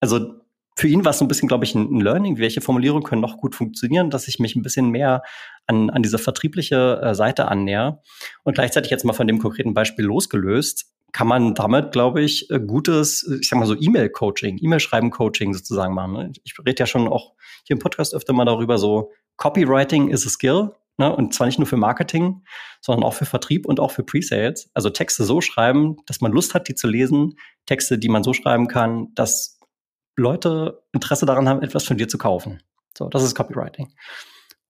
Also 0.00 0.40
für 0.78 0.88
ihn 0.88 1.04
war 1.04 1.10
es 1.10 1.18
so 1.18 1.24
ein 1.24 1.28
bisschen, 1.28 1.48
glaube 1.48 1.64
ich, 1.64 1.74
ein, 1.74 2.00
Learning, 2.00 2.38
welche 2.38 2.60
Formulierungen 2.60 3.02
können 3.02 3.22
noch 3.22 3.38
gut 3.38 3.54
funktionieren, 3.54 4.10
dass 4.10 4.28
ich 4.28 4.38
mich 4.38 4.56
ein 4.56 4.62
bisschen 4.62 4.90
mehr 4.90 5.22
an, 5.66 5.90
an 5.90 6.02
diese 6.02 6.18
vertriebliche 6.18 7.00
äh, 7.02 7.14
Seite 7.14 7.48
annäher. 7.48 8.02
Und 8.44 8.54
gleichzeitig 8.54 8.90
jetzt 8.90 9.04
mal 9.04 9.14
von 9.14 9.26
dem 9.26 9.38
konkreten 9.38 9.72
Beispiel 9.72 10.04
losgelöst, 10.04 10.95
kann 11.16 11.28
man 11.28 11.54
damit, 11.54 11.92
glaube 11.92 12.20
ich, 12.20 12.50
äh, 12.50 12.60
gutes, 12.60 13.26
ich 13.40 13.48
sag 13.48 13.58
mal 13.58 13.64
so 13.64 13.74
E-Mail-Coaching, 13.74 14.58
E-Mail-Schreiben-Coaching 14.60 15.54
sozusagen 15.54 15.94
machen. 15.94 16.12
Ne? 16.12 16.32
Ich 16.44 16.52
rede 16.58 16.78
ja 16.78 16.84
schon 16.84 17.08
auch 17.08 17.32
hier 17.64 17.74
im 17.76 17.78
Podcast 17.78 18.14
öfter 18.14 18.34
mal 18.34 18.44
darüber, 18.44 18.76
so 18.76 19.12
Copywriting 19.38 20.10
is 20.10 20.26
a 20.26 20.28
skill. 20.28 20.72
Ne? 20.98 21.10
Und 21.16 21.32
zwar 21.32 21.46
nicht 21.46 21.58
nur 21.58 21.66
für 21.66 21.78
Marketing, 21.78 22.42
sondern 22.82 23.02
auch 23.02 23.14
für 23.14 23.24
Vertrieb 23.24 23.64
und 23.64 23.80
auch 23.80 23.92
für 23.92 24.02
Pre-Sales. 24.02 24.68
Also 24.74 24.90
Texte 24.90 25.24
so 25.24 25.40
schreiben, 25.40 25.96
dass 26.04 26.20
man 26.20 26.32
Lust 26.32 26.52
hat, 26.52 26.68
die 26.68 26.74
zu 26.74 26.86
lesen. 26.86 27.38
Texte, 27.64 27.96
die 27.96 28.10
man 28.10 28.22
so 28.22 28.34
schreiben 28.34 28.68
kann, 28.68 29.14
dass 29.14 29.58
Leute 30.16 30.82
Interesse 30.92 31.24
daran 31.24 31.48
haben, 31.48 31.62
etwas 31.62 31.84
von 31.84 31.96
dir 31.96 32.08
zu 32.08 32.18
kaufen. 32.18 32.62
So, 32.94 33.08
das 33.08 33.22
ist 33.22 33.34
Copywriting. 33.34 33.88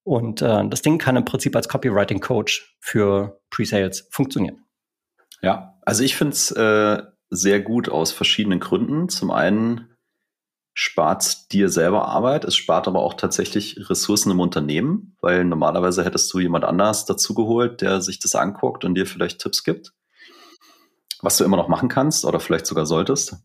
Und 0.04 0.42
äh, 0.42 0.68
das 0.68 0.82
Ding 0.82 0.98
kann 0.98 1.16
im 1.16 1.24
Prinzip 1.24 1.56
als 1.56 1.68
Copywriting-Coach 1.68 2.76
für 2.78 3.40
Pre-Sales 3.50 4.06
funktionieren. 4.12 4.64
Ja, 5.42 5.75
also 5.86 6.02
ich 6.02 6.16
finde 6.16 6.34
es 6.34 6.50
äh, 6.50 7.02
sehr 7.30 7.60
gut 7.60 7.88
aus 7.88 8.12
verschiedenen 8.12 8.60
Gründen. 8.60 9.08
Zum 9.08 9.30
einen 9.30 9.96
spart 10.74 11.52
dir 11.52 11.70
selber 11.70 12.08
Arbeit, 12.08 12.44
es 12.44 12.56
spart 12.56 12.86
aber 12.86 13.00
auch 13.00 13.14
tatsächlich 13.14 13.88
Ressourcen 13.88 14.32
im 14.32 14.40
Unternehmen, 14.40 15.16
weil 15.22 15.44
normalerweise 15.44 16.04
hättest 16.04 16.32
du 16.34 16.40
jemand 16.40 16.64
anders 16.64 17.06
dazugeholt, 17.06 17.80
der 17.80 18.02
sich 18.02 18.18
das 18.18 18.34
anguckt 18.34 18.84
und 18.84 18.94
dir 18.94 19.06
vielleicht 19.06 19.40
Tipps 19.40 19.64
gibt, 19.64 19.94
was 21.22 21.38
du 21.38 21.44
immer 21.44 21.56
noch 21.56 21.68
machen 21.68 21.88
kannst 21.88 22.26
oder 22.26 22.40
vielleicht 22.40 22.66
sogar 22.66 22.84
solltest. 22.84 23.36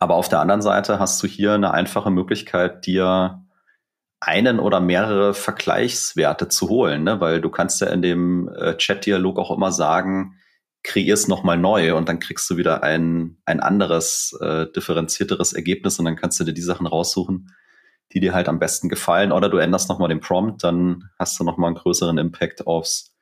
Aber 0.00 0.14
auf 0.14 0.28
der 0.28 0.40
anderen 0.40 0.62
Seite 0.62 0.98
hast 0.98 1.22
du 1.22 1.26
hier 1.26 1.52
eine 1.52 1.72
einfache 1.72 2.10
Möglichkeit, 2.10 2.86
dir 2.86 3.44
einen 4.20 4.58
oder 4.58 4.80
mehrere 4.80 5.34
Vergleichswerte 5.34 6.48
zu 6.48 6.70
holen, 6.70 7.04
ne? 7.04 7.20
weil 7.20 7.42
du 7.42 7.50
kannst 7.50 7.82
ja 7.82 7.88
in 7.88 8.00
dem 8.00 8.48
äh, 8.48 8.76
Chat-Dialog 8.76 9.38
auch 9.38 9.50
immer 9.50 9.70
sagen, 9.70 10.40
kreierst 10.84 11.28
nochmal 11.28 11.56
neu 11.56 11.96
und 11.96 12.08
dann 12.08 12.20
kriegst 12.20 12.48
du 12.48 12.56
wieder 12.56 12.82
ein, 12.82 13.38
ein 13.46 13.60
anderes, 13.60 14.38
äh, 14.40 14.66
differenzierteres 14.70 15.54
Ergebnis 15.54 15.98
und 15.98 16.04
dann 16.04 16.14
kannst 16.14 16.38
du 16.38 16.44
dir 16.44 16.52
die 16.52 16.62
Sachen 16.62 16.86
raussuchen, 16.86 17.52
die 18.12 18.20
dir 18.20 18.34
halt 18.34 18.48
am 18.48 18.60
besten 18.60 18.88
gefallen. 18.88 19.32
Oder 19.32 19.48
du 19.48 19.56
änderst 19.56 19.88
nochmal 19.88 20.10
den 20.10 20.20
Prompt, 20.20 20.62
dann 20.62 21.10
hast 21.18 21.40
du 21.40 21.44
nochmal 21.44 21.68
einen 21.68 21.76
größeren 21.76 22.18
Impact 22.18 22.66
aufs, 22.66 23.16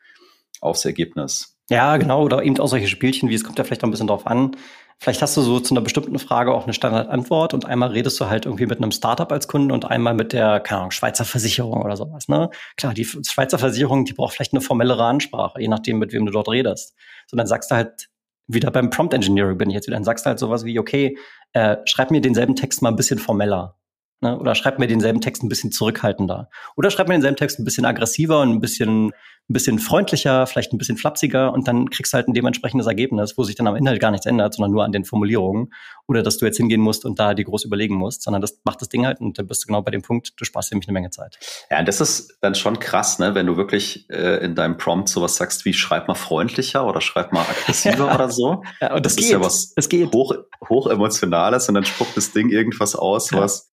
aufs 0.60 0.84
Ergebnis. 0.84 1.51
Ja, 1.70 1.96
genau. 1.96 2.22
Oder 2.22 2.42
eben 2.42 2.58
auch 2.58 2.66
solche 2.68 2.88
Spielchen, 2.88 3.28
wie 3.28 3.34
es 3.34 3.44
kommt 3.44 3.58
ja 3.58 3.64
vielleicht 3.64 3.82
auch 3.82 3.88
ein 3.88 3.90
bisschen 3.92 4.06
drauf 4.08 4.26
an. 4.26 4.56
Vielleicht 4.98 5.20
hast 5.22 5.36
du 5.36 5.42
so 5.42 5.58
zu 5.58 5.74
einer 5.74 5.80
bestimmten 5.80 6.18
Frage 6.20 6.54
auch 6.54 6.64
eine 6.64 6.74
Standardantwort 6.74 7.54
und 7.54 7.64
einmal 7.64 7.90
redest 7.90 8.20
du 8.20 8.26
halt 8.26 8.46
irgendwie 8.46 8.66
mit 8.66 8.78
einem 8.78 8.92
Startup 8.92 9.30
als 9.32 9.48
Kunde 9.48 9.74
und 9.74 9.84
einmal 9.84 10.14
mit 10.14 10.32
der, 10.32 10.60
keine 10.60 10.80
Ahnung, 10.80 10.90
Schweizer 10.92 11.24
Versicherung 11.24 11.82
oder 11.82 11.96
sowas. 11.96 12.28
Ne? 12.28 12.50
Klar, 12.76 12.94
die 12.94 13.04
Schweizer 13.04 13.58
Versicherung, 13.58 14.04
die 14.04 14.12
braucht 14.12 14.34
vielleicht 14.34 14.52
eine 14.52 14.60
formellere 14.60 15.02
Ansprache, 15.04 15.60
je 15.60 15.66
nachdem, 15.66 15.98
mit 15.98 16.12
wem 16.12 16.24
du 16.26 16.32
dort 16.32 16.48
redest. 16.48 16.94
So, 17.26 17.36
dann 17.36 17.48
sagst 17.48 17.70
du 17.70 17.74
halt, 17.74 18.08
wieder 18.46 18.70
beim 18.70 18.90
Prompt 18.90 19.14
Engineering 19.14 19.58
bin 19.58 19.70
ich 19.70 19.74
jetzt 19.74 19.86
wieder, 19.86 19.96
dann 19.96 20.04
sagst 20.04 20.24
du 20.24 20.28
halt 20.28 20.38
sowas 20.38 20.64
wie, 20.64 20.78
okay, 20.78 21.16
äh, 21.52 21.78
schreib 21.84 22.10
mir 22.10 22.20
denselben 22.20 22.54
Text 22.54 22.82
mal 22.82 22.90
ein 22.90 22.96
bisschen 22.96 23.18
formeller. 23.18 23.76
Ne? 24.22 24.38
Oder 24.38 24.54
schreib 24.54 24.78
mir 24.78 24.86
denselben 24.86 25.20
Text 25.20 25.42
ein 25.42 25.48
bisschen 25.48 25.72
zurückhaltender. 25.72 26.48
Oder 26.76 26.90
schreib 26.90 27.08
mir 27.08 27.14
denselben 27.14 27.36
Text 27.36 27.58
ein 27.58 27.64
bisschen 27.64 27.84
aggressiver 27.84 28.40
und 28.40 28.50
ein 28.50 28.60
bisschen, 28.60 29.06
ein 29.08 29.52
bisschen 29.52 29.80
freundlicher, 29.80 30.46
vielleicht 30.46 30.72
ein 30.72 30.78
bisschen 30.78 30.96
flapsiger 30.96 31.52
und 31.52 31.66
dann 31.66 31.90
kriegst 31.90 32.12
du 32.12 32.16
halt 32.16 32.28
ein 32.28 32.32
dementsprechendes 32.32 32.86
Ergebnis, 32.86 33.36
wo 33.36 33.42
sich 33.42 33.56
dann 33.56 33.66
am 33.66 33.74
Inhalt 33.74 34.00
gar 34.00 34.12
nichts 34.12 34.24
ändert, 34.24 34.54
sondern 34.54 34.70
nur 34.70 34.84
an 34.84 34.92
den 34.92 35.04
Formulierungen. 35.04 35.72
Oder 36.06 36.22
dass 36.22 36.38
du 36.38 36.46
jetzt 36.46 36.56
hingehen 36.56 36.80
musst 36.80 37.04
und 37.04 37.18
da 37.18 37.34
die 37.34 37.42
groß 37.42 37.64
überlegen 37.64 37.96
musst, 37.96 38.22
sondern 38.22 38.40
das 38.40 38.60
macht 38.62 38.80
das 38.80 38.88
Ding 38.88 39.04
halt 39.04 39.20
und 39.20 39.38
dann 39.38 39.48
bist 39.48 39.64
du 39.64 39.66
genau 39.66 39.82
bei 39.82 39.90
dem 39.90 40.02
Punkt, 40.02 40.34
du 40.36 40.44
sparst 40.44 40.70
nämlich 40.70 40.86
eine 40.86 40.94
Menge 40.94 41.10
Zeit. 41.10 41.38
Ja, 41.68 41.82
das 41.82 42.00
ist 42.00 42.38
dann 42.40 42.54
schon 42.54 42.78
krass, 42.78 43.18
ne? 43.18 43.34
wenn 43.34 43.46
du 43.46 43.56
wirklich 43.56 44.08
äh, 44.08 44.44
in 44.44 44.54
deinem 44.54 44.76
Prompt 44.76 45.08
sowas 45.08 45.34
sagst 45.34 45.64
wie 45.64 45.72
schreib 45.72 46.06
mal 46.06 46.14
freundlicher 46.14 46.86
oder 46.86 47.00
schreib 47.00 47.32
mal 47.32 47.42
aggressiver 47.42 48.06
ja. 48.06 48.14
oder 48.14 48.30
so. 48.30 48.62
Ja, 48.80 48.94
und 48.94 49.04
das, 49.04 49.16
das 49.16 49.24
ist 49.24 49.30
ja 49.32 49.40
was 49.40 49.72
es 49.74 49.88
geht. 49.88 50.12
Hoch, 50.12 50.32
hoch 50.68 50.86
emotionales 50.86 51.68
und 51.68 51.74
dann 51.74 51.84
spuckt 51.84 52.16
das 52.16 52.30
Ding 52.30 52.50
irgendwas 52.50 52.94
aus, 52.94 53.32
ja. 53.32 53.40
was 53.40 53.71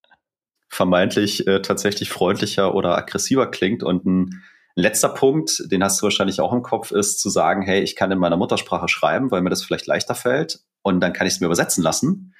vermeintlich 0.70 1.46
äh, 1.46 1.60
tatsächlich 1.60 2.10
freundlicher 2.10 2.74
oder 2.74 2.96
aggressiver 2.96 3.50
klingt. 3.50 3.82
Und 3.82 4.06
ein 4.06 4.42
letzter 4.76 5.08
Punkt, 5.08 5.64
den 5.70 5.82
hast 5.82 6.00
du 6.00 6.04
wahrscheinlich 6.04 6.40
auch 6.40 6.52
im 6.52 6.62
Kopf, 6.62 6.92
ist 6.92 7.20
zu 7.20 7.28
sagen, 7.28 7.62
hey, 7.62 7.82
ich 7.82 7.96
kann 7.96 8.12
in 8.12 8.18
meiner 8.18 8.36
Muttersprache 8.36 8.88
schreiben, 8.88 9.30
weil 9.30 9.42
mir 9.42 9.50
das 9.50 9.62
vielleicht 9.62 9.86
leichter 9.86 10.14
fällt 10.14 10.60
und 10.82 11.00
dann 11.00 11.12
kann 11.12 11.26
ich 11.26 11.34
es 11.34 11.40
mir 11.40 11.46
übersetzen 11.46 11.82
lassen. 11.82 12.34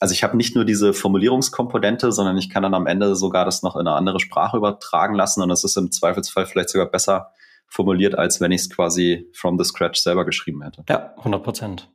Also 0.00 0.12
ich 0.12 0.22
habe 0.22 0.36
nicht 0.36 0.54
nur 0.54 0.64
diese 0.64 0.92
Formulierungskomponente, 0.92 2.12
sondern 2.12 2.36
ich 2.36 2.50
kann 2.50 2.62
dann 2.62 2.74
am 2.74 2.86
Ende 2.86 3.14
sogar 3.14 3.44
das 3.44 3.62
noch 3.62 3.76
in 3.76 3.86
eine 3.86 3.96
andere 3.96 4.20
Sprache 4.20 4.56
übertragen 4.56 5.14
lassen 5.14 5.42
und 5.42 5.50
es 5.50 5.64
ist 5.64 5.76
im 5.76 5.92
Zweifelsfall 5.92 6.46
vielleicht 6.46 6.70
sogar 6.70 6.86
besser 6.86 7.30
formuliert, 7.68 8.16
als 8.16 8.40
wenn 8.40 8.52
ich 8.52 8.62
es 8.62 8.70
quasi 8.70 9.28
from 9.32 9.58
the 9.58 9.64
scratch 9.64 10.00
selber 10.00 10.24
geschrieben 10.24 10.62
hätte. 10.62 10.84
Ja, 10.88 11.14
100 11.18 11.42
Prozent. 11.42 11.90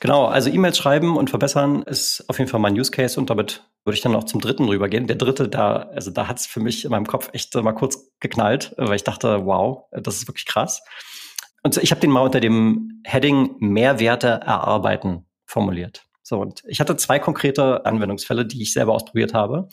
Genau, 0.00 0.24
also 0.24 0.48
E-Mails 0.48 0.78
schreiben 0.78 1.18
und 1.18 1.28
verbessern 1.28 1.82
ist 1.82 2.24
auf 2.28 2.38
jeden 2.38 2.50
Fall 2.50 2.58
mein 2.58 2.78
Use 2.78 2.90
Case 2.90 3.20
und 3.20 3.28
damit 3.28 3.64
würde 3.84 3.94
ich 3.94 4.00
dann 4.00 4.14
auch 4.14 4.24
zum 4.24 4.40
dritten 4.40 4.64
rübergehen. 4.64 5.06
Der 5.06 5.16
dritte, 5.16 5.46
da, 5.46 5.90
also 5.94 6.10
da 6.10 6.26
hat 6.26 6.38
es 6.38 6.46
für 6.46 6.60
mich 6.60 6.86
in 6.86 6.90
meinem 6.90 7.06
Kopf 7.06 7.28
echt 7.34 7.54
mal 7.54 7.72
kurz 7.72 8.10
geknallt, 8.18 8.74
weil 8.78 8.96
ich 8.96 9.04
dachte, 9.04 9.44
wow, 9.44 9.84
das 9.92 10.16
ist 10.16 10.26
wirklich 10.26 10.46
krass. 10.46 10.82
Und 11.62 11.76
ich 11.76 11.90
habe 11.90 12.00
den 12.00 12.10
mal 12.10 12.22
unter 12.22 12.40
dem 12.40 13.02
Heading 13.04 13.56
Mehrwerte 13.58 14.28
erarbeiten 14.28 15.26
formuliert. 15.44 16.06
So, 16.22 16.38
und 16.38 16.62
ich 16.66 16.80
hatte 16.80 16.96
zwei 16.96 17.18
konkrete 17.18 17.84
Anwendungsfälle, 17.84 18.46
die 18.46 18.62
ich 18.62 18.72
selber 18.72 18.94
ausprobiert 18.94 19.34
habe. 19.34 19.68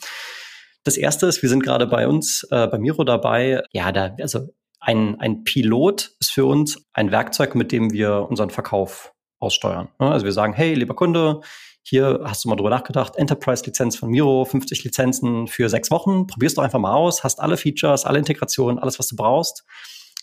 Das 0.84 0.98
erste 0.98 1.26
ist, 1.26 1.40
wir 1.40 1.48
sind 1.48 1.62
gerade 1.62 1.86
bei 1.86 2.06
uns, 2.06 2.46
äh, 2.50 2.66
bei 2.66 2.78
Miro 2.78 3.04
dabei, 3.04 3.62
ja, 3.72 3.92
da, 3.92 4.14
also 4.20 4.48
ein, 4.80 5.18
ein 5.20 5.44
Pilot 5.44 6.12
ist 6.20 6.32
für 6.32 6.44
uns 6.44 6.84
ein 6.92 7.10
Werkzeug, 7.10 7.54
mit 7.54 7.72
dem 7.72 7.92
wir 7.92 8.26
unseren 8.28 8.50
Verkauf 8.50 9.14
aussteuern. 9.38 9.88
Also 9.98 10.24
wir 10.24 10.32
sagen, 10.32 10.52
hey, 10.52 10.74
lieber 10.74 10.94
Kunde, 10.94 11.40
hier 11.82 12.20
hast 12.24 12.44
du 12.44 12.48
mal 12.48 12.56
drüber 12.56 12.70
nachgedacht, 12.70 13.16
Enterprise-Lizenz 13.16 13.96
von 13.96 14.10
Miro, 14.10 14.44
50 14.44 14.84
Lizenzen 14.84 15.46
für 15.46 15.68
sechs 15.68 15.90
Wochen, 15.90 16.26
probierst 16.26 16.58
doch 16.58 16.62
einfach 16.62 16.78
mal 16.78 16.92
aus, 16.92 17.24
hast 17.24 17.40
alle 17.40 17.56
Features, 17.56 18.04
alle 18.04 18.18
Integrationen, 18.18 18.78
alles, 18.78 18.98
was 18.98 19.08
du 19.08 19.16
brauchst. 19.16 19.64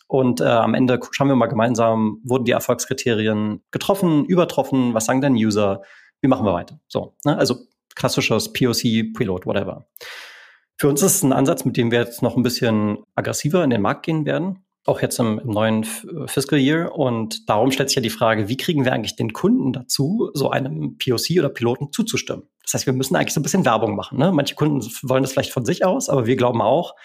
Und 0.08 0.42
äh, 0.42 0.46
am 0.46 0.76
Ende 0.76 1.00
schauen 1.12 1.28
wir 1.28 1.36
mal 1.36 1.48
gemeinsam, 1.48 2.22
wurden 2.24 2.46
die 2.46 2.52
Erfolgskriterien 2.52 3.64
getroffen, 3.72 4.26
übertroffen, 4.26 4.94
was 4.94 5.06
sagen 5.06 5.22
denn 5.22 5.34
User, 5.34 5.82
wie 6.22 6.28
machen 6.28 6.46
wir 6.46 6.54
weiter? 6.54 6.80
So, 6.88 7.16
ne? 7.26 7.36
also 7.36 7.58
klassisches 7.96 8.54
POC, 8.54 9.14
Preload, 9.14 9.46
whatever. 9.46 9.88
Für 10.78 10.90
uns 10.90 11.02
ist 11.02 11.16
es 11.16 11.24
ein 11.24 11.34
Ansatz, 11.34 11.66
mit 11.66 11.78
dem 11.78 11.90
wir 11.90 12.00
jetzt 12.00 12.22
noch 12.22 12.36
ein 12.36 12.44
bisschen 12.44 13.00
aggressiver 13.16 13.64
in 13.64 13.70
den 13.70 13.82
Markt 13.82 14.06
gehen 14.06 14.26
werden 14.26 14.65
auch 14.86 15.02
jetzt 15.02 15.20
im, 15.20 15.40
im 15.40 15.50
neuen 15.50 15.84
Fiscal 15.84 16.60
Year. 16.60 16.94
Und 16.96 17.50
darum 17.50 17.72
stellt 17.72 17.90
sich 17.90 17.96
ja 17.96 18.02
die 18.02 18.10
Frage, 18.10 18.48
wie 18.48 18.58
kriegen 18.58 18.86
wir 18.86 18.94
eigentlich 18.94 19.16
den 19.16 19.34
Kunden 19.34 19.74
dazu, 19.74 20.30
so 20.34 20.50
einem 20.52 20.98
POC 20.98 21.40
oder 21.40 21.50
Piloten 21.50 21.92
zuzustimmen? 21.92 22.44
Das 22.64 22.74
heißt, 22.74 22.86
wir 22.86 22.94
müssen 22.94 23.16
eigentlich 23.16 23.34
so 23.34 23.40
ein 23.40 23.44
bisschen 23.44 23.66
Werbung 23.66 23.96
machen. 23.96 24.18
Ne? 24.18 24.32
Manche 24.32 24.56
Kunden 24.56 24.82
wollen 25.04 25.24
das 25.24 25.34
vielleicht 25.34 25.52
von 25.52 25.66
sich 25.66 25.86
aus, 25.86 26.10
aber 26.10 26.26
wir 26.26 26.36
glauben 26.36 26.62
auch, 26.62 26.96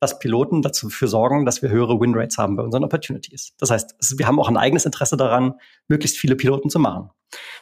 dass 0.00 0.18
Piloten 0.18 0.62
dafür 0.62 1.08
sorgen, 1.08 1.44
dass 1.44 1.62
wir 1.62 1.70
höhere 1.70 2.00
Winrates 2.00 2.38
haben 2.38 2.56
bei 2.56 2.62
unseren 2.62 2.84
Opportunities. 2.84 3.54
Das 3.58 3.70
heißt, 3.70 3.96
wir 4.16 4.26
haben 4.26 4.38
auch 4.38 4.48
ein 4.48 4.56
eigenes 4.56 4.84
Interesse 4.84 5.16
daran, 5.16 5.54
möglichst 5.88 6.18
viele 6.18 6.36
Piloten 6.36 6.70
zu 6.70 6.78
machen. 6.78 7.10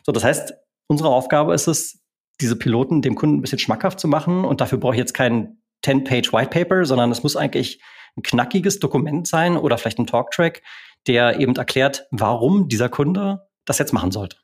So, 0.05 0.13
das 0.13 0.25
heißt, 0.25 0.55
unsere 0.87 1.09
Aufgabe 1.09 1.55
ist 1.55 1.67
es, 1.67 2.03
diese 2.41 2.57
Piloten 2.57 3.01
dem 3.01 3.15
Kunden 3.15 3.39
ein 3.39 3.41
bisschen 3.41 3.59
schmackhaft 3.59 3.99
zu 3.99 4.09
machen. 4.09 4.45
Und 4.45 4.61
dafür 4.61 4.79
brauche 4.79 4.95
ich 4.95 4.99
jetzt 4.99 5.15
kein 5.15 5.59
10-Page 5.85 6.33
White 6.33 6.51
Paper, 6.51 6.85
sondern 6.85 7.11
es 7.11 7.23
muss 7.23 7.37
eigentlich 7.37 7.81
ein 8.17 8.23
knackiges 8.23 8.79
Dokument 8.79 9.27
sein 9.27 9.57
oder 9.57 9.79
vielleicht 9.79 9.99
ein 9.99 10.07
Talktrack, 10.07 10.63
der 11.07 11.39
eben 11.39 11.55
erklärt, 11.57 12.07
warum 12.11 12.69
dieser 12.69 12.89
Kunde 12.89 13.47
das 13.65 13.79
jetzt 13.79 13.93
machen 13.93 14.11
sollte. 14.11 14.37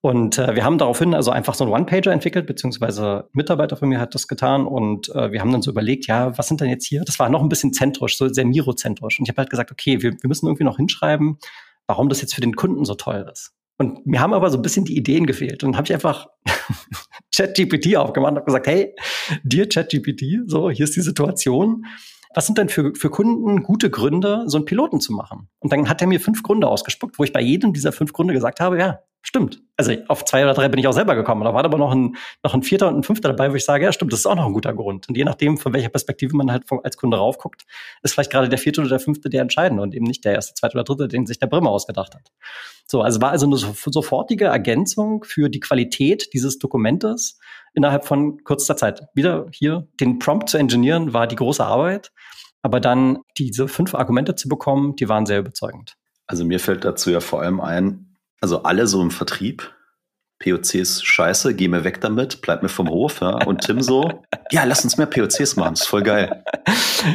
Und 0.00 0.36
äh, 0.38 0.54
wir 0.54 0.64
haben 0.64 0.76
daraufhin 0.76 1.14
also 1.14 1.30
einfach 1.30 1.54
so 1.54 1.64
einen 1.64 1.72
One-Pager 1.72 2.12
entwickelt, 2.12 2.46
beziehungsweise 2.46 3.24
ein 3.24 3.30
Mitarbeiter 3.32 3.74
von 3.76 3.88
mir 3.88 3.98
hat 3.98 4.14
das 4.14 4.28
getan. 4.28 4.66
Und 4.66 5.08
äh, 5.14 5.32
wir 5.32 5.40
haben 5.40 5.50
dann 5.50 5.62
so 5.62 5.70
überlegt, 5.70 6.06
ja, 6.08 6.36
was 6.36 6.46
sind 6.46 6.60
denn 6.60 6.68
jetzt 6.68 6.84
hier? 6.84 7.04
Das 7.06 7.18
war 7.18 7.30
noch 7.30 7.40
ein 7.40 7.48
bisschen 7.48 7.72
zentrisch, 7.72 8.18
so 8.18 8.28
sehr 8.28 8.44
Miro-zentrisch. 8.44 9.18
Und 9.18 9.24
ich 9.24 9.30
habe 9.30 9.38
halt 9.38 9.48
gesagt, 9.48 9.72
okay, 9.72 10.02
wir, 10.02 10.12
wir 10.12 10.28
müssen 10.28 10.46
irgendwie 10.46 10.64
noch 10.64 10.76
hinschreiben, 10.76 11.38
warum 11.86 12.10
das 12.10 12.20
jetzt 12.20 12.34
für 12.34 12.42
den 12.42 12.54
Kunden 12.54 12.84
so 12.84 12.94
toll 12.94 13.26
ist. 13.32 13.54
Und 13.78 14.06
mir 14.06 14.20
haben 14.20 14.32
aber 14.32 14.50
so 14.50 14.58
ein 14.58 14.62
bisschen 14.62 14.84
die 14.84 14.96
Ideen 14.96 15.26
gefehlt. 15.26 15.64
Und 15.64 15.72
dann 15.72 15.76
habe 15.76 15.86
ich 15.86 15.94
einfach 15.94 16.28
ChatGPT 17.34 17.96
aufgemacht 17.96 18.32
und 18.32 18.36
habe 18.38 18.46
gesagt, 18.46 18.66
hey, 18.66 18.94
dir 19.42 19.68
ChatGPT, 19.68 20.44
so, 20.46 20.70
hier 20.70 20.84
ist 20.84 20.96
die 20.96 21.00
Situation 21.00 21.84
was 22.34 22.46
sind 22.46 22.58
denn 22.58 22.68
für, 22.68 22.92
für 22.94 23.10
Kunden 23.10 23.62
gute 23.62 23.90
Gründe, 23.90 24.42
so 24.46 24.58
einen 24.58 24.64
Piloten 24.64 25.00
zu 25.00 25.12
machen? 25.12 25.48
Und 25.60 25.72
dann 25.72 25.88
hat 25.88 26.00
er 26.00 26.08
mir 26.08 26.20
fünf 26.20 26.42
Gründe 26.42 26.66
ausgespuckt, 26.66 27.18
wo 27.18 27.24
ich 27.24 27.32
bei 27.32 27.40
jedem 27.40 27.72
dieser 27.72 27.92
fünf 27.92 28.12
Gründe 28.12 28.34
gesagt 28.34 28.60
habe, 28.60 28.78
ja, 28.78 28.98
stimmt. 29.24 29.62
Also 29.76 29.92
auf 30.06 30.24
zwei 30.24 30.44
oder 30.44 30.54
drei 30.54 30.68
bin 30.68 30.78
ich 30.78 30.86
auch 30.86 30.92
selber 30.92 31.16
gekommen. 31.16 31.42
Da 31.42 31.52
war 31.52 31.64
aber 31.64 31.78
noch 31.78 31.90
ein, 31.90 32.14
noch 32.44 32.54
ein 32.54 32.62
vierter 32.62 32.88
und 32.88 32.98
ein 32.98 33.02
fünfter 33.02 33.30
dabei, 33.30 33.50
wo 33.50 33.56
ich 33.56 33.64
sage, 33.64 33.84
ja, 33.84 33.92
stimmt, 33.92 34.12
das 34.12 34.20
ist 34.20 34.26
auch 34.26 34.36
noch 34.36 34.46
ein 34.46 34.52
guter 34.52 34.72
Grund. 34.72 35.08
Und 35.08 35.16
je 35.16 35.24
nachdem, 35.24 35.56
von 35.58 35.72
welcher 35.72 35.88
Perspektive 35.88 36.36
man 36.36 36.52
halt 36.52 36.64
als 36.84 36.96
Kunde 36.96 37.16
raufguckt, 37.16 37.64
ist 38.02 38.12
vielleicht 38.12 38.30
gerade 38.30 38.48
der 38.48 38.58
vierte 38.58 38.82
oder 38.82 38.90
der 38.90 39.00
fünfte 39.00 39.30
der 39.30 39.42
entscheidende 39.42 39.82
und 39.82 39.94
eben 39.94 40.04
nicht 40.04 40.24
der 40.24 40.34
erste, 40.34 40.54
zweite 40.54 40.76
oder 40.76 40.84
dritte, 40.84 41.08
den 41.08 41.26
sich 41.26 41.38
der 41.38 41.46
Brimmer 41.48 41.70
ausgedacht 41.70 42.14
hat. 42.14 42.30
So, 42.86 43.00
also 43.00 43.20
war 43.22 43.30
also 43.30 43.46
eine 43.46 43.56
sofortige 43.56 44.44
Ergänzung 44.44 45.24
für 45.24 45.48
die 45.48 45.60
Qualität 45.60 46.32
dieses 46.34 46.58
Dokumentes 46.58 47.38
innerhalb 47.72 48.04
von 48.04 48.44
kürzester 48.44 48.76
Zeit. 48.76 49.02
Wieder 49.14 49.46
hier 49.52 49.88
den 49.98 50.18
Prompt 50.18 50.50
zu 50.50 50.58
engineeren 50.58 51.14
war 51.14 51.26
die 51.26 51.36
große 51.36 51.64
Arbeit. 51.64 52.12
Aber 52.62 52.80
dann 52.80 53.18
diese 53.36 53.68
fünf 53.68 53.94
Argumente 53.94 54.36
zu 54.36 54.48
bekommen, 54.48 54.96
die 54.96 55.08
waren 55.08 55.26
sehr 55.26 55.40
überzeugend. 55.40 55.96
Also 56.26 56.46
mir 56.46 56.58
fällt 56.58 56.84
dazu 56.84 57.10
ja 57.10 57.20
vor 57.20 57.42
allem 57.42 57.60
ein, 57.60 58.03
Also 58.44 58.62
alle 58.62 58.86
so 58.86 59.00
im 59.00 59.10
Vertrieb. 59.10 59.72
POCs 60.38 61.02
scheiße, 61.02 61.54
geh 61.54 61.66
mir 61.66 61.82
weg 61.82 62.02
damit, 62.02 62.42
bleib 62.42 62.62
mir 62.62 62.68
vom 62.68 62.90
Hof. 62.90 63.22
Ja? 63.22 63.42
Und 63.46 63.62
Tim 63.62 63.80
so, 63.80 64.22
ja, 64.50 64.64
lass 64.64 64.84
uns 64.84 64.98
mehr 64.98 65.06
POCs 65.06 65.56
machen, 65.56 65.72
ist 65.72 65.86
voll 65.86 66.02
geil. 66.02 66.44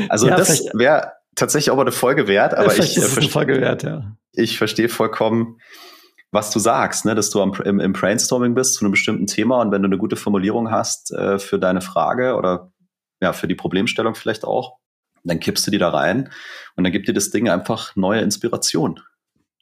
Also 0.09 0.27
ja, 0.27 0.35
das 0.35 0.65
wäre 0.73 1.11
tatsächlich 1.35 1.69
auch 1.69 1.75
mal 1.75 1.83
eine 1.83 1.91
Folge 1.91 2.27
wert, 2.27 2.55
aber 2.55 2.75
ich, 2.75 2.97
eine 2.97 3.29
Folge 3.29 3.61
wert, 3.61 3.83
ja. 3.83 4.15
ich 4.33 4.57
verstehe 4.57 4.89
vollkommen, 4.89 5.59
was 6.31 6.49
du 6.49 6.57
sagst, 6.57 7.05
ne? 7.05 7.13
dass 7.13 7.29
du 7.29 7.41
am, 7.43 7.53
im, 7.63 7.79
im, 7.79 7.93
Brainstorming 7.93 8.55
bist 8.55 8.75
zu 8.75 8.85
einem 8.85 8.91
bestimmten 8.91 9.27
Thema 9.27 9.61
und 9.61 9.71
wenn 9.71 9.83
du 9.83 9.87
eine 9.87 9.99
gute 9.99 10.15
Formulierung 10.15 10.71
hast 10.71 11.11
äh, 11.11 11.37
für 11.37 11.59
deine 11.59 11.81
Frage 11.81 12.35
oder 12.35 12.71
ja, 13.21 13.33
für 13.33 13.47
die 13.47 13.55
Problemstellung 13.55 14.15
vielleicht 14.15 14.45
auch, 14.45 14.77
dann 15.23 15.39
kippst 15.39 15.67
du 15.67 15.71
die 15.71 15.77
da 15.77 15.89
rein 15.89 16.31
und 16.75 16.83
dann 16.83 16.93
gibt 16.93 17.07
dir 17.07 17.13
das 17.13 17.29
Ding 17.29 17.49
einfach 17.49 17.95
neue 17.95 18.21
Inspiration. 18.21 18.99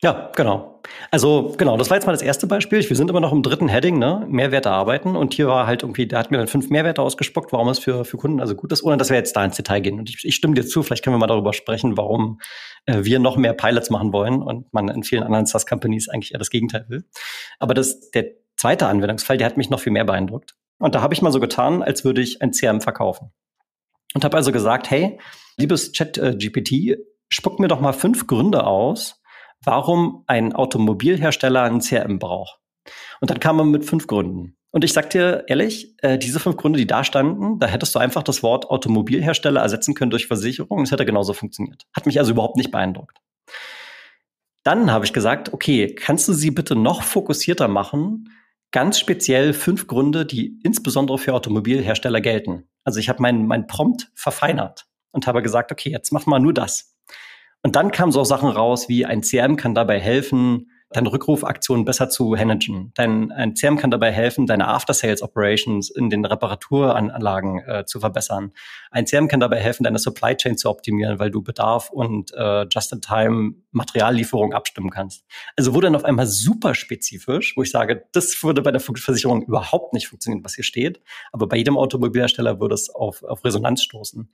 Ja, 0.03 0.31
genau. 0.35 0.79
Also 1.09 1.55
genau, 1.57 1.75
das 1.75 1.89
war 1.89 1.97
jetzt 1.97 2.05
mal 2.05 2.11
das 2.11 2.21
erste 2.21 2.45
Beispiel. 2.45 2.87
Wir 2.87 2.95
sind 2.95 3.09
immer 3.09 3.19
noch 3.19 3.31
im 3.31 3.41
dritten 3.41 3.67
Heading, 3.67 3.97
ne? 3.97 4.25
Mehrwerte 4.29 4.69
arbeiten. 4.69 5.15
Und 5.15 5.33
hier 5.33 5.47
war 5.47 5.65
halt 5.65 5.81
irgendwie, 5.81 6.07
da 6.07 6.19
hat 6.19 6.29
mir 6.29 6.37
dann 6.37 6.47
fünf 6.47 6.69
Mehrwerte 6.69 7.01
ausgespuckt, 7.01 7.51
warum 7.51 7.67
es 7.69 7.79
für, 7.79 8.05
für 8.05 8.17
Kunden 8.17 8.39
also 8.39 8.53
gut 8.53 8.71
ist, 8.71 8.83
ohne 8.83 8.97
dass 8.97 9.09
wir 9.09 9.17
jetzt 9.17 9.35
da 9.35 9.43
ins 9.43 9.55
Detail 9.55 9.79
gehen. 9.79 9.97
Und 9.97 10.09
ich, 10.09 10.23
ich 10.23 10.35
stimme 10.35 10.53
dir 10.53 10.67
zu, 10.67 10.83
vielleicht 10.83 11.03
können 11.03 11.15
wir 11.15 11.19
mal 11.19 11.25
darüber 11.25 11.51
sprechen, 11.51 11.97
warum 11.97 12.39
äh, 12.85 13.03
wir 13.03 13.17
noch 13.17 13.37
mehr 13.37 13.53
Pilots 13.53 13.89
machen 13.89 14.13
wollen 14.13 14.43
und 14.43 14.71
man 14.71 14.87
in 14.89 15.01
vielen 15.01 15.23
anderen 15.23 15.47
SaaS-Companies 15.47 16.09
eigentlich 16.09 16.31
eher 16.31 16.39
das 16.39 16.51
Gegenteil 16.51 16.85
will. 16.89 17.03
Aber 17.57 17.73
das, 17.73 18.11
der 18.11 18.25
zweite 18.55 18.85
Anwendungsfall, 18.85 19.37
der 19.37 19.47
hat 19.47 19.57
mich 19.57 19.71
noch 19.71 19.79
viel 19.79 19.93
mehr 19.93 20.05
beeindruckt. 20.05 20.55
Und 20.77 20.93
da 20.93 21.01
habe 21.01 21.15
ich 21.15 21.23
mal 21.23 21.31
so 21.31 21.39
getan, 21.39 21.81
als 21.81 22.05
würde 22.05 22.21
ich 22.21 22.43
ein 22.43 22.51
CRM 22.51 22.81
verkaufen. 22.81 23.31
Und 24.13 24.23
habe 24.23 24.37
also 24.37 24.51
gesagt, 24.51 24.91
hey, 24.91 25.19
liebes 25.57 25.91
Chat-GPT, 25.91 26.99
spuck 27.29 27.59
mir 27.59 27.67
doch 27.67 27.81
mal 27.81 27.93
fünf 27.93 28.27
Gründe 28.27 28.65
aus, 28.65 29.21
warum 29.67 30.23
ein 30.27 30.53
Automobilhersteller 30.53 31.63
ein 31.63 31.81
CRM 31.81 32.19
braucht. 32.19 32.59
Und 33.19 33.29
dann 33.29 33.39
kam 33.39 33.57
man 33.57 33.69
mit 33.69 33.83
fünf 33.83 34.07
Gründen. 34.07 34.55
Und 34.71 34.85
ich 34.85 34.93
sag 34.93 35.09
dir 35.09 35.43
ehrlich, 35.47 35.93
äh, 36.01 36.17
diese 36.17 36.39
fünf 36.39 36.55
Gründe, 36.55 36.79
die 36.79 36.87
da 36.87 37.03
standen, 37.03 37.59
da 37.59 37.67
hättest 37.67 37.93
du 37.93 37.99
einfach 37.99 38.23
das 38.23 38.43
Wort 38.43 38.69
Automobilhersteller 38.69 39.61
ersetzen 39.61 39.93
können 39.93 40.09
durch 40.09 40.27
Versicherung 40.27 40.79
und 40.79 40.83
es 40.85 40.91
hätte 40.91 41.05
genauso 41.05 41.33
funktioniert. 41.33 41.85
Hat 41.93 42.05
mich 42.05 42.17
also 42.17 42.31
überhaupt 42.31 42.55
nicht 42.55 42.71
beeindruckt. 42.71 43.17
Dann 44.63 44.89
habe 44.91 45.03
ich 45.03 45.13
gesagt, 45.13 45.53
okay, 45.53 45.93
kannst 45.93 46.27
du 46.29 46.33
sie 46.33 46.51
bitte 46.51 46.75
noch 46.75 47.03
fokussierter 47.03 47.67
machen? 47.67 48.29
Ganz 48.71 48.99
speziell 48.99 49.53
fünf 49.53 49.87
Gründe, 49.87 50.25
die 50.25 50.59
insbesondere 50.63 51.17
für 51.17 51.33
Automobilhersteller 51.33 52.21
gelten. 52.21 52.69
Also 52.85 52.99
ich 52.99 53.09
habe 53.09 53.21
meinen 53.21 53.47
mein 53.47 53.67
Prompt 53.67 54.11
verfeinert 54.15 54.85
und 55.11 55.27
habe 55.27 55.41
gesagt, 55.41 55.73
okay, 55.73 55.89
jetzt 55.89 56.11
mach 56.11 56.25
mal 56.25 56.39
nur 56.39 56.53
das. 56.53 56.96
Und 57.67 57.75
dann 57.75 57.91
kamen 57.91 58.13
so 58.13 58.23
Sachen 58.23 58.47
raus, 58.47 58.87
wie 58.87 59.05
ein 59.05 59.19
CRM 59.19 59.57
kann 59.57 59.75
dabei 59.75 59.99
helfen, 59.99 60.71
deine 60.91 61.11
Rückrufaktionen 61.11 61.83
besser 61.83 62.09
zu 62.09 62.29
managen. 62.29 62.93
Dein 62.95 63.29
ein 63.33 63.55
CRM 63.55 63.75
kann 63.75 63.91
dabei 63.91 64.09
helfen, 64.09 64.45
deine 64.45 64.69
After-Sales-Operations 64.69 65.89
in 65.89 66.09
den 66.09 66.23
Reparaturanlagen 66.23 67.59
äh, 67.67 67.83
zu 67.85 67.99
verbessern. 67.99 68.53
Ein 68.89 69.03
CRM 69.03 69.27
kann 69.27 69.41
dabei 69.41 69.59
helfen, 69.59 69.83
deine 69.83 69.99
Supply 69.99 70.37
Chain 70.37 70.57
zu 70.57 70.69
optimieren, 70.69 71.19
weil 71.19 71.29
du 71.29 71.41
Bedarf 71.41 71.89
und 71.89 72.33
äh, 72.33 72.65
Just-in-Time 72.71 73.55
Materiallieferung 73.71 74.53
abstimmen 74.53 74.89
kannst. 74.89 75.25
Also 75.57 75.73
wurde 75.73 75.87
dann 75.87 75.97
auf 75.97 76.05
einmal 76.05 76.25
super 76.25 76.73
spezifisch, 76.73 77.57
wo 77.57 77.63
ich 77.63 77.71
sage, 77.71 78.05
das 78.13 78.41
würde 78.43 78.61
bei 78.61 78.71
der 78.71 78.79
Versicherung 78.79 79.41
überhaupt 79.41 79.93
nicht 79.93 80.07
funktionieren, 80.07 80.45
was 80.45 80.55
hier 80.55 80.63
steht. 80.63 81.01
Aber 81.33 81.49
bei 81.49 81.57
jedem 81.57 81.75
Automobilhersteller 81.75 82.61
würde 82.61 82.75
es 82.75 82.89
auf, 82.89 83.23
auf 83.23 83.43
Resonanz 83.43 83.83
stoßen. 83.83 84.29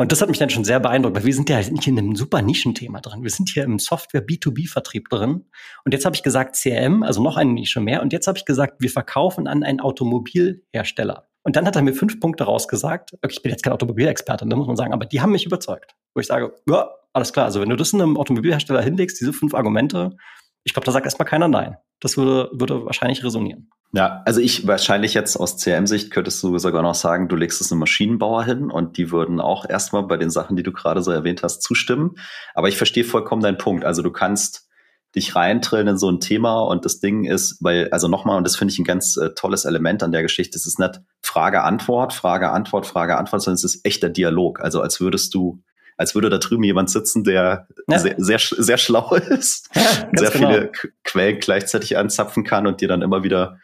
Und 0.00 0.12
das 0.12 0.22
hat 0.22 0.30
mich 0.30 0.38
dann 0.38 0.48
schon 0.48 0.64
sehr 0.64 0.80
beeindruckt, 0.80 1.14
weil 1.14 1.26
wir 1.26 1.34
sind 1.34 1.50
ja 1.50 1.58
nicht 1.58 1.86
in 1.86 1.98
einem 1.98 2.16
super 2.16 2.40
Nischenthema 2.40 3.02
drin. 3.02 3.22
Wir 3.22 3.28
sind 3.28 3.50
hier 3.50 3.64
im 3.64 3.78
Software 3.78 4.26
B2B-Vertrieb 4.26 5.10
drin. 5.10 5.44
Und 5.84 5.92
jetzt 5.92 6.06
habe 6.06 6.16
ich 6.16 6.22
gesagt 6.22 6.56
CRM, 6.56 7.02
also 7.02 7.22
noch 7.22 7.36
eine 7.36 7.52
Nische 7.52 7.80
mehr. 7.80 8.00
Und 8.00 8.14
jetzt 8.14 8.26
habe 8.26 8.38
ich 8.38 8.46
gesagt, 8.46 8.76
wir 8.80 8.88
verkaufen 8.88 9.46
an 9.46 9.62
einen 9.62 9.78
Automobilhersteller. 9.78 11.28
Und 11.42 11.56
dann 11.56 11.66
hat 11.66 11.76
er 11.76 11.82
mir 11.82 11.92
fünf 11.92 12.18
Punkte 12.18 12.44
rausgesagt. 12.44 13.12
Okay, 13.12 13.28
ich 13.30 13.42
bin 13.42 13.50
jetzt 13.50 13.62
kein 13.62 13.74
Automobilexperte, 13.74 14.46
da 14.48 14.56
muss 14.56 14.66
man 14.66 14.76
sagen, 14.76 14.94
aber 14.94 15.04
die 15.04 15.20
haben 15.20 15.32
mich 15.32 15.44
überzeugt. 15.44 15.94
Wo 16.14 16.20
ich 16.20 16.26
sage, 16.28 16.54
ja, 16.66 16.88
alles 17.12 17.34
klar. 17.34 17.44
Also 17.44 17.60
wenn 17.60 17.68
du 17.68 17.76
das 17.76 17.92
in 17.92 18.00
einem 18.00 18.16
Automobilhersteller 18.16 18.80
hinlegst, 18.80 19.20
diese 19.20 19.34
fünf 19.34 19.52
Argumente, 19.52 20.16
ich 20.64 20.72
glaube, 20.72 20.86
da 20.86 20.92
sagt 20.92 21.04
erstmal 21.04 21.28
keiner 21.28 21.48
Nein. 21.48 21.76
Das 22.00 22.16
würde, 22.16 22.48
würde 22.54 22.86
wahrscheinlich 22.86 23.22
resonieren. 23.22 23.68
Ja, 23.92 24.22
also 24.24 24.40
ich 24.40 24.68
wahrscheinlich 24.68 25.14
jetzt 25.14 25.36
aus 25.36 25.56
CM-Sicht 25.56 26.12
könntest 26.12 26.42
du 26.44 26.56
sogar 26.58 26.82
noch 26.82 26.94
sagen, 26.94 27.28
du 27.28 27.34
legst 27.34 27.60
es 27.60 27.72
einem 27.72 27.80
Maschinenbauer 27.80 28.44
hin 28.44 28.70
und 28.70 28.96
die 28.96 29.10
würden 29.10 29.40
auch 29.40 29.68
erstmal 29.68 30.04
bei 30.04 30.16
den 30.16 30.30
Sachen, 30.30 30.56
die 30.56 30.62
du 30.62 30.70
gerade 30.70 31.02
so 31.02 31.10
erwähnt 31.10 31.42
hast, 31.42 31.62
zustimmen. 31.62 32.14
Aber 32.54 32.68
ich 32.68 32.76
verstehe 32.76 33.02
vollkommen 33.02 33.42
deinen 33.42 33.58
Punkt. 33.58 33.84
Also 33.84 34.02
du 34.02 34.12
kannst 34.12 34.68
dich 35.16 35.34
reintrillen 35.34 35.88
in 35.88 35.98
so 35.98 36.08
ein 36.08 36.20
Thema 36.20 36.60
und 36.60 36.84
das 36.84 37.00
Ding 37.00 37.24
ist, 37.24 37.56
weil, 37.60 37.88
also 37.90 38.06
nochmal, 38.06 38.38
und 38.38 38.44
das 38.44 38.54
finde 38.54 38.72
ich 38.72 38.78
ein 38.78 38.84
ganz 38.84 39.16
äh, 39.16 39.30
tolles 39.34 39.64
Element 39.64 40.04
an 40.04 40.12
der 40.12 40.22
Geschichte, 40.22 40.56
es 40.56 40.66
ist 40.66 40.78
nicht 40.78 41.00
Frage-Antwort, 41.22 42.12
Frage-Antwort, 42.12 42.86
Frage-Antwort, 42.86 43.42
sondern 43.42 43.56
es 43.56 43.64
ist 43.64 43.84
echter 43.84 44.08
Dialog. 44.08 44.60
Also 44.60 44.82
als 44.82 45.00
würdest 45.00 45.34
du 45.34 45.62
als 45.96 46.14
würde 46.14 46.30
da 46.30 46.38
drüben 46.38 46.62
jemand 46.62 46.88
sitzen, 46.88 47.24
der 47.24 47.66
ja. 47.86 47.98
sehr, 47.98 48.14
sehr, 48.16 48.38
sehr 48.38 48.78
schlau 48.78 49.14
ist, 49.16 49.68
ja, 49.74 49.82
sehr 50.14 50.30
genau. 50.30 50.48
viele 50.48 50.72
Quellen 51.04 51.40
gleichzeitig 51.40 51.98
anzapfen 51.98 52.42
kann 52.42 52.66
und 52.66 52.80
dir 52.80 52.88
dann 52.88 53.02
immer 53.02 53.22
wieder 53.22 53.58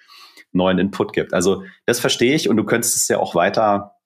neuen 0.53 0.79
Input 0.79 1.13
gibt. 1.13 1.35
Also 1.35 1.65
das 1.85 2.01
verstehe 2.01 2.35
ich 2.35 2.49
und 2.49 2.57
du 2.57 2.65
könntest 2.65 2.97
es 2.97 3.09
ja 3.09 3.19
auch 3.19 3.35
weiter 3.35 3.97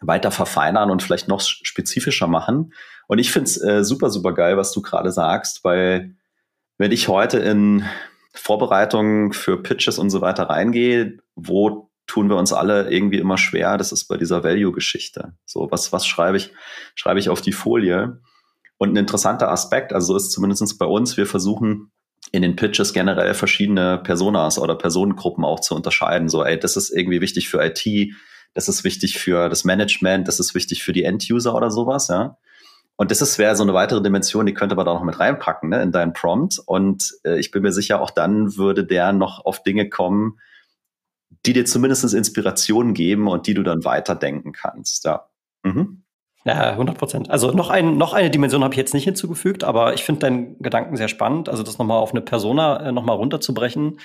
weiter 0.00 0.30
verfeinern 0.30 0.90
und 0.90 1.02
vielleicht 1.02 1.28
noch 1.28 1.40
spezifischer 1.40 2.28
machen. 2.28 2.72
Und 3.08 3.18
ich 3.18 3.32
finde 3.32 3.48
es 3.48 3.62
äh, 3.62 3.84
super, 3.84 4.10
super 4.10 4.32
geil, 4.32 4.56
was 4.56 4.72
du 4.72 4.82
gerade 4.82 5.10
sagst, 5.10 5.64
weil 5.64 6.14
wenn 6.76 6.92
ich 6.92 7.08
heute 7.08 7.38
in 7.38 7.84
Vorbereitungen 8.32 9.32
für 9.32 9.60
Pitches 9.62 9.98
und 9.98 10.10
so 10.10 10.20
weiter 10.20 10.44
reingehe, 10.44 11.18
wo 11.34 11.90
tun 12.06 12.28
wir 12.28 12.36
uns 12.36 12.52
alle 12.52 12.90
irgendwie 12.90 13.18
immer 13.18 13.36
schwer? 13.36 13.76
Das 13.76 13.92
ist 13.92 14.06
bei 14.06 14.16
dieser 14.16 14.44
Value-Geschichte. 14.44 15.34
So, 15.44 15.68
was, 15.70 15.92
was 15.92 16.06
schreibe 16.06 16.36
ich, 16.36 16.52
schreibe 16.94 17.18
ich 17.18 17.28
auf 17.28 17.40
die 17.40 17.52
Folie? 17.52 18.20
Und 18.78 18.92
ein 18.92 18.96
interessanter 18.96 19.50
Aspekt, 19.50 19.92
also 19.92 20.16
ist 20.16 20.30
zumindest 20.30 20.78
bei 20.78 20.86
uns, 20.86 21.16
wir 21.16 21.26
versuchen 21.26 21.90
in 22.32 22.42
den 22.42 22.56
Pitches 22.56 22.92
generell 22.92 23.34
verschiedene 23.34 23.98
Personas 23.98 24.58
oder 24.58 24.74
Personengruppen 24.74 25.44
auch 25.44 25.60
zu 25.60 25.74
unterscheiden. 25.74 26.28
So, 26.28 26.44
ey, 26.44 26.58
das 26.58 26.76
ist 26.76 26.90
irgendwie 26.90 27.20
wichtig 27.20 27.48
für 27.48 27.64
IT, 27.64 28.12
das 28.54 28.68
ist 28.68 28.84
wichtig 28.84 29.18
für 29.18 29.48
das 29.48 29.64
Management, 29.64 30.28
das 30.28 30.40
ist 30.40 30.54
wichtig 30.54 30.82
für 30.82 30.92
die 30.92 31.04
End-User 31.04 31.54
oder 31.54 31.70
sowas, 31.70 32.08
ja. 32.08 32.36
Und 32.96 33.12
das 33.12 33.38
wäre 33.38 33.54
so 33.54 33.62
eine 33.62 33.74
weitere 33.74 34.02
Dimension, 34.02 34.44
die 34.44 34.54
könnte 34.54 34.74
man 34.74 34.84
da 34.84 34.92
noch 34.92 35.04
mit 35.04 35.20
reinpacken, 35.20 35.68
ne, 35.68 35.82
in 35.82 35.92
deinen 35.92 36.12
Prompt. 36.12 36.58
Und 36.66 37.14
äh, 37.24 37.38
ich 37.38 37.52
bin 37.52 37.62
mir 37.62 37.70
sicher, 37.70 38.00
auch 38.02 38.10
dann 38.10 38.56
würde 38.56 38.84
der 38.84 39.12
noch 39.12 39.44
auf 39.44 39.62
Dinge 39.62 39.88
kommen, 39.88 40.40
die 41.46 41.52
dir 41.52 41.64
zumindest 41.64 42.12
Inspiration 42.12 42.94
geben 42.94 43.28
und 43.28 43.46
die 43.46 43.54
du 43.54 43.62
dann 43.62 43.84
weiterdenken 43.84 44.52
kannst, 44.52 45.04
ja. 45.04 45.28
Mhm. 45.62 46.02
Ja, 46.44 46.70
100 46.70 46.96
Prozent. 46.96 47.30
Also 47.30 47.50
noch, 47.50 47.68
ein, 47.68 47.98
noch 47.98 48.14
eine 48.14 48.30
Dimension 48.30 48.64
habe 48.64 48.72
ich 48.72 48.78
jetzt 48.78 48.94
nicht 48.94 49.04
hinzugefügt, 49.04 49.64
aber 49.64 49.94
ich 49.94 50.04
finde 50.04 50.20
deinen 50.20 50.58
Gedanken 50.60 50.96
sehr 50.96 51.08
spannend. 51.08 51.48
Also 51.48 51.62
das 51.62 51.78
nochmal 51.78 51.98
auf 51.98 52.12
eine 52.12 52.20
Persona 52.20 52.88
äh, 52.88 52.92
nochmal 52.92 53.16
runterzubrechen. 53.16 53.98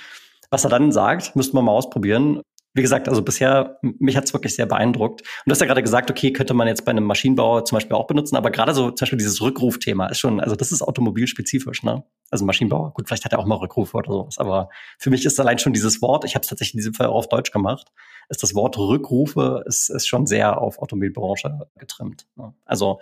Was 0.50 0.64
er 0.64 0.70
dann 0.70 0.92
sagt, 0.92 1.36
müssten 1.36 1.56
wir 1.56 1.62
mal 1.62 1.72
ausprobieren 1.72 2.42
wie 2.74 2.82
gesagt, 2.82 3.08
also 3.08 3.22
bisher, 3.22 3.78
mich 3.82 4.18
hat 4.18 4.26
es 4.26 4.34
wirklich 4.34 4.56
sehr 4.56 4.66
beeindruckt. 4.66 5.22
Und 5.22 5.30
du 5.46 5.52
hast 5.52 5.62
ja 5.62 5.68
gerade 5.68 5.84
gesagt, 5.84 6.10
okay, 6.10 6.34
könnte 6.34 6.54
man 6.54 6.68
jetzt 6.68 6.86
bei 6.86 6.92
einem 6.92 7.04
Maschinenbauer 7.04 7.66
zum 7.66 7.76
Beispiel 7.76 7.96
auch 7.96 8.08
benutzen, 8.08 8.36
aber 8.36 8.50
gerade 8.50 8.74
so 8.74 8.90
zum 8.90 9.06
Beispiel 9.06 9.20
dieses 9.20 9.42
Rückrufthema 9.42 10.08
ist 10.08 10.20
schon, 10.20 10.40
also 10.40 10.56
das 10.56 10.72
ist 10.72 10.82
automobilspezifisch, 10.82 11.84
ne? 11.84 12.04
Also 12.32 12.46
Maschinenbauer, 12.46 12.94
gut, 12.94 13.08
vielleicht 13.08 13.26
hat 13.26 13.34
er 13.34 13.40
auch 13.40 13.46
mal 13.46 13.56
Rückrufe 13.56 13.96
oder 13.96 14.12
sowas, 14.12 14.40
aber 14.40 14.70
für 14.98 15.12
mich 15.12 15.24
ist 15.24 15.40
allein 15.40 15.60
schon 15.60 15.74
dieses 15.74 16.02
Wort, 16.02 16.26
ich 16.26 16.34
habe 16.34 16.42
es 16.42 16.50
tatsächlich 16.50 16.74
in 16.74 16.80
diesem 16.80 16.94
Fall 16.96 17.08
auch 17.08 17.16
auf 17.16 17.30
Deutsch 17.30 17.52
gemacht, 17.52 17.92
ist 18.30 18.42
das 18.42 18.56
Wort 18.56 18.78
Rückrufe 18.78 19.64
ist, 19.68 19.90
ist 19.90 20.08
schon 20.08 20.26
sehr 20.26 20.60
auf 20.60 20.80
Automobilbranche 20.80 21.68
getrimmt. 21.78 22.26
Ne? 22.36 22.54
Also 22.66 23.00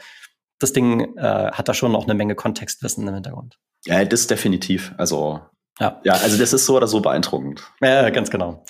das 0.59 0.73
Ding 0.73 1.15
äh, 1.17 1.51
hat 1.51 1.69
da 1.69 1.73
schon 1.73 1.91
noch 1.91 2.03
eine 2.03 2.13
Menge 2.13 2.35
Kontextwissen 2.35 3.07
im 3.07 3.13
Hintergrund. 3.13 3.57
Ja, 3.85 4.03
das 4.03 4.27
definitiv. 4.27 4.93
Also 4.97 5.39
ja. 5.79 5.99
ja, 6.03 6.13
also 6.13 6.37
das 6.37 6.53
ist 6.53 6.65
so 6.65 6.77
oder 6.77 6.87
so 6.87 7.01
beeindruckend. 7.01 7.63
Ja, 7.81 8.09
ganz 8.09 8.29
genau. 8.29 8.63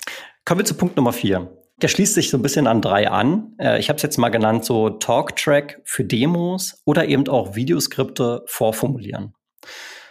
Kommen 0.44 0.58
wir 0.58 0.64
zu 0.64 0.74
Punkt 0.74 0.96
Nummer 0.96 1.12
vier. 1.12 1.56
Der 1.80 1.86
schließt 1.86 2.14
sich 2.14 2.30
so 2.30 2.36
ein 2.36 2.42
bisschen 2.42 2.66
an 2.66 2.82
drei 2.82 3.08
an. 3.08 3.54
Äh, 3.58 3.78
ich 3.78 3.88
habe 3.88 3.96
es 3.96 4.02
jetzt 4.02 4.18
mal 4.18 4.28
genannt, 4.28 4.64
so 4.64 4.90
Talk-Track 4.90 5.80
für 5.84 6.04
Demos 6.04 6.82
oder 6.84 7.06
eben 7.06 7.28
auch 7.28 7.54
Videoskripte 7.54 8.42
vorformulieren. 8.46 9.34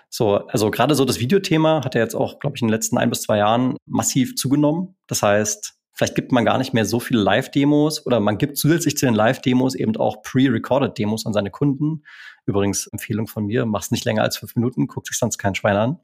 So, 0.10 0.36
also 0.48 0.72
gerade 0.72 0.96
so 0.96 1.04
das 1.04 1.20
Videothema 1.20 1.84
hat 1.84 1.96
ja 1.96 2.02
jetzt 2.02 2.16
auch, 2.16 2.40
glaube 2.40 2.56
ich, 2.56 2.62
in 2.62 2.70
den 2.70 2.74
letzten 2.74 2.98
ein 2.98 3.10
bis 3.10 3.24
zwei 3.24 3.38
Jahren 3.40 3.76
massiv 3.86 4.36
zugenommen. 4.36 4.96
Das 5.08 5.22
heißt, 5.22 5.74
vielleicht 5.94 6.16
gibt 6.16 6.32
man 6.32 6.46
gar 6.46 6.58
nicht 6.58 6.74
mehr 6.74 6.86
so 6.86 7.02
viele 7.02 7.22
Live-Demos 7.22 8.06
oder 8.06 8.22
man 8.22 8.38
gibt 8.38 8.58
zusätzlich 8.58 8.96
zu 8.98 9.06
den 9.06 9.16
Live-Demos 9.16 9.76
eben 9.76 9.98
auch 9.98 10.22
pre-recorded 10.22 10.98
Demos 10.98 11.26
an 11.26 11.34
seine 11.34 11.52
Kunden. 11.52 12.04
Übrigens 12.46 12.88
Empfehlung 12.88 13.28
von 13.28 13.46
mir, 13.46 13.66
mach's 13.66 13.92
nicht 13.92 14.06
länger 14.06 14.24
als 14.24 14.38
fünf 14.38 14.56
Minuten, 14.56 14.88
guckt 14.88 15.08
sich 15.08 15.18
sonst 15.18 15.38
kein 15.38 15.56
Schwein 15.56 15.76
an. 15.76 16.00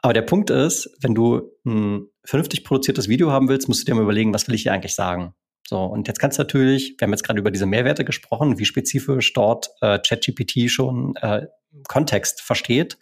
Aber 0.00 0.12
der 0.12 0.22
Punkt 0.22 0.50
ist, 0.50 0.90
wenn 1.00 1.14
du 1.14 1.50
ein 1.64 2.08
vernünftig 2.28 2.62
produziertes 2.62 3.08
Video 3.08 3.30
haben 3.32 3.48
willst, 3.48 3.68
musst 3.68 3.80
du 3.80 3.84
dir 3.86 3.94
mal 3.94 4.02
überlegen, 4.02 4.34
was 4.34 4.46
will 4.48 4.54
ich 4.54 4.62
hier 4.62 4.72
eigentlich 4.74 4.94
sagen? 4.94 5.32
So, 5.66 5.82
und 5.82 6.08
jetzt 6.08 6.18
kannst 6.18 6.38
du 6.38 6.42
natürlich, 6.42 6.94
wir 6.98 7.06
haben 7.06 7.12
jetzt 7.12 7.22
gerade 7.22 7.38
über 7.38 7.50
diese 7.50 7.64
Mehrwerte 7.64 8.04
gesprochen, 8.04 8.58
wie 8.58 8.66
spezifisch 8.66 9.32
dort 9.32 9.70
äh, 9.80 9.98
ChatGPT 9.98 10.70
schon 10.70 11.16
äh, 11.16 11.46
Kontext 11.88 12.42
versteht. 12.42 12.98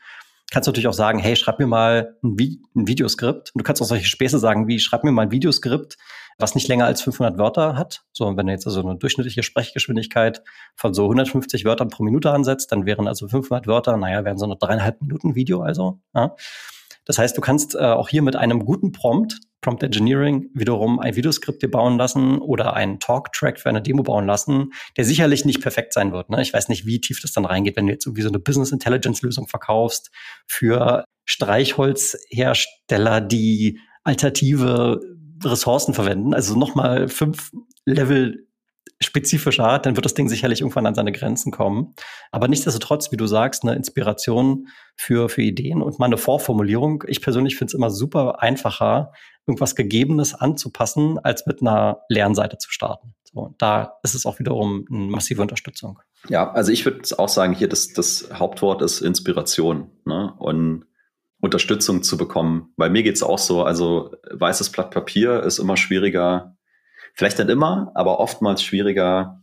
kannst 0.52 0.68
du 0.68 0.70
natürlich 0.70 0.86
auch 0.86 0.92
sagen, 0.92 1.18
hey, 1.18 1.34
schreib 1.34 1.58
mir 1.58 1.66
mal 1.66 2.16
ein, 2.22 2.38
Vi 2.38 2.62
ein 2.76 2.86
Videoskript. 2.86 3.50
Und 3.52 3.60
du 3.60 3.64
kannst 3.64 3.82
auch 3.82 3.86
solche 3.86 4.06
Späße 4.06 4.38
sagen 4.38 4.68
wie, 4.68 4.78
schreib 4.78 5.02
mir 5.02 5.10
mal 5.10 5.22
ein 5.22 5.32
Videoskript, 5.32 5.96
was 6.38 6.54
nicht 6.54 6.68
länger 6.68 6.86
als 6.86 7.02
500 7.02 7.36
Wörter 7.36 7.76
hat. 7.76 8.04
So, 8.12 8.26
und 8.26 8.36
wenn 8.36 8.46
du 8.46 8.52
jetzt 8.52 8.66
also 8.66 8.80
eine 8.80 8.96
durchschnittliche 8.96 9.42
Sprechgeschwindigkeit 9.42 10.42
von 10.76 10.94
so 10.94 11.04
150 11.04 11.64
Wörtern 11.64 11.88
pro 11.88 12.04
Minute 12.04 12.30
ansetzt, 12.30 12.70
dann 12.70 12.86
wären 12.86 13.08
also 13.08 13.26
500 13.26 13.66
Wörter, 13.66 13.96
naja, 13.96 14.24
wären 14.24 14.38
so 14.38 14.44
eine 14.44 14.56
dreieinhalb 14.56 15.02
Minuten 15.02 15.34
Video 15.34 15.62
also. 15.62 16.00
Ja. 16.14 16.36
Das 17.06 17.18
heißt, 17.18 17.36
du 17.36 17.40
kannst 17.40 17.74
äh, 17.74 17.78
auch 17.78 18.08
hier 18.08 18.22
mit 18.22 18.36
einem 18.36 18.64
guten 18.64 18.92
Prompt, 18.92 19.38
Prompt 19.62 19.82
Engineering, 19.82 20.50
wiederum 20.54 20.98
ein 21.00 21.16
Videoskript 21.16 21.62
dir 21.62 21.70
bauen 21.70 21.96
lassen 21.96 22.38
oder 22.38 22.74
einen 22.74 23.00
Talk-Track 23.00 23.58
für 23.58 23.68
eine 23.68 23.80
Demo 23.80 24.02
bauen 24.02 24.26
lassen, 24.26 24.72
der 24.96 25.04
sicherlich 25.04 25.44
nicht 25.44 25.62
perfekt 25.62 25.92
sein 25.92 26.12
wird. 26.12 26.30
Ne? 26.30 26.42
Ich 26.42 26.52
weiß 26.52 26.68
nicht, 26.68 26.84
wie 26.84 27.00
tief 27.00 27.20
das 27.20 27.32
dann 27.32 27.44
reingeht, 27.44 27.76
wenn 27.76 27.86
du 27.86 27.92
jetzt 27.92 28.06
irgendwie 28.06 28.22
so 28.22 28.28
eine 28.28 28.38
Business 28.38 28.72
Intelligence-Lösung 28.72 29.48
verkaufst 29.48 30.10
für 30.46 31.04
Streichholzhersteller, 31.24 33.20
die 33.20 33.80
alternative 34.04 35.00
Ressourcen 35.44 35.94
verwenden, 35.94 36.34
also 36.34 36.56
nochmal 36.56 37.08
fünf 37.08 37.50
Level 37.84 38.45
spezifischer, 39.00 39.78
dann 39.78 39.96
wird 39.96 40.04
das 40.04 40.14
Ding 40.14 40.28
sicherlich 40.28 40.60
irgendwann 40.60 40.86
an 40.86 40.94
seine 40.94 41.12
Grenzen 41.12 41.52
kommen. 41.52 41.94
Aber 42.30 42.48
nichtsdestotrotz, 42.48 43.12
wie 43.12 43.16
du 43.16 43.26
sagst, 43.26 43.62
eine 43.62 43.74
Inspiration 43.74 44.68
für, 44.96 45.28
für 45.28 45.42
Ideen 45.42 45.82
und 45.82 45.98
mal 45.98 46.06
eine 46.06 46.16
Vorformulierung. 46.16 47.04
Ich 47.06 47.20
persönlich 47.20 47.56
finde 47.56 47.70
es 47.70 47.74
immer 47.74 47.90
super 47.90 48.42
einfacher, 48.42 49.12
irgendwas 49.46 49.76
Gegebenes 49.76 50.34
anzupassen, 50.34 51.18
als 51.18 51.46
mit 51.46 51.60
einer 51.60 52.00
Lernseite 52.08 52.58
zu 52.58 52.70
starten. 52.70 53.14
So, 53.24 53.54
da 53.58 53.98
ist 54.02 54.14
es 54.14 54.24
auch 54.24 54.38
wiederum 54.38 54.86
eine 54.90 55.10
massive 55.10 55.42
Unterstützung. 55.42 56.00
Ja, 56.28 56.50
also 56.52 56.72
ich 56.72 56.84
würde 56.84 57.02
auch 57.18 57.28
sagen, 57.28 57.54
hier 57.54 57.68
das, 57.68 57.92
das 57.92 58.30
Hauptwort 58.32 58.82
ist 58.82 59.02
Inspiration 59.02 59.90
ne? 60.04 60.32
und 60.38 60.86
Unterstützung 61.40 62.02
zu 62.02 62.16
bekommen. 62.16 62.72
Bei 62.76 62.88
mir 62.88 63.02
geht 63.02 63.16
es 63.16 63.22
auch 63.22 63.38
so, 63.38 63.62
also 63.62 64.14
weißes 64.30 64.70
Blatt 64.70 64.90
Papier 64.90 65.42
ist 65.42 65.58
immer 65.58 65.76
schwieriger 65.76 66.55
Vielleicht 67.16 67.38
nicht 67.38 67.48
immer, 67.48 67.90
aber 67.94 68.20
oftmals 68.20 68.62
schwieriger, 68.62 69.42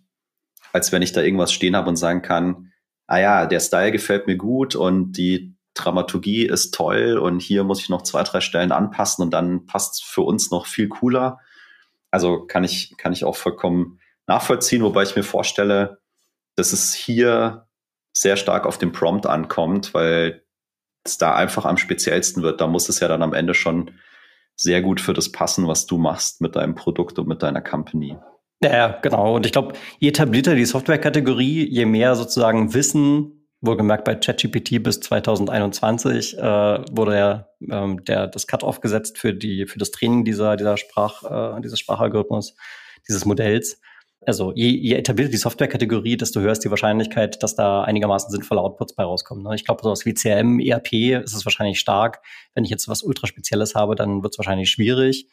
als 0.74 0.92
wenn 0.92 1.02
ich 1.02 1.12
da 1.12 1.22
irgendwas 1.22 1.52
stehen 1.52 1.76
habe 1.76 1.90
und 1.90 1.96
sagen 1.96 2.22
kann, 2.22 2.72
ah 3.08 3.18
ja, 3.18 3.46
der 3.48 3.60
Style 3.60 3.92
gefällt 3.92 4.28
mir 4.28 4.38
gut 4.38 4.76
und 4.76 5.14
die 5.14 5.56
Dramaturgie 5.74 6.46
ist 6.46 6.76
toll 6.76 7.18
und 7.18 7.42
hier 7.42 7.64
muss 7.64 7.82
ich 7.82 7.90
noch 7.90 8.04
zwei, 8.04 8.22
drei 8.22 8.42
Stellen 8.42 8.72
anpassen 8.72 9.24
und 9.24 9.32
dann 9.32 9.66
passt 9.66 9.96
es 9.96 10.02
für 10.02 10.22
uns 10.22 10.52
noch 10.52 10.68
viel 10.68 10.88
cooler. 10.88 11.40
Also 12.12 12.46
kann 12.46 12.64
ich, 12.64 12.94
kann 12.98 13.12
ich 13.12 13.26
auch 13.26 13.36
vollkommen 13.36 14.00
nachvollziehen, 14.28 14.84
wobei 14.84 15.02
ich 15.02 15.16
mir 15.16 15.24
vorstelle, 15.24 16.00
dass 16.56 16.74
es 16.74 16.94
hier 16.94 17.68
sehr 18.16 18.38
stark 18.38 18.68
auf 18.68 18.78
den 18.78 18.92
Prompt 18.92 19.26
ankommt, 19.26 19.96
weil 19.96 20.44
es 21.04 21.18
da 21.18 21.34
einfach 21.34 21.66
am 21.66 21.78
speziellsten 21.78 22.44
wird. 22.44 22.62
Da 22.62 22.68
muss 22.68 22.88
es 22.88 23.00
ja 23.00 23.08
dann 23.08 23.24
am 23.24 23.34
Ende 23.34 23.56
schon 23.56 23.90
sehr 24.64 24.82
gut 24.82 25.00
für 25.00 25.14
das 25.14 25.32
passen, 25.32 25.68
was 25.68 25.86
du 25.86 25.98
machst 25.98 26.42
mit 26.42 26.56
deinem 26.56 26.74
Produkt 26.74 27.20
und 27.20 27.28
mit 27.28 27.44
deiner 27.44 27.62
Company. 27.62 28.18
Ja, 28.64 29.00
genau. 29.02 29.36
Und 29.36 29.46
ich 29.46 29.52
glaube, 29.52 29.74
je 30.00 30.10
etablierter 30.10 30.56
die 30.56 30.66
Softwarekategorie, 30.66 31.68
je 31.70 31.86
mehr 31.86 32.16
sozusagen 32.16 32.74
Wissen, 32.74 33.48
wohlgemerkt 33.60 34.06
bei 34.06 34.16
ChatGPT 34.16 34.82
bis 34.82 35.00
2021 35.02 36.38
äh, 36.38 36.42
wurde 36.42 37.18
ja 37.18 37.48
ähm, 37.70 38.04
der, 38.06 38.28
das 38.28 38.48
Cut-off 38.48 38.82
gesetzt 38.82 39.18
für, 39.18 39.34
die, 39.34 39.68
für 39.68 39.80
das 39.80 39.92
Training 39.92 40.26
dieser, 40.26 40.58
dieser 40.58 40.78
Sprach, 40.78 41.58
äh, 41.58 41.62
dieses 41.62 41.80
Sprachalgorithmus, 41.80 42.56
dieses 43.08 43.26
Modells 43.26 43.80
also 44.26 44.52
je, 44.54 44.70
je 44.70 44.96
etablierter 44.96 45.32
die 45.32 45.38
Softwarekategorie, 45.38 46.18
desto 46.18 46.40
höher 46.40 46.52
ist 46.52 46.64
die 46.64 46.70
Wahrscheinlichkeit, 46.70 47.42
dass 47.44 47.56
da 47.56 47.84
einigermaßen 47.84 48.30
sinnvolle 48.30 48.62
Outputs 48.62 48.96
bei 48.96 49.04
rauskommen. 49.04 49.44
Ne? 49.44 49.56
Ich 49.56 49.66
glaube, 49.66 49.84
sowas 49.84 50.06
wie 50.06 50.14
CRM, 50.14 50.60
ERP 50.60 50.94
ist 51.24 51.36
es 51.36 51.46
wahrscheinlich 51.46 51.80
stark. 51.80 52.22
Wenn 52.54 52.64
ich 52.64 52.70
jetzt 52.70 52.88
was 52.88 53.04
ultra 53.04 53.28
Spezielles 53.28 53.76
habe, 53.76 53.96
dann 53.96 54.24
wird 54.24 54.34
es 54.34 54.40
wahrscheinlich 54.40 54.70
schwierig. 54.72 55.28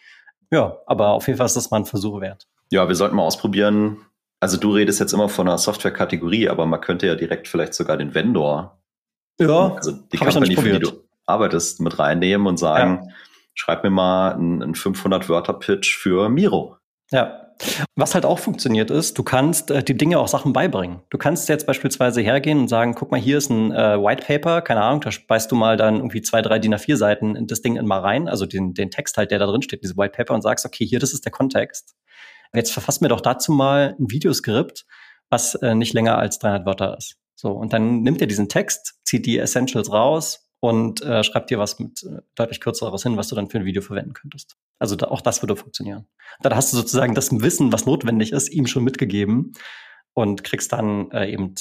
Ja, 0.50 0.78
aber 0.86 1.10
auf 1.10 1.26
jeden 1.26 1.36
Fall 1.36 1.46
ist 1.46 1.56
das 1.56 1.70
mal 1.70 1.78
ein 1.78 1.86
Versuch 1.86 2.20
wert. 2.20 2.48
Ja, 2.70 2.88
wir 2.88 2.94
sollten 2.94 3.16
mal 3.16 3.24
ausprobieren. 3.24 3.98
Also 4.40 4.56
du 4.56 4.72
redest 4.72 5.00
jetzt 5.00 5.12
immer 5.12 5.28
von 5.28 5.48
einer 5.48 5.58
Softwarekategorie, 5.58 6.48
aber 6.48 6.66
man 6.66 6.80
könnte 6.80 7.06
ja 7.06 7.14
direkt 7.14 7.46
vielleicht 7.46 7.74
sogar 7.74 7.96
den 7.96 8.14
Vendor, 8.14 8.80
ja, 9.38 9.74
also 9.74 9.92
die 9.92 10.16
Company, 10.16 10.56
für 10.56 10.72
die 10.72 10.78
du 10.80 11.04
arbeitest, 11.26 11.80
mit 11.80 11.98
reinnehmen 11.98 12.46
und 12.46 12.58
sagen, 12.58 13.02
ja. 13.04 13.14
schreib 13.54 13.84
mir 13.84 13.90
mal 13.90 14.32
einen, 14.32 14.62
einen 14.62 14.74
500-Wörter-Pitch 14.74 15.96
für 15.96 16.28
Miro. 16.28 16.76
Ja, 17.10 17.49
was 17.94 18.14
halt 18.14 18.24
auch 18.24 18.38
funktioniert 18.38 18.90
ist, 18.90 19.18
du 19.18 19.22
kannst 19.22 19.70
äh, 19.70 19.82
die 19.82 19.96
Dinge 19.96 20.18
auch 20.18 20.28
Sachen 20.28 20.52
beibringen. 20.52 21.00
Du 21.10 21.18
kannst 21.18 21.48
jetzt 21.48 21.66
beispielsweise 21.66 22.20
hergehen 22.20 22.58
und 22.58 22.68
sagen, 22.68 22.94
guck 22.94 23.10
mal, 23.10 23.20
hier 23.20 23.38
ist 23.38 23.50
ein 23.50 23.72
äh, 23.72 24.02
White 24.02 24.24
Paper, 24.26 24.62
keine 24.62 24.82
Ahnung, 24.82 25.00
da 25.00 25.10
speist 25.10 25.50
du 25.52 25.56
mal 25.56 25.76
dann 25.76 25.96
irgendwie 25.96 26.22
zwei, 26.22 26.42
drei 26.42 26.58
DIN 26.58 26.74
A4 26.74 26.96
Seiten 26.96 27.36
in 27.36 27.46
das 27.46 27.62
Ding 27.62 27.76
in 27.76 27.86
mal 27.86 28.00
rein, 28.00 28.28
also 28.28 28.46
den, 28.46 28.74
den 28.74 28.90
Text 28.90 29.16
halt, 29.16 29.30
der 29.30 29.38
da 29.38 29.46
drin 29.46 29.62
steht, 29.62 29.82
diese 29.82 29.96
White 29.96 30.12
Paper 30.16 30.34
und 30.34 30.42
sagst, 30.42 30.64
okay, 30.64 30.86
hier, 30.86 30.98
das 30.98 31.12
ist 31.12 31.24
der 31.24 31.32
Kontext. 31.32 31.94
Jetzt 32.54 32.72
verfass 32.72 33.00
mir 33.00 33.08
doch 33.08 33.20
dazu 33.20 33.52
mal 33.52 33.96
ein 33.98 34.10
Videoskript, 34.10 34.86
was 35.28 35.54
äh, 35.56 35.74
nicht 35.74 35.92
länger 35.92 36.18
als 36.18 36.38
300 36.38 36.66
Wörter 36.66 36.96
ist. 36.96 37.16
So, 37.36 37.52
und 37.52 37.72
dann 37.72 38.02
nimmt 38.02 38.20
er 38.20 38.26
diesen 38.26 38.48
Text, 38.48 38.94
zieht 39.04 39.24
die 39.24 39.38
Essentials 39.38 39.92
raus, 39.92 40.50
und 40.60 41.02
äh, 41.02 41.24
schreib 41.24 41.46
dir 41.48 41.58
was 41.58 41.78
mit 41.78 42.02
äh, 42.04 42.20
deutlich 42.34 42.60
kürzeres 42.60 43.02
hin, 43.02 43.16
was 43.16 43.28
du 43.28 43.34
dann 43.34 43.48
für 43.48 43.58
ein 43.58 43.64
Video 43.64 43.82
verwenden 43.82 44.12
könntest. 44.12 44.56
Also 44.80 44.96
da, 44.96 45.06
auch 45.06 45.20
das 45.20 45.42
würde 45.42 45.54
funktionieren. 45.54 46.06
Dann 46.40 46.54
hast 46.54 46.72
du 46.72 46.76
sozusagen 46.76 47.14
das 47.14 47.30
Wissen, 47.30 47.72
was 47.72 47.86
notwendig 47.86 48.32
ist, 48.32 48.48
ihm 48.48 48.66
schon 48.66 48.82
mitgegeben 48.82 49.52
und 50.14 50.42
kriegst 50.42 50.72
dann 50.72 51.10
äh, 51.12 51.30
eben 51.30 51.54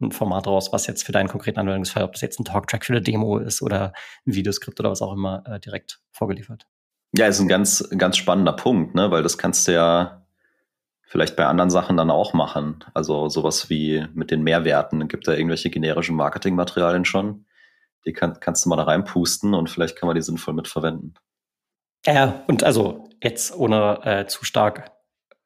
ein 0.00 0.12
Format 0.12 0.46
raus, 0.46 0.72
was 0.72 0.86
jetzt 0.86 1.04
für 1.04 1.12
deinen 1.12 1.28
konkreten 1.28 1.58
Anwendungsfall, 1.58 2.02
ob 2.02 2.12
das 2.12 2.20
jetzt 2.20 2.38
ein 2.38 2.44
Talktrack 2.44 2.84
für 2.84 2.92
eine 2.92 3.00
Demo 3.00 3.38
ist 3.38 3.62
oder 3.62 3.94
ein 4.26 4.34
Videoskript 4.34 4.78
oder 4.80 4.90
was 4.90 5.00
auch 5.00 5.14
immer, 5.14 5.42
äh, 5.46 5.58
direkt 5.58 6.00
vorgeliefert. 6.12 6.66
Ja, 7.16 7.26
ist 7.26 7.40
ein 7.40 7.48
ganz, 7.48 7.88
ganz 7.96 8.18
spannender 8.18 8.52
Punkt, 8.52 8.94
ne? 8.94 9.10
weil 9.10 9.22
das 9.22 9.38
kannst 9.38 9.66
du 9.66 9.72
ja 9.72 10.26
vielleicht 11.08 11.36
bei 11.36 11.46
anderen 11.46 11.70
Sachen 11.70 11.96
dann 11.96 12.10
auch 12.10 12.34
machen. 12.34 12.84
Also 12.92 13.30
sowas 13.30 13.70
wie 13.70 14.06
mit 14.12 14.30
den 14.30 14.42
Mehrwerten. 14.42 15.08
Gibt 15.08 15.26
da 15.26 15.32
irgendwelche 15.32 15.70
generischen 15.70 16.16
Marketingmaterialien 16.16 17.06
schon? 17.06 17.46
die 18.06 18.12
kann, 18.12 18.38
kannst 18.40 18.64
du 18.64 18.68
mal 18.68 18.76
da 18.76 18.84
reinpusten 18.84 19.52
und 19.52 19.68
vielleicht 19.68 19.96
kann 19.96 20.06
man 20.06 20.14
die 20.14 20.22
sinnvoll 20.22 20.54
mitverwenden. 20.54 21.14
Ja, 22.04 22.44
und 22.46 22.64
also 22.64 23.08
jetzt 23.22 23.56
ohne 23.56 24.00
äh, 24.04 24.26
zu 24.26 24.44
stark 24.44 24.92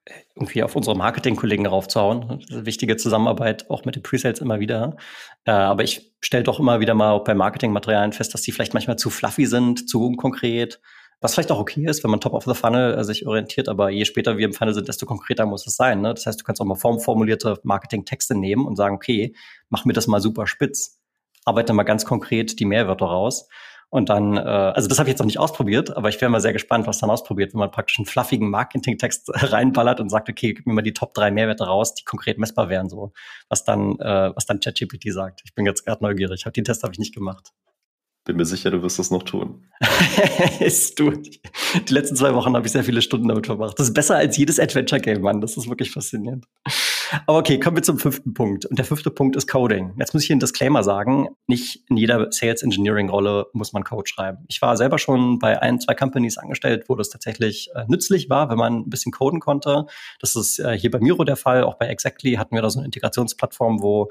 äh, 0.05 0.13
irgendwie 0.35 0.63
auf 0.63 0.77
unsere 0.77 0.97
Marketing-Kollegen 0.97 1.67
raufzuhauen. 1.67 2.45
Wichtige 2.51 2.97
Zusammenarbeit 2.97 3.71
auch 3.71 3.85
mit 3.85 3.97
den 3.97 4.03
Presales 4.03 4.41
immer 4.41 4.61
wieder. 4.61 4.97
Äh, 5.45 5.53
aber 5.53 5.85
ich 5.85 6.15
stelle 6.21 6.45
doch 6.45 6.61
immer 6.61 6.81
wieder 6.81 6.95
mal 6.95 7.19
bei 7.19 7.35
Marketingmaterialien 7.35 8.13
fest, 8.13 8.35
dass 8.35 8.43
die 8.43 8.53
vielleicht 8.53 8.75
manchmal 8.75 8.97
zu 8.97 9.11
fluffy 9.11 9.47
sind, 9.47 9.89
zu 9.89 10.05
unkonkret. 10.05 10.81
Was 11.23 11.35
vielleicht 11.35 11.53
auch 11.53 11.59
okay 11.59 11.85
ist, 11.85 12.03
wenn 12.03 12.11
man 12.11 12.21
top 12.21 12.33
of 12.33 12.45
the 12.45 12.55
funnel 12.55 12.95
äh, 12.95 13.05
sich 13.05 13.27
orientiert, 13.27 13.69
aber 13.69 13.91
je 13.91 14.07
später 14.07 14.39
wir 14.39 14.47
im 14.47 14.55
Funnel 14.55 14.75
sind, 14.75 14.89
desto 14.89 15.07
konkreter 15.07 15.45
muss 15.47 15.67
es 15.67 15.77
sein. 15.77 16.01
Ne? 16.01 16.15
Das 16.15 16.27
heißt, 16.27 16.41
du 16.41 16.45
kannst 16.45 16.61
auch 16.63 16.67
mal 16.67 16.77
formformulierte 16.77 17.59
Marketing-Texte 17.63 18.35
nehmen 18.35 18.67
und 18.67 18.77
sagen, 18.77 18.95
okay, 18.95 19.35
mach 19.69 19.85
mir 19.85 19.93
das 19.93 20.07
mal 20.07 20.21
super 20.21 20.47
spitz 20.47 21.01
arbeite 21.45 21.73
mal 21.73 21.85
ganz 21.85 22.05
konkret 22.05 22.59
die 22.61 22.65
Mehrwörter 22.65 23.07
raus. 23.07 23.49
Und 23.91 24.09
dann, 24.09 24.37
äh, 24.37 24.41
also 24.41 24.89
das 24.89 25.01
habe 25.01 25.09
ich 25.09 25.13
jetzt 25.13 25.19
noch 25.19 25.27
nicht 25.27 25.41
ausprobiert, 25.41 25.97
aber 25.97 26.09
ich 26.09 26.21
wäre 26.21 26.31
mal 26.31 26.41
sehr 26.41 26.53
gespannt, 26.53 26.87
was 26.87 26.99
dann 26.99 27.11
ausprobiert, 27.11 27.53
wenn 27.53 27.59
man 27.59 27.73
praktisch 27.73 27.99
einen 27.99 28.07
fluffigen 28.07 28.49
Marketingtext 28.49 29.31
reinballert 29.53 30.01
und 30.01 30.09
sagt, 30.11 30.29
okay, 30.29 30.55
gib 30.55 30.67
mir 30.67 30.75
mal 30.75 30.83
die 30.83 30.95
Top 30.95 31.13
drei 31.13 31.33
Mehrwerte 31.33 31.65
raus, 31.65 31.95
die 31.95 32.05
konkret 32.05 32.39
messbar 32.39 32.69
wären, 32.69 32.89
so 32.89 33.13
was 33.49 33.65
dann, 33.65 33.99
äh, 33.99 34.33
was 34.35 34.47
dann 34.47 34.61
ChatGPT 34.61 35.13
sagt. 35.13 35.43
Ich 35.45 35.55
bin 35.55 35.67
jetzt 35.67 35.85
gerade 35.85 36.05
neugierig. 36.05 36.45
Den 36.55 36.65
Test 36.65 36.85
habe 36.85 36.93
ich 36.93 37.01
nicht 37.01 37.15
gemacht. 37.15 37.53
Bin 38.25 38.37
mir 38.37 38.45
sicher, 38.45 38.71
du 38.71 38.83
wirst 38.83 38.99
es 38.99 39.11
noch 39.11 39.23
tun. 39.25 39.67
du. 40.61 41.11
Die 41.11 41.93
letzten 41.93 42.17
zwei 42.17 42.35
Wochen 42.35 42.55
habe 42.55 42.67
ich 42.67 42.73
sehr 42.73 42.85
viele 42.85 43.03
Stunden 43.03 43.27
damit 43.27 43.47
verbracht. 43.47 43.79
Das 43.79 43.89
ist 43.89 43.95
besser 43.95 44.17
als 44.17 44.37
jedes 44.37 44.61
Adventure-Game, 44.61 45.23
Mann. 45.23 45.41
Das 45.41 45.57
ist 45.57 45.69
wirklich 45.69 45.91
faszinierend. 45.91 46.47
Aber 47.27 47.39
okay, 47.39 47.59
kommen 47.59 47.77
wir 47.77 47.83
zum 47.83 47.99
fünften 47.99 48.35
Punkt. 48.35 48.67
Und 48.67 48.79
der 48.79 48.85
fünfte 48.85 49.11
Punkt 49.11 49.37
ist 49.37 49.49
Coding. 49.49 49.95
Jetzt 49.99 50.15
muss 50.15 50.23
ich 50.23 50.27
hier 50.29 50.35
einen 50.35 50.41
Disclaimer 50.41 50.83
sagen. 50.83 51.29
Nicht 51.47 51.85
in 51.89 51.97
jeder 51.97 52.31
Sales 52.31 52.63
Engineering 52.63 53.09
Rolle 53.09 53.47
muss 53.53 53.73
man 53.73 53.85
Code 53.85 54.09
schreiben. 54.09 54.45
Ich 54.49 54.61
war 54.63 54.77
selber 54.77 54.99
schon 54.99 55.39
bei 55.39 55.61
ein, 55.61 55.81
zwei 55.81 55.95
Companies 55.95 56.39
angestellt, 56.39 56.85
wo 56.89 56.95
das 56.95 57.09
tatsächlich 57.09 57.71
äh, 57.75 57.85
nützlich 57.89 58.31
war, 58.31 58.51
wenn 58.51 58.59
man 58.59 58.81
ein 58.81 58.91
bisschen 58.91 59.13
coden 59.13 59.41
konnte. 59.41 59.87
Das 60.21 60.37
ist 60.37 60.59
äh, 60.59 60.79
hier 60.79 60.91
bei 60.91 61.01
Miro 61.01 61.25
der 61.25 61.37
Fall. 61.37 61.65
Auch 61.65 61.75
bei 61.75 61.87
Exactly 61.87 62.35
hatten 62.35 62.55
wir 62.55 62.63
da 62.63 62.71
so 62.71 62.79
eine 62.79 62.87
Integrationsplattform, 62.87 63.83
wo 63.83 64.11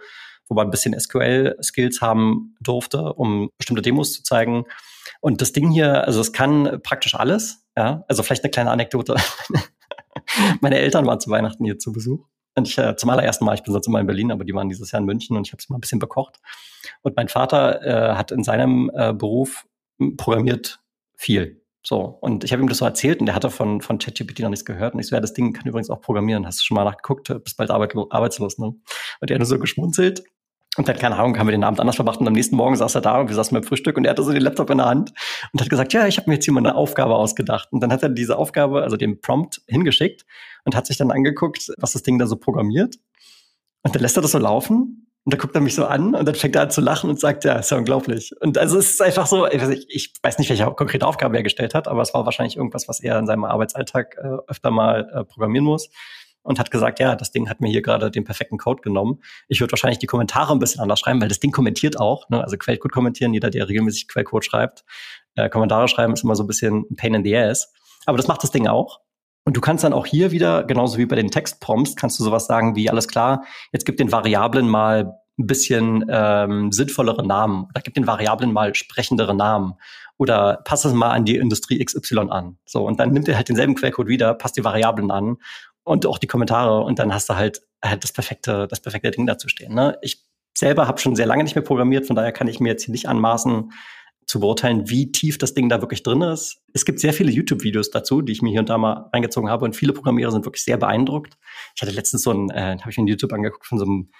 wo 0.49 0.55
man 0.55 0.67
ein 0.67 0.71
bisschen 0.71 0.99
SQL-Skills 0.99 2.01
haben 2.01 2.55
durfte, 2.59 3.13
um 3.13 3.51
bestimmte 3.57 3.83
Demos 3.83 4.13
zu 4.13 4.23
zeigen. 4.23 4.65
Und 5.21 5.41
das 5.41 5.53
Ding 5.53 5.69
hier, 5.69 6.05
also 6.05 6.19
es 6.19 6.33
kann 6.33 6.79
praktisch 6.83 7.15
alles. 7.15 7.63
Ja, 7.77 8.03
also 8.07 8.23
vielleicht 8.23 8.43
eine 8.43 8.51
kleine 8.51 8.71
Anekdote. 8.71 9.15
Meine 10.61 10.79
Eltern 10.79 11.05
waren 11.05 11.19
zu 11.19 11.29
Weihnachten 11.29 11.63
hier 11.63 11.77
zu 11.77 11.91
Besuch. 11.91 12.25
Und 12.55 12.67
ich 12.67 12.77
äh, 12.77 12.95
zum 12.95 13.09
allerersten 13.09 13.45
Mal, 13.45 13.55
ich 13.55 13.63
bin 13.63 13.73
sonst 13.73 13.87
immer 13.87 13.99
in 13.99 14.07
Berlin, 14.07 14.31
aber 14.31 14.43
die 14.43 14.53
waren 14.53 14.69
dieses 14.69 14.91
Jahr 14.91 14.99
in 14.99 15.05
München 15.05 15.37
und 15.37 15.47
ich 15.47 15.53
habe 15.53 15.59
es 15.59 15.69
mal 15.69 15.77
ein 15.77 15.81
bisschen 15.81 15.99
bekocht. 15.99 16.39
Und 17.01 17.15
mein 17.15 17.27
Vater 17.27 17.83
äh, 17.83 18.15
hat 18.15 18.31
in 18.31 18.43
seinem 18.43 18.91
äh, 18.93 19.13
Beruf 19.13 19.65
programmiert 20.17 20.79
viel. 21.15 21.61
So, 21.85 22.01
und 22.01 22.43
ich 22.43 22.51
habe 22.51 22.61
ihm 22.61 22.67
das 22.67 22.79
so 22.79 22.85
erzählt 22.85 23.19
und 23.19 23.25
der 23.25 23.35
hatte 23.35 23.49
von, 23.49 23.81
von 23.81 23.99
ChatGPT 23.99 24.39
noch 24.39 24.49
nichts 24.49 24.65
gehört. 24.65 24.93
Und 24.93 24.99
ich 24.99 25.07
so, 25.07 25.15
ja, 25.15 25.21
das 25.21 25.33
Ding 25.33 25.53
kann 25.53 25.65
übrigens 25.65 25.89
auch 25.89 26.01
programmieren. 26.01 26.45
Hast 26.45 26.59
du 26.59 26.65
schon 26.65 26.75
mal 26.75 26.83
nachgeguckt? 26.83 27.27
Bist 27.43 27.57
bald 27.57 27.71
arbeitslos, 27.71 28.57
ne? 28.57 28.67
Und 28.67 29.31
er 29.31 29.35
hat 29.35 29.39
nur 29.39 29.45
so 29.45 29.59
geschmunzelt 29.59 30.23
Und 30.79 30.87
dann, 30.87 30.97
keine 30.97 31.17
Ahnung, 31.17 31.37
haben 31.37 31.45
wir 31.45 31.51
den 31.51 31.65
Abend 31.65 31.81
anders 31.81 31.97
verbracht 31.97 32.21
und 32.21 32.27
am 32.27 32.31
nächsten 32.31 32.55
Morgen 32.55 32.77
saß 32.77 32.95
er 32.95 33.01
da 33.01 33.19
und 33.19 33.27
wir 33.27 33.35
saßen 33.35 33.53
beim 33.53 33.65
Frühstück 33.65 33.97
und 33.97 34.05
er 34.05 34.11
hatte 34.11 34.23
so 34.23 34.31
den 34.31 34.41
Laptop 34.41 34.69
in 34.69 34.77
der 34.77 34.87
Hand 34.87 35.11
und 35.51 35.59
hat 35.59 35.69
gesagt, 35.69 35.91
ja, 35.91 36.07
ich 36.07 36.15
habe 36.15 36.29
mir 36.29 36.35
jetzt 36.35 36.45
hier 36.45 36.53
mal 36.53 36.61
eine 36.61 36.73
Aufgabe 36.73 37.15
ausgedacht. 37.15 37.67
Und 37.71 37.81
dann 37.81 37.91
hat 37.91 38.01
er 38.01 38.07
diese 38.07 38.37
Aufgabe, 38.37 38.81
also 38.81 38.95
den 38.95 39.19
Prompt, 39.19 39.61
hingeschickt 39.67 40.25
und 40.63 40.77
hat 40.77 40.87
sich 40.87 40.95
dann 40.95 41.11
angeguckt, 41.11 41.69
was 41.79 41.91
das 41.91 42.03
Ding 42.03 42.17
da 42.17 42.27
so 42.27 42.37
programmiert. 42.37 42.95
Und 43.83 43.93
dann 43.93 44.01
lässt 44.01 44.17
er 44.17 44.21
das 44.21 44.31
so 44.31 44.37
laufen 44.37 45.05
und 45.25 45.33
dann 45.33 45.37
guckt 45.37 45.53
er 45.53 45.59
mich 45.59 45.75
so 45.75 45.85
an 45.85 46.15
und 46.15 46.25
dann 46.25 46.35
fängt 46.35 46.55
er 46.55 46.61
an 46.61 46.71
zu 46.71 46.79
lachen 46.79 47.09
und 47.09 47.19
sagt, 47.19 47.43
ja, 47.43 47.55
ist 47.55 47.71
ja 47.71 47.77
unglaublich. 47.77 48.31
Und 48.39 48.57
also 48.57 48.77
es 48.77 48.91
ist 48.91 49.01
einfach 49.01 49.27
so, 49.27 49.47
ich, 49.47 49.85
ich 49.89 50.13
weiß 50.23 50.39
nicht, 50.39 50.49
welche 50.49 50.63
konkrete 50.63 51.05
Aufgabe 51.05 51.35
er 51.35 51.43
gestellt 51.43 51.75
hat, 51.75 51.89
aber 51.89 52.03
es 52.03 52.13
war 52.13 52.23
wahrscheinlich 52.23 52.55
irgendwas, 52.55 52.87
was 52.87 53.01
er 53.01 53.19
in 53.19 53.27
seinem 53.27 53.43
Arbeitsalltag 53.43 54.15
äh, 54.17 54.37
öfter 54.47 54.71
mal 54.71 55.09
äh, 55.13 55.25
programmieren 55.25 55.65
muss 55.65 55.89
und 56.43 56.59
hat 56.59 56.71
gesagt, 56.71 56.99
ja, 56.99 57.15
das 57.15 57.31
Ding 57.31 57.49
hat 57.49 57.61
mir 57.61 57.69
hier 57.69 57.81
gerade 57.81 58.11
den 58.11 58.23
perfekten 58.23 58.57
Code 58.57 58.81
genommen. 58.81 59.21
Ich 59.47 59.59
würde 59.59 59.71
wahrscheinlich 59.71 59.99
die 59.99 60.07
Kommentare 60.07 60.53
ein 60.53 60.59
bisschen 60.59 60.81
anders 60.81 60.99
schreiben, 60.99 61.21
weil 61.21 61.27
das 61.27 61.39
Ding 61.39 61.51
kommentiert 61.51 61.99
auch. 61.99 62.29
Ne? 62.29 62.43
Also 62.43 62.57
Quellcode 62.57 62.91
kommentieren, 62.91 63.33
jeder, 63.33 63.49
der 63.49 63.67
regelmäßig 63.67 64.07
Quellcode 64.07 64.45
schreibt. 64.45 64.83
Äh, 65.35 65.49
Kommentare 65.49 65.87
schreiben 65.87 66.13
ist 66.13 66.23
immer 66.23 66.35
so 66.35 66.43
ein 66.43 66.47
bisschen 66.47 66.85
ein 66.89 66.95
Pain 66.95 67.13
in 67.13 67.23
the 67.23 67.35
ass. 67.35 67.71
Aber 68.05 68.17
das 68.17 68.27
macht 68.27 68.43
das 68.43 68.51
Ding 68.51 68.67
auch. 68.67 69.01
Und 69.45 69.57
du 69.57 69.61
kannst 69.61 69.83
dann 69.83 69.93
auch 69.93 70.05
hier 70.05 70.31
wieder, 70.31 70.63
genauso 70.63 70.97
wie 70.97 71.05
bei 71.05 71.15
den 71.15 71.31
Textprompts, 71.31 71.95
kannst 71.95 72.19
du 72.19 72.23
sowas 72.23 72.45
sagen 72.45 72.75
wie, 72.75 72.89
alles 72.89 73.07
klar, 73.07 73.45
jetzt 73.71 73.85
gib 73.85 73.97
den 73.97 74.11
Variablen 74.11 74.67
mal 74.67 75.15
ein 75.39 75.47
bisschen 75.47 76.05
ähm, 76.09 76.71
sinnvollere 76.71 77.25
Namen 77.25 77.63
oder 77.63 77.81
gib 77.81 77.93
den 77.93 78.05
Variablen 78.05 78.51
mal 78.51 78.75
sprechendere 78.75 79.33
Namen 79.33 79.75
oder 80.17 80.61
pass 80.65 80.83
es 80.83 80.93
mal 80.93 81.11
an 81.11 81.23
die 81.23 81.37
Industrie 81.37 81.83
XY 81.83 82.27
an. 82.29 82.57
So, 82.65 82.85
und 82.85 82.99
dann 82.99 83.11
nimmt 83.11 83.29
er 83.29 83.37
halt 83.37 83.47
denselben 83.47 83.75
Quellcode 83.75 84.07
wieder, 84.07 84.33
passt 84.33 84.57
die 84.57 84.65
Variablen 84.65 85.09
an 85.11 85.37
und 85.89 86.05
auch 86.05 86.19
die 86.19 86.27
Kommentare 86.27 86.81
und 86.81 86.99
dann 86.99 87.11
hast 87.11 87.29
du 87.29 87.35
halt, 87.35 87.63
halt 87.83 88.03
das 88.03 88.11
perfekte, 88.11 88.67
das 88.67 88.79
perfekte 88.79 89.09
Ding 89.09 89.25
dazu 89.25 89.47
stehen. 89.47 89.73
Ne? 89.73 89.97
Ich 90.03 90.23
selber 90.55 90.87
habe 90.87 90.99
schon 90.99 91.15
sehr 91.15 91.25
lange 91.25 91.43
nicht 91.43 91.55
mehr 91.55 91.63
programmiert, 91.63 92.05
von 92.05 92.15
daher 92.15 92.31
kann 92.31 92.47
ich 92.47 92.59
mir 92.59 92.69
jetzt 92.69 92.85
hier 92.85 92.91
nicht 92.91 93.09
anmaßen, 93.09 93.71
zu 94.27 94.39
beurteilen, 94.39 94.87
wie 94.87 95.11
tief 95.11 95.39
das 95.39 95.55
Ding 95.55 95.67
da 95.67 95.81
wirklich 95.81 96.03
drin 96.03 96.21
ist. 96.21 96.61
Es 96.73 96.85
gibt 96.85 96.99
sehr 96.99 97.13
viele 97.13 97.31
YouTube-Videos 97.31 97.89
dazu, 97.89 98.21
die 98.21 98.33
ich 98.33 98.43
mir 98.43 98.51
hier 98.51 98.59
und 98.59 98.69
da 98.69 98.77
mal 98.77 99.09
reingezogen 99.11 99.49
habe 99.49 99.65
und 99.65 99.75
viele 99.75 99.91
Programmierer 99.91 100.31
sind 100.31 100.45
wirklich 100.45 100.63
sehr 100.63 100.77
beeindruckt. 100.77 101.35
Ich 101.75 101.81
hatte 101.81 101.91
letztens 101.91 102.21
so 102.21 102.31
ein, 102.31 102.51
äh, 102.51 102.77
habe 102.79 102.91
ich 102.91 102.97
mir 102.99 103.09
YouTube 103.09 103.33
angeguckt 103.33 103.65
von 103.65 103.79
so 103.79 103.85
einem 103.85 104.11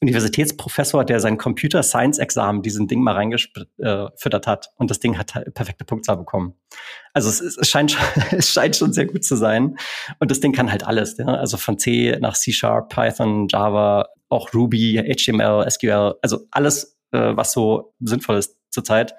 Universitätsprofessor, 0.00 1.04
der 1.04 1.20
sein 1.20 1.38
Computer 1.38 1.82
Science 1.82 2.18
Examen 2.18 2.62
diesen 2.62 2.86
Ding 2.86 3.02
mal 3.02 3.14
reingefüttert 3.14 4.46
hat 4.46 4.70
und 4.76 4.90
das 4.90 5.00
Ding 5.00 5.18
hat 5.18 5.34
halt 5.34 5.52
perfekte 5.54 5.84
Punktzahl 5.84 6.16
bekommen. 6.16 6.54
Also 7.14 7.28
es, 7.28 7.40
es, 7.40 7.68
scheint 7.68 7.92
schon, 7.92 8.06
es 8.38 8.52
scheint 8.52 8.76
schon 8.76 8.92
sehr 8.92 9.06
gut 9.06 9.24
zu 9.24 9.36
sein 9.36 9.76
und 10.20 10.30
das 10.30 10.40
Ding 10.40 10.52
kann 10.52 10.70
halt 10.70 10.86
alles, 10.86 11.16
ja? 11.18 11.26
also 11.26 11.56
von 11.56 11.78
C 11.78 12.16
nach 12.20 12.34
C 12.34 12.52
Sharp, 12.52 12.90
Python, 12.90 13.48
Java, 13.48 14.06
auch 14.28 14.54
Ruby, 14.54 15.02
HTML, 15.02 15.68
SQL, 15.68 16.14
also 16.22 16.46
alles, 16.50 16.98
äh, 17.12 17.36
was 17.36 17.52
so 17.52 17.94
sinnvoll 18.00 18.36
ist 18.36 18.56
zurzeit, 18.70 19.14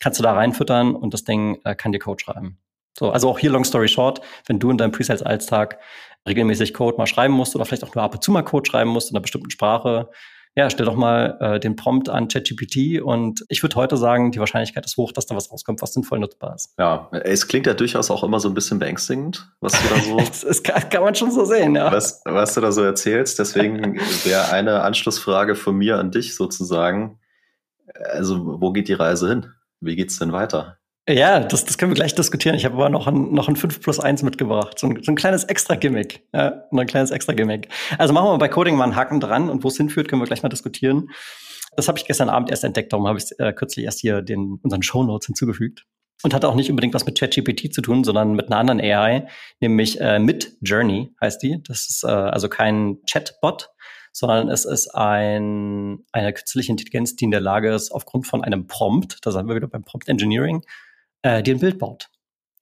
kannst 0.00 0.18
du 0.18 0.22
da 0.22 0.34
reinfüttern 0.34 0.94
und 0.94 1.14
das 1.14 1.24
Ding 1.24 1.58
äh, 1.64 1.74
kann 1.74 1.92
dir 1.92 2.00
Code 2.00 2.22
schreiben. 2.22 2.58
So, 2.98 3.10
also 3.10 3.30
auch 3.30 3.38
hier 3.38 3.50
Long 3.50 3.64
Story 3.64 3.86
Short, 3.86 4.20
wenn 4.46 4.58
du 4.58 4.70
in 4.70 4.76
deinem 4.76 4.90
Presales-Alltag 4.90 5.78
regelmäßig 6.28 6.74
Code 6.74 6.96
mal 6.96 7.06
schreiben 7.06 7.34
musst 7.34 7.56
oder 7.56 7.64
vielleicht 7.64 7.84
auch 7.84 7.94
nur 7.94 8.04
ab 8.04 8.14
und 8.14 8.22
zu 8.22 8.30
mal 8.30 8.42
Code 8.42 8.68
schreiben 8.68 8.90
musst 8.90 9.10
in 9.10 9.16
einer 9.16 9.22
bestimmten 9.22 9.50
Sprache, 9.50 10.08
ja, 10.58 10.68
stell 10.70 10.86
doch 10.86 10.96
mal 10.96 11.36
äh, 11.40 11.60
den 11.60 11.76
Prompt 11.76 12.08
an 12.08 12.26
ChatGPT 12.26 13.00
und 13.00 13.44
ich 13.48 13.62
würde 13.62 13.76
heute 13.76 13.96
sagen, 13.96 14.32
die 14.32 14.40
Wahrscheinlichkeit 14.40 14.84
ist 14.84 14.96
hoch, 14.96 15.12
dass 15.12 15.24
da 15.24 15.36
was 15.36 15.52
rauskommt, 15.52 15.82
was 15.82 15.92
sinnvoll 15.92 16.18
nutzbar 16.18 16.56
ist. 16.56 16.74
Ja, 16.78 17.08
es 17.12 17.46
klingt 17.46 17.68
ja 17.68 17.74
durchaus 17.74 18.10
auch 18.10 18.24
immer 18.24 18.40
so 18.40 18.48
ein 18.48 18.54
bisschen 18.54 18.80
beängstigend, 18.80 19.48
was 19.60 19.72
du 19.80 19.88
da 19.88 20.00
so. 20.00 20.16
das, 20.48 20.62
kann, 20.64 20.88
kann, 20.90 21.04
man 21.04 21.14
schon 21.14 21.30
so 21.30 21.44
sehen, 21.44 21.76
ja. 21.76 21.92
Was, 21.92 22.22
was 22.24 22.54
du 22.54 22.60
da 22.60 22.72
so 22.72 22.82
erzählst. 22.82 23.38
Deswegen 23.38 24.00
wäre 24.24 24.50
eine 24.50 24.82
Anschlussfrage 24.82 25.54
von 25.54 25.76
mir 25.76 25.98
an 25.98 26.10
dich 26.10 26.34
sozusagen. 26.34 27.20
Also, 27.94 28.60
wo 28.60 28.72
geht 28.72 28.88
die 28.88 28.94
Reise 28.94 29.28
hin? 29.28 29.52
Wie 29.80 29.94
geht's 29.94 30.18
denn 30.18 30.32
weiter? 30.32 30.77
Ja, 31.08 31.40
das, 31.40 31.64
das 31.64 31.78
können 31.78 31.90
wir 31.90 31.94
gleich 31.96 32.14
diskutieren. 32.14 32.54
Ich 32.54 32.66
habe 32.66 32.74
aber 32.74 32.90
noch 32.90 33.06
ein, 33.06 33.32
noch 33.32 33.48
ein 33.48 33.56
5 33.56 33.80
plus 33.80 33.98
1 33.98 34.22
mitgebracht. 34.22 34.78
So 34.78 34.88
ein, 34.88 35.02
so 35.02 35.10
ein 35.10 35.16
kleines 35.16 35.44
Extra-Gimmick. 35.44 36.22
Ja, 36.34 36.64
ein 36.70 36.86
kleines 36.86 37.10
Extra-Gimmick. 37.10 37.68
Also 37.96 38.12
machen 38.12 38.28
wir 38.28 38.36
bei 38.36 38.48
Coding 38.48 38.76
mal 38.76 38.84
einen 38.84 38.94
Haken 38.94 39.18
dran 39.18 39.48
und 39.48 39.64
wo 39.64 39.68
es 39.68 39.78
hinführt, 39.78 40.08
können 40.08 40.20
wir 40.20 40.26
gleich 40.26 40.42
mal 40.42 40.50
diskutieren. 40.50 41.08
Das 41.76 41.88
habe 41.88 41.98
ich 41.98 42.04
gestern 42.04 42.28
Abend 42.28 42.50
erst 42.50 42.62
entdeckt, 42.62 42.92
darum 42.92 43.06
habe 43.06 43.18
ich 43.18 43.24
äh, 43.38 43.54
kürzlich 43.54 43.86
erst 43.86 44.00
hier 44.00 44.20
den, 44.20 44.58
unseren 44.62 44.82
Show 44.82 45.02
Notes 45.02 45.26
hinzugefügt. 45.26 45.86
Und 46.24 46.34
hat 46.34 46.44
auch 46.44 46.56
nicht 46.56 46.68
unbedingt 46.68 46.92
was 46.92 47.06
mit 47.06 47.18
ChatGPT 47.18 47.72
zu 47.72 47.80
tun, 47.80 48.04
sondern 48.04 48.34
mit 48.34 48.48
einer 48.48 48.58
anderen 48.58 48.80
AI, 48.80 49.28
nämlich 49.60 50.00
äh, 50.00 50.18
Mid 50.18 50.56
Journey 50.60 51.14
heißt 51.22 51.42
die. 51.42 51.62
Das 51.62 51.88
ist 51.88 52.04
äh, 52.04 52.08
also 52.08 52.48
kein 52.48 52.98
Chatbot, 53.08 53.70
sondern 54.12 54.50
es 54.50 54.64
ist 54.64 54.88
ein, 54.94 56.00
eine 56.12 56.32
künstliche 56.34 56.72
Intelligenz, 56.72 57.16
die 57.16 57.24
in 57.24 57.30
der 57.30 57.40
Lage 57.40 57.72
ist, 57.72 57.92
aufgrund 57.92 58.26
von 58.26 58.42
einem 58.44 58.66
Prompt, 58.66 59.18
da 59.22 59.30
sind 59.30 59.48
wir 59.48 59.54
wieder 59.54 59.68
beim 59.68 59.84
Prompt 59.84 60.08
Engineering, 60.08 60.62
äh, 61.22 61.42
dir 61.42 61.54
ein 61.54 61.60
Bild 61.60 61.78
baut. 61.78 62.08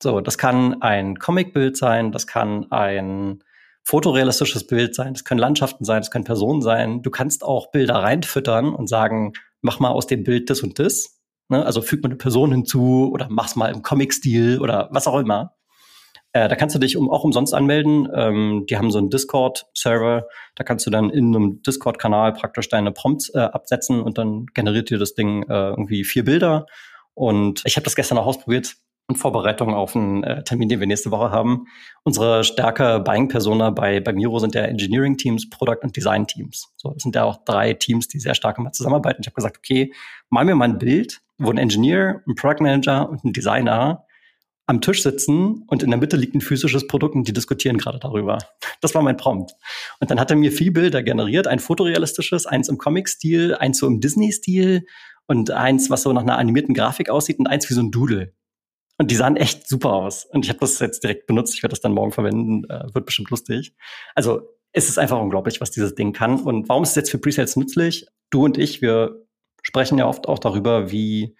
So, 0.03 0.21
das 0.21 0.37
kann 0.38 0.83
ein 0.83 1.19
Comicbild 1.19 1.77
sein, 1.77 2.12
das 2.12 2.27
kann 2.27 2.71
ein 2.71 3.42
fotorealistisches 3.83 4.66
Bild 4.66 4.95
sein, 4.95 5.14
das 5.14 5.25
können 5.25 5.38
Landschaften 5.38 5.85
sein, 5.85 6.01
das 6.01 6.11
können 6.11 6.25
Personen 6.25 6.61
sein. 6.61 7.03
Du 7.03 7.11
kannst 7.11 7.45
auch 7.45 7.71
Bilder 7.71 7.95
reinfüttern 7.97 8.75
und 8.75 8.88
sagen, 8.88 9.33
mach 9.62 9.79
mal 9.79 9.90
aus 9.90 10.07
dem 10.07 10.25
Bild 10.25 10.51
das 10.51 10.61
und 10.61 10.79
das. 10.79 11.21
Ne? 11.49 11.64
Also 11.64 11.81
füg 11.83 12.03
mal 12.03 12.09
eine 12.09 12.16
Person 12.16 12.51
hinzu 12.53 13.11
oder 13.12 13.29
mach's 13.31 13.57
mal 13.57 13.73
im 13.73 13.83
Comic-Stil 13.83 14.61
oder 14.61 14.88
was 14.90 15.07
auch 15.07 15.19
immer. 15.19 15.55
Äh, 16.33 16.49
da 16.49 16.57
kannst 16.57 16.75
du 16.75 16.79
dich 16.79 16.97
um, 16.97 17.09
auch 17.09 17.25
umsonst 17.25 17.55
anmelden. 17.55 18.09
Ähm, 18.12 18.66
die 18.69 18.77
haben 18.77 18.90
so 18.90 18.99
einen 18.99 19.09
Discord-Server. 19.09 20.27
Da 20.57 20.64
kannst 20.64 20.85
du 20.85 20.90
dann 20.90 21.09
in 21.09 21.35
einem 21.35 21.62
Discord-Kanal 21.62 22.35
praktisch 22.35 22.69
deine 22.69 22.92
Prompts 22.92 23.33
äh, 23.35 23.38
absetzen 23.38 24.03
und 24.03 24.19
dann 24.19 24.47
generiert 24.53 24.90
dir 24.90 24.99
das 24.99 25.14
Ding 25.14 25.45
äh, 25.45 25.69
irgendwie 25.71 26.05
vier 26.05 26.25
Bilder 26.25 26.66
und 27.17 27.63
ich 27.65 27.77
habe 27.77 27.85
das 27.85 27.97
gestern 27.97 28.19
auch 28.19 28.27
ausprobiert 28.27 28.77
in 29.09 29.17
Vorbereitung 29.17 29.73
auf 29.73 29.97
einen 29.97 30.23
äh, 30.23 30.45
Termin, 30.45 30.69
den 30.69 30.81
wir 30.81 30.87
nächste 30.87 31.11
Woche 31.11 31.31
haben. 31.31 31.67
Unsere 32.05 32.45
stärker 32.45 33.01
Buying-Persona 33.01 33.71
bei, 33.71 34.01
bei 34.01 34.13
Miro 34.13 34.39
sind 34.39 34.55
ja 34.55 34.63
Engineering-Teams, 34.63 35.49
Product- 35.49 35.83
und 35.83 35.97
Design-Teams. 35.97 36.75
So, 36.77 36.91
das 36.91 37.03
sind 37.03 37.15
ja 37.15 37.25
auch 37.25 37.43
drei 37.45 37.73
Teams, 37.73 38.09
die 38.09 38.19
sehr 38.19 38.35
stark 38.35 38.59
immer 38.59 38.73
zusammenarbeiten. 38.73 39.23
Ich 39.23 39.29
habe 39.29 39.37
gesagt, 39.37 39.59
okay, 39.59 39.95
mal 40.29 40.45
mir 40.45 40.57
mal 40.57 40.69
ein 40.69 40.79
Bild, 40.79 41.23
wo 41.39 41.51
ein 41.51 41.57
Engineer, 41.57 42.23
ein 42.27 42.35
Product 42.35 42.63
Manager 42.63 43.09
und 43.09 43.25
ein 43.25 43.33
Designer 43.33 44.05
am 44.67 44.81
Tisch 44.81 45.03
sitzen 45.03 45.63
und 45.69 45.83
in 45.85 45.91
der 45.91 45.99
Mitte 45.99 46.17
liegt 46.17 46.35
ein 46.35 46.41
physisches 46.41 46.87
Produkt 46.87 47.15
und 47.15 47.29
die 47.29 47.33
diskutieren 47.33 47.79
gerade 47.79 48.01
darüber. 48.01 48.39
Das 48.81 48.95
war 48.95 49.03
mein 49.03 49.17
Prompt. 49.17 49.53
Und 50.01 50.11
dann 50.11 50.19
hat 50.19 50.31
er 50.31 50.37
mir 50.37 50.51
vier 50.51 50.73
Bilder 50.73 51.03
generiert, 51.05 51.47
ein 51.47 51.61
fotorealistisches, 51.61 52.47
eins 52.47 52.69
im 52.69 52.77
Comic-Stil, 52.77 53.55
eins 53.55 53.79
so 53.79 53.87
im 53.87 54.01
Disney-Stil 54.01 54.85
und 55.27 55.51
eins, 55.51 55.91
was 55.91 56.03
so 56.03 56.12
nach 56.12 56.23
einer 56.23 56.39
animierten 56.39 56.75
Grafik 56.75 57.11
aussieht 57.11 57.39
und 57.39 57.47
eins 57.47 57.69
wie 57.69 57.75
so 57.75 57.83
ein 57.83 57.91
Doodle. 57.91 58.33
Und 58.99 59.11
die 59.11 59.17
sahen 59.17 59.37
echt 59.37 59.69
super 59.69 59.93
aus. 59.93 60.25
Und 60.25 60.45
ich 60.45 60.49
habe 60.49 60.61
das 60.61 60.79
jetzt 60.79 61.03
direkt 61.03 61.27
benutzt. 61.27 61.55
Ich 61.55 61.62
werde 61.62 61.73
das 61.73 61.81
dann 61.81 61.93
morgen 61.93 62.12
verwenden. 62.12 62.65
Äh, 62.71 62.95
wird 62.95 63.07
bestimmt 63.07 63.31
lustig. 63.31 63.75
Also 64.15 64.49
es 64.73 64.89
ist 64.89 64.99
einfach 64.99 65.21
unglaublich, 65.21 65.61
was 65.61 65.71
dieses 65.71 65.95
Ding 65.95 66.12
kann. 66.12 66.41
Und 66.41 66.69
warum 66.69 66.83
ist 66.83 66.91
es 66.91 66.97
jetzt 66.97 67.11
für 67.11 67.19
Presales 67.19 67.57
nützlich? 67.57 68.07
Du 68.31 68.45
und 68.45 68.57
ich, 68.57 68.81
wir 68.81 69.27
sprechen 69.62 69.99
ja 69.99 70.07
oft 70.07 70.29
auch 70.29 70.39
darüber, 70.39 70.91
wie 70.91 71.37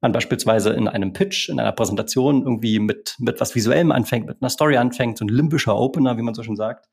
man 0.00 0.12
beispielsweise 0.12 0.70
in 0.70 0.86
einem 0.86 1.12
Pitch, 1.12 1.48
in 1.48 1.58
einer 1.58 1.72
Präsentation 1.72 2.42
irgendwie 2.42 2.78
mit, 2.78 3.16
mit 3.18 3.40
was 3.40 3.54
Visuellem 3.54 3.90
anfängt, 3.90 4.26
mit 4.26 4.42
einer 4.42 4.50
Story 4.50 4.76
anfängt, 4.76 5.18
so 5.18 5.24
ein 5.24 5.28
limbischer 5.28 5.76
Opener, 5.76 6.18
wie 6.18 6.22
man 6.22 6.34
so 6.34 6.42
schon 6.42 6.56
sagt. 6.56 6.86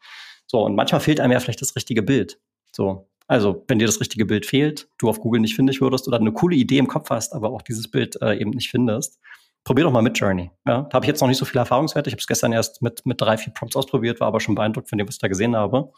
So, 0.47 0.65
und 0.65 0.75
manchmal 0.75 1.01
fehlt 1.01 1.19
einem 1.19 1.33
ja 1.33 1.39
vielleicht 1.39 1.61
das 1.61 1.75
richtige 1.75 2.03
Bild. 2.03 2.39
So, 2.71 3.10
also, 3.31 3.63
wenn 3.69 3.79
dir 3.79 3.85
das 3.85 4.01
richtige 4.01 4.25
Bild 4.25 4.45
fehlt, 4.45 4.89
du 4.97 5.07
auf 5.07 5.21
Google 5.21 5.39
nicht 5.39 5.55
fündig 5.55 5.79
würdest 5.79 6.05
oder 6.05 6.19
eine 6.19 6.33
coole 6.33 6.57
Idee 6.57 6.79
im 6.79 6.87
Kopf 6.89 7.11
hast, 7.11 7.31
aber 7.31 7.51
auch 7.51 7.61
dieses 7.61 7.89
Bild 7.89 8.21
äh, 8.21 8.35
eben 8.35 8.49
nicht 8.49 8.69
findest, 8.69 9.21
probier 9.63 9.85
doch 9.85 9.91
mal 9.93 10.01
mit 10.01 10.19
Journey. 10.19 10.51
Ja, 10.67 10.81
da 10.81 10.95
habe 10.95 11.05
ich 11.05 11.07
jetzt 11.07 11.21
noch 11.21 11.29
nicht 11.29 11.37
so 11.37 11.45
viele 11.45 11.61
Erfahrungswerte. 11.61 12.09
Ich 12.09 12.13
habe 12.13 12.19
es 12.19 12.27
gestern 12.27 12.51
erst 12.51 12.81
mit, 12.81 13.05
mit 13.05 13.21
drei, 13.21 13.37
vier 13.37 13.53
Prompts 13.53 13.77
ausprobiert, 13.77 14.19
war 14.19 14.27
aber 14.27 14.41
schon 14.41 14.55
beeindruckt 14.55 14.89
von 14.89 14.97
dem, 14.97 15.07
was 15.07 15.15
ich 15.15 15.21
da 15.21 15.29
gesehen 15.29 15.55
habe. 15.55 15.93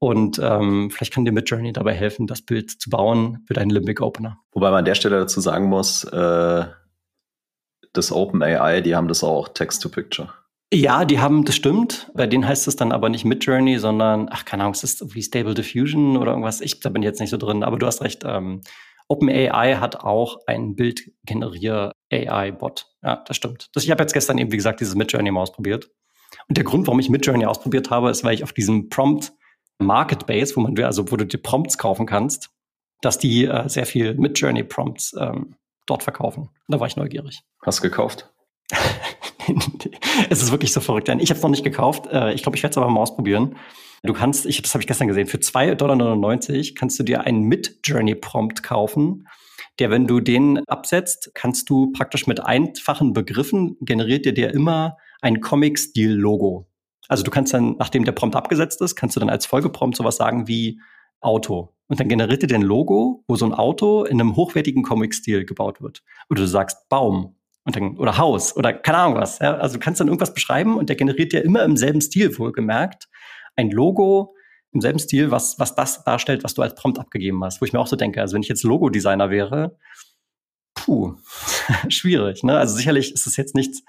Und 0.00 0.40
ähm, 0.42 0.90
vielleicht 0.90 1.12
kann 1.12 1.24
dir 1.24 1.30
mit 1.30 1.48
Journey 1.48 1.72
dabei 1.72 1.94
helfen, 1.94 2.26
das 2.26 2.42
Bild 2.42 2.72
zu 2.72 2.90
bauen 2.90 3.44
für 3.46 3.54
deinen 3.54 3.70
Limbic 3.70 4.00
Opener. 4.00 4.40
Wobei 4.50 4.70
man 4.70 4.80
an 4.80 4.84
der 4.84 4.96
Stelle 4.96 5.20
dazu 5.20 5.40
sagen 5.40 5.66
muss, 5.66 6.02
äh, 6.02 6.64
das 7.92 8.10
OpenAI, 8.10 8.80
die 8.80 8.96
haben 8.96 9.06
das 9.06 9.22
auch 9.22 9.46
Text-to-Picture. 9.46 10.34
Ja, 10.72 11.04
die 11.06 11.18
haben, 11.18 11.44
das 11.44 11.56
stimmt. 11.56 12.10
Bei 12.14 12.26
denen 12.26 12.46
heißt 12.46 12.68
es 12.68 12.76
dann 12.76 12.92
aber 12.92 13.08
nicht 13.08 13.24
Midjourney, 13.24 13.78
sondern, 13.78 14.28
ach, 14.30 14.44
keine 14.44 14.64
Ahnung, 14.64 14.74
es 14.74 14.84
ist 14.84 15.14
wie 15.14 15.22
Stable 15.22 15.54
Diffusion 15.54 16.18
oder 16.18 16.32
irgendwas. 16.32 16.60
Ich, 16.60 16.80
da 16.80 16.90
bin 16.90 17.02
jetzt 17.02 17.20
nicht 17.20 17.30
so 17.30 17.38
drin, 17.38 17.62
aber 17.62 17.78
du 17.78 17.86
hast 17.86 18.02
recht. 18.02 18.22
Ähm, 18.24 18.60
OpenAI 19.08 19.76
hat 19.76 20.00
auch 20.00 20.40
ein 20.46 20.76
Bildgenerier-AI-Bot. 20.76 22.86
Ja, 23.02 23.24
das 23.26 23.36
stimmt. 23.36 23.70
Das, 23.72 23.84
ich 23.84 23.90
habe 23.90 24.02
jetzt 24.02 24.12
gestern 24.12 24.36
eben, 24.36 24.52
wie 24.52 24.56
gesagt, 24.56 24.80
dieses 24.80 24.94
Midjourney 24.94 25.30
mal 25.30 25.40
ausprobiert. 25.40 25.88
Und 26.48 26.58
der 26.58 26.64
Grund, 26.64 26.86
warum 26.86 27.00
ich 27.00 27.08
Midjourney 27.08 27.46
ausprobiert 27.46 27.88
habe, 27.90 28.10
ist, 28.10 28.22
weil 28.22 28.34
ich 28.34 28.44
auf 28.44 28.52
diesem 28.52 28.90
Prompt 28.90 29.32
Marketbase, 29.78 30.54
wo 30.56 30.60
man, 30.60 30.78
also 30.84 31.10
wo 31.10 31.16
du 31.16 31.24
die 31.24 31.38
Prompts 31.38 31.78
kaufen 31.78 32.04
kannst, 32.04 32.50
dass 33.00 33.18
die 33.18 33.46
äh, 33.46 33.66
sehr 33.68 33.86
viel 33.86 34.12
Midjourney 34.14 34.64
Prompts 34.64 35.16
ähm, 35.18 35.54
dort 35.86 36.02
verkaufen. 36.02 36.50
Da 36.68 36.78
war 36.78 36.86
ich 36.86 36.96
neugierig. 36.96 37.40
Hast 37.62 37.78
du 37.78 37.84
gekauft? 37.84 38.30
es 40.30 40.42
ist 40.42 40.50
wirklich 40.50 40.72
so 40.72 40.80
verrückt. 40.80 41.08
Ich 41.08 41.30
habe 41.30 41.38
es 41.38 41.42
noch 41.42 41.50
nicht 41.50 41.64
gekauft. 41.64 42.06
Äh, 42.06 42.34
ich 42.34 42.42
glaube, 42.42 42.56
ich 42.56 42.62
werde 42.62 42.72
es 42.72 42.78
aber 42.78 42.88
mal 42.90 43.00
ausprobieren. 43.00 43.56
Du 44.02 44.12
kannst, 44.12 44.46
ich, 44.46 44.62
das 44.62 44.74
habe 44.74 44.82
ich 44.82 44.86
gestern 44.86 45.08
gesehen, 45.08 45.26
für 45.26 45.38
2,99 45.38 45.76
Dollar 45.76 46.74
kannst 46.76 46.98
du 46.98 47.02
dir 47.02 47.22
einen 47.22 47.42
Mid-Journey-Prompt 47.42 48.62
kaufen, 48.62 49.26
der, 49.78 49.90
wenn 49.90 50.06
du 50.06 50.20
den 50.20 50.58
absetzt, 50.66 51.30
kannst 51.34 51.70
du 51.70 51.92
praktisch 51.92 52.26
mit 52.26 52.44
einfachen 52.44 53.12
Begriffen 53.12 53.76
generiert 53.80 54.24
dir 54.24 54.34
der 54.34 54.52
immer 54.52 54.96
ein 55.20 55.40
Comic-Stil-Logo. 55.40 56.66
Also 57.08 57.22
du 57.22 57.30
kannst 57.30 57.54
dann, 57.54 57.76
nachdem 57.78 58.04
der 58.04 58.12
Prompt 58.12 58.36
abgesetzt 58.36 58.80
ist, 58.82 58.96
kannst 58.96 59.16
du 59.16 59.20
dann 59.20 59.30
als 59.30 59.46
Folgeprompt 59.46 59.96
sowas 59.96 60.16
sagen 60.16 60.46
wie 60.46 60.80
Auto. 61.20 61.74
Und 61.88 61.98
dann 61.98 62.08
generiert 62.08 62.42
dir 62.42 62.54
ein 62.54 62.62
Logo, 62.62 63.24
wo 63.26 63.36
so 63.36 63.46
ein 63.46 63.54
Auto 63.54 64.04
in 64.04 64.20
einem 64.20 64.36
hochwertigen 64.36 64.82
Comic-Stil 64.82 65.44
gebaut 65.44 65.80
wird. 65.80 66.02
Oder 66.28 66.42
du 66.42 66.46
sagst 66.46 66.88
Baum 66.88 67.37
und 67.68 67.76
dann, 67.76 67.98
oder 67.98 68.16
Haus 68.16 68.56
oder 68.56 68.72
keine 68.72 68.98
Ahnung 68.98 69.20
was. 69.20 69.38
Ja? 69.38 69.58
Also 69.58 69.74
du 69.74 69.80
kannst 69.80 70.00
dann 70.00 70.08
irgendwas 70.08 70.34
beschreiben 70.34 70.76
und 70.76 70.88
der 70.88 70.96
generiert 70.96 71.32
dir 71.32 71.44
immer 71.44 71.62
im 71.62 71.76
selben 71.76 72.00
Stil 72.00 72.36
wohlgemerkt 72.38 73.08
ein 73.58 73.70
Logo 73.70 74.34
im 74.72 74.80
selben 74.80 74.98
Stil, 74.98 75.30
was, 75.30 75.58
was 75.58 75.74
das 75.74 76.04
darstellt, 76.04 76.44
was 76.44 76.54
du 76.54 76.62
als 76.62 76.74
Prompt 76.74 76.98
abgegeben 76.98 77.42
hast. 77.44 77.60
Wo 77.60 77.64
ich 77.64 77.72
mir 77.72 77.80
auch 77.80 77.86
so 77.86 77.96
denke, 77.96 78.20
also 78.20 78.34
wenn 78.34 78.42
ich 78.42 78.48
jetzt 78.48 78.62
Logo-Designer 78.62 79.30
wäre, 79.30 79.76
puh, 80.74 81.14
schwierig. 81.88 82.42
Ne? 82.44 82.56
Also 82.56 82.76
sicherlich 82.76 83.12
ist 83.12 83.26
es 83.26 83.36
jetzt 83.36 83.54
nichts, 83.54 83.82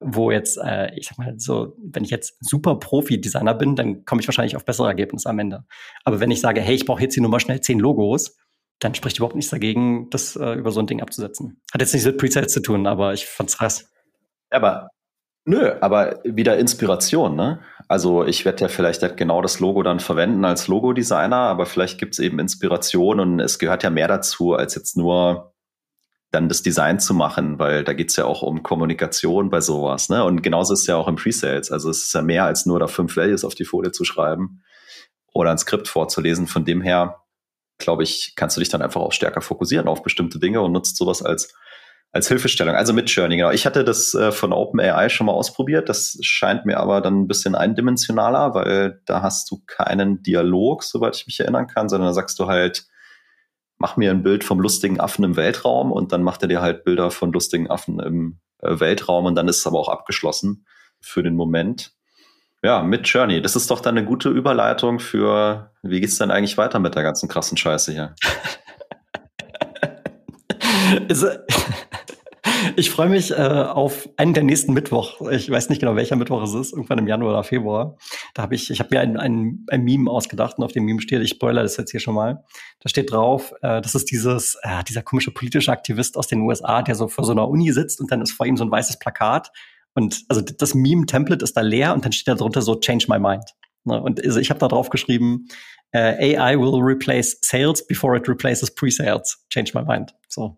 wo 0.00 0.30
jetzt, 0.30 0.58
äh, 0.58 0.94
ich 0.94 1.08
sag 1.08 1.18
mal 1.18 1.34
so, 1.38 1.74
wenn 1.78 2.04
ich 2.04 2.10
jetzt 2.10 2.36
super 2.40 2.76
Profi-Designer 2.76 3.54
bin, 3.54 3.74
dann 3.74 4.04
komme 4.04 4.20
ich 4.20 4.28
wahrscheinlich 4.28 4.56
auf 4.56 4.64
bessere 4.64 4.86
Ergebnisse 4.86 5.28
am 5.28 5.38
Ende. 5.38 5.64
Aber 6.04 6.20
wenn 6.20 6.30
ich 6.30 6.40
sage, 6.40 6.60
hey, 6.60 6.74
ich 6.74 6.86
brauche 6.86 7.02
jetzt 7.02 7.14
hier 7.14 7.22
nur 7.22 7.30
mal 7.30 7.40
schnell 7.40 7.60
zehn 7.60 7.78
Logos, 7.78 8.36
dann 8.78 8.94
spricht 8.94 9.18
überhaupt 9.18 9.34
nichts 9.36 9.50
dagegen, 9.50 10.08
das 10.10 10.36
äh, 10.36 10.52
über 10.52 10.70
so 10.70 10.80
ein 10.80 10.86
Ding 10.86 11.02
abzusetzen. 11.02 11.60
Hat 11.72 11.80
jetzt 11.80 11.92
nichts 11.92 12.06
mit 12.06 12.18
Presets 12.18 12.52
zu 12.52 12.60
tun, 12.60 12.86
aber 12.86 13.12
ich 13.12 13.26
fand's 13.26 13.58
krass. 13.58 13.90
Aber 14.50 14.88
nö, 15.44 15.72
aber 15.80 16.20
wieder 16.24 16.58
Inspiration, 16.58 17.34
ne? 17.36 17.60
Also 17.88 18.24
ich 18.24 18.44
werde 18.44 18.62
ja 18.62 18.68
vielleicht 18.68 19.02
nicht 19.02 19.16
genau 19.16 19.40
das 19.42 19.60
Logo 19.60 19.82
dann 19.82 20.00
verwenden 20.00 20.44
als 20.44 20.68
Logo-Designer, 20.68 21.36
aber 21.36 21.66
vielleicht 21.66 21.98
gibt 21.98 22.14
es 22.14 22.18
eben 22.18 22.38
Inspiration 22.38 23.18
und 23.18 23.40
es 23.40 23.58
gehört 23.58 23.82
ja 23.82 23.90
mehr 23.90 24.08
dazu, 24.08 24.54
als 24.54 24.74
jetzt 24.74 24.96
nur 24.96 25.54
dann 26.30 26.48
das 26.48 26.62
Design 26.62 27.00
zu 27.00 27.14
machen, 27.14 27.58
weil 27.58 27.84
da 27.84 27.94
geht's 27.94 28.16
ja 28.16 28.26
auch 28.26 28.42
um 28.42 28.62
Kommunikation 28.62 29.48
bei 29.48 29.60
sowas. 29.60 30.10
Ne? 30.10 30.22
Und 30.24 30.42
genauso 30.42 30.74
ist 30.74 30.80
es 30.80 30.86
ja 30.86 30.96
auch 30.96 31.08
im 31.08 31.16
Pre-Sales. 31.16 31.72
Also 31.72 31.88
es 31.88 32.04
ist 32.04 32.12
ja 32.12 32.22
mehr 32.22 32.44
als 32.44 32.66
nur 32.66 32.78
da 32.78 32.86
fünf 32.86 33.16
Values 33.16 33.44
auf 33.44 33.54
die 33.54 33.64
Folie 33.64 33.92
zu 33.92 34.04
schreiben 34.04 34.62
oder 35.32 35.50
ein 35.50 35.58
Skript 35.58 35.88
vorzulesen. 35.88 36.46
Von 36.46 36.66
dem 36.66 36.82
her, 36.82 37.22
glaube 37.78 38.02
ich, 38.02 38.34
kannst 38.36 38.56
du 38.56 38.60
dich 38.60 38.68
dann 38.68 38.82
einfach 38.82 39.00
auch 39.00 39.12
stärker 39.12 39.40
fokussieren 39.40 39.88
auf 39.88 40.02
bestimmte 40.02 40.38
Dinge 40.38 40.60
und 40.60 40.72
nutzt 40.72 40.96
sowas 40.96 41.22
als, 41.22 41.54
als 42.12 42.28
Hilfestellung. 42.28 42.74
Also 42.74 42.92
mit 42.92 43.10
Journey, 43.10 43.36
genau. 43.36 43.50
Ich 43.50 43.66
hatte 43.66 43.84
das 43.84 44.14
äh, 44.14 44.32
von 44.32 44.52
OpenAI 44.52 45.08
schon 45.08 45.26
mal 45.26 45.32
ausprobiert. 45.32 45.88
Das 45.88 46.18
scheint 46.22 46.66
mir 46.66 46.78
aber 46.78 47.00
dann 47.00 47.22
ein 47.22 47.28
bisschen 47.28 47.54
eindimensionaler, 47.54 48.54
weil 48.54 49.00
da 49.06 49.22
hast 49.22 49.50
du 49.50 49.62
keinen 49.66 50.22
Dialog, 50.22 50.82
soweit 50.82 51.16
ich 51.16 51.26
mich 51.26 51.40
erinnern 51.40 51.66
kann, 51.66 51.88
sondern 51.88 52.08
da 52.08 52.14
sagst 52.14 52.38
du 52.38 52.46
halt, 52.46 52.86
mach 53.78 53.96
mir 53.96 54.10
ein 54.10 54.22
Bild 54.22 54.44
vom 54.44 54.60
lustigen 54.60 55.00
Affen 55.00 55.24
im 55.24 55.36
Weltraum 55.36 55.92
und 55.92 56.12
dann 56.12 56.22
macht 56.22 56.42
er 56.42 56.48
dir 56.48 56.60
halt 56.60 56.84
Bilder 56.84 57.10
von 57.10 57.32
lustigen 57.32 57.70
Affen 57.70 58.00
im 58.00 58.40
äh, 58.58 58.80
Weltraum 58.80 59.24
und 59.24 59.36
dann 59.36 59.48
ist 59.48 59.58
es 59.58 59.66
aber 59.66 59.78
auch 59.78 59.88
abgeschlossen 59.88 60.66
für 61.00 61.22
den 61.22 61.36
Moment. 61.36 61.92
Ja, 62.62 62.82
mit 62.82 63.06
Journey. 63.06 63.40
Das 63.40 63.54
ist 63.56 63.70
doch 63.70 63.80
dann 63.80 63.96
eine 63.96 64.06
gute 64.06 64.30
Überleitung 64.30 64.98
für, 64.98 65.70
wie 65.82 66.00
geht's 66.00 66.18
denn 66.18 66.30
eigentlich 66.30 66.58
weiter 66.58 66.78
mit 66.80 66.94
der 66.94 67.02
ganzen 67.02 67.28
krassen 67.28 67.56
Scheiße 67.56 67.92
hier? 67.92 68.14
Ich 72.76 72.90
freue 72.90 73.08
mich 73.08 73.30
äh, 73.30 73.34
auf 73.34 74.08
einen 74.16 74.34
der 74.34 74.42
nächsten 74.42 74.72
Mittwoch. 74.72 75.20
Ich 75.30 75.50
weiß 75.50 75.68
nicht 75.68 75.80
genau, 75.80 75.96
welcher 75.96 76.16
Mittwoch 76.16 76.42
es 76.42 76.54
ist, 76.54 76.72
irgendwann 76.72 76.98
im 76.98 77.06
Januar 77.06 77.32
oder 77.32 77.44
Februar. 77.44 77.96
Da 78.34 78.42
habe 78.42 78.54
ich, 78.54 78.70
ich 78.70 78.80
habe 78.80 78.94
mir 78.94 79.00
ein, 79.00 79.16
ein, 79.16 79.64
ein 79.68 79.84
Meme 79.84 80.10
ausgedacht 80.10 80.58
und 80.58 80.64
auf 80.64 80.72
dem 80.72 80.84
Meme 80.84 81.00
steht, 81.00 81.22
ich 81.22 81.30
spoilere 81.30 81.62
das 81.62 81.76
jetzt 81.76 81.90
hier 81.90 82.00
schon 82.00 82.14
mal. 82.14 82.44
Da 82.80 82.88
steht 82.88 83.12
drauf, 83.12 83.52
äh, 83.62 83.80
das 83.80 83.94
ist 83.94 84.10
dieses, 84.10 84.56
äh, 84.62 84.82
dieser 84.84 85.02
komische 85.02 85.30
politische 85.30 85.72
Aktivist 85.72 86.16
aus 86.16 86.26
den 86.26 86.40
USA, 86.40 86.82
der 86.82 86.94
so 86.94 87.08
vor 87.08 87.24
so 87.24 87.32
einer 87.32 87.48
Uni 87.48 87.72
sitzt 87.72 88.00
und 88.00 88.10
dann 88.10 88.22
ist 88.22 88.32
vor 88.32 88.46
ihm 88.46 88.56
so 88.56 88.64
ein 88.64 88.70
weißes 88.70 88.98
Plakat. 88.98 89.50
Und 89.98 90.24
also 90.28 90.40
das 90.40 90.74
Meme-Template 90.74 91.42
ist 91.42 91.56
da 91.56 91.60
leer 91.60 91.92
und 91.92 92.04
dann 92.04 92.12
steht 92.12 92.28
da 92.28 92.34
drunter 92.36 92.62
so 92.62 92.76
Change 92.76 93.06
my 93.08 93.18
mind. 93.18 93.56
Ne? 93.82 94.00
Und 94.00 94.24
ich 94.24 94.48
habe 94.48 94.60
da 94.60 94.68
drauf 94.68 94.90
geschrieben, 94.90 95.48
uh, 95.92 95.98
AI 95.98 96.56
will 96.56 96.80
replace 96.80 97.36
sales 97.42 97.84
before 97.84 98.16
it 98.16 98.28
replaces 98.28 98.72
pre-sales. 98.72 99.44
Change 99.50 99.72
my 99.74 99.82
mind. 99.82 100.14
So. 100.28 100.56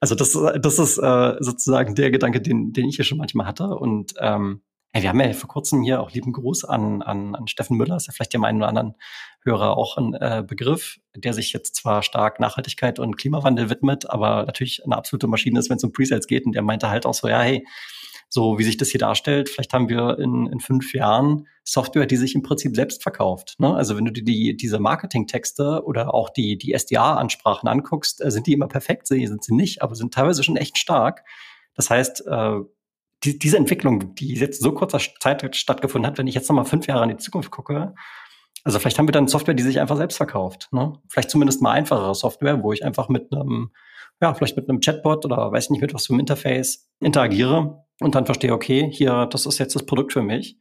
Also 0.00 0.14
das, 0.14 0.32
das 0.60 0.78
ist 0.78 0.98
äh, 0.98 1.36
sozusagen 1.40 1.94
der 1.94 2.10
Gedanke, 2.10 2.42
den, 2.42 2.74
den 2.74 2.90
ich 2.90 2.96
hier 2.96 3.06
schon 3.06 3.16
manchmal 3.16 3.46
hatte. 3.46 3.68
Und 3.68 4.12
ähm, 4.20 4.60
wir 4.92 5.08
haben 5.08 5.20
ja 5.20 5.32
vor 5.32 5.48
kurzem 5.48 5.82
hier 5.82 6.02
auch 6.02 6.10
lieben 6.10 6.34
Gruß 6.34 6.66
an, 6.66 7.00
an, 7.00 7.34
an 7.34 7.48
Steffen 7.48 7.78
Müller, 7.78 7.96
ist 7.96 8.08
ja 8.08 8.12
vielleicht 8.12 8.34
dem 8.34 8.44
einen 8.44 8.58
oder 8.58 8.68
anderen 8.68 8.94
Hörer 9.42 9.74
auch 9.78 9.96
ein 9.96 10.12
äh, 10.12 10.44
Begriff, 10.46 10.98
der 11.16 11.32
sich 11.32 11.54
jetzt 11.54 11.76
zwar 11.76 12.02
stark 12.02 12.40
Nachhaltigkeit 12.40 12.98
und 12.98 13.16
Klimawandel 13.16 13.70
widmet, 13.70 14.10
aber 14.10 14.44
natürlich 14.44 14.84
eine 14.84 14.98
absolute 14.98 15.28
Maschine 15.28 15.58
ist, 15.58 15.70
wenn 15.70 15.78
es 15.78 15.84
um 15.84 15.94
Presales 15.94 16.26
geht. 16.26 16.44
Und 16.44 16.52
der 16.52 16.60
meinte 16.60 16.90
halt 16.90 17.06
auch 17.06 17.14
so, 17.14 17.26
ja, 17.26 17.40
hey, 17.40 17.64
so 18.32 18.58
wie 18.58 18.64
sich 18.64 18.78
das 18.78 18.88
hier 18.88 18.98
darstellt, 18.98 19.50
vielleicht 19.50 19.74
haben 19.74 19.90
wir 19.90 20.18
in, 20.18 20.46
in 20.46 20.58
fünf 20.58 20.94
Jahren 20.94 21.46
Software, 21.64 22.06
die 22.06 22.16
sich 22.16 22.34
im 22.34 22.42
Prinzip 22.42 22.74
selbst 22.74 23.02
verkauft. 23.02 23.56
Ne? 23.58 23.74
Also 23.74 23.94
wenn 23.94 24.06
du 24.06 24.10
dir 24.10 24.24
die, 24.24 24.56
diese 24.56 24.78
Marketingtexte 24.78 25.82
oder 25.84 26.14
auch 26.14 26.30
die, 26.30 26.56
die 26.56 26.72
SDA-Ansprachen 26.72 27.68
anguckst, 27.68 28.24
äh, 28.24 28.30
sind 28.30 28.46
die 28.46 28.54
immer 28.54 28.68
perfekt, 28.68 29.06
sind 29.06 29.44
sie 29.44 29.54
nicht, 29.54 29.82
aber 29.82 29.94
sind 29.94 30.14
teilweise 30.14 30.42
schon 30.42 30.56
echt 30.56 30.78
stark. 30.78 31.24
Das 31.74 31.90
heißt, 31.90 32.26
äh, 32.26 32.60
die, 33.22 33.38
diese 33.38 33.58
Entwicklung, 33.58 34.14
die 34.14 34.32
jetzt 34.32 34.62
so 34.62 34.72
kurzer 34.72 34.98
Zeit 35.20 35.54
stattgefunden 35.54 36.10
hat, 36.10 36.16
wenn 36.16 36.26
ich 36.26 36.34
jetzt 36.34 36.48
nochmal 36.48 36.64
fünf 36.64 36.86
Jahre 36.86 37.02
in 37.02 37.10
die 37.10 37.18
Zukunft 37.18 37.50
gucke, 37.50 37.94
also 38.64 38.78
vielleicht 38.78 38.98
haben 38.98 39.08
wir 39.08 39.12
dann 39.12 39.28
Software, 39.28 39.52
die 39.52 39.62
sich 39.62 39.78
einfach 39.78 39.98
selbst 39.98 40.16
verkauft. 40.16 40.68
Ne? 40.72 40.94
Vielleicht 41.10 41.28
zumindest 41.28 41.60
mal 41.60 41.72
einfachere 41.72 42.14
Software, 42.14 42.62
wo 42.62 42.72
ich 42.72 42.82
einfach 42.82 43.10
mit 43.10 43.30
einem, 43.30 43.72
ja, 44.22 44.32
vielleicht 44.32 44.56
mit 44.56 44.70
einem 44.70 44.80
Chatbot 44.80 45.26
oder 45.26 45.52
weiß 45.52 45.68
nicht 45.68 45.82
mit 45.82 45.92
was 45.92 46.06
für 46.06 46.14
einem 46.14 46.20
Interface 46.20 46.88
interagiere 46.98 47.84
und 48.02 48.14
dann 48.14 48.26
verstehe, 48.26 48.52
okay, 48.52 48.90
hier, 48.92 49.26
das 49.26 49.46
ist 49.46 49.58
jetzt 49.58 49.74
das 49.74 49.86
Produkt 49.86 50.12
für 50.12 50.22
mich. 50.22 50.58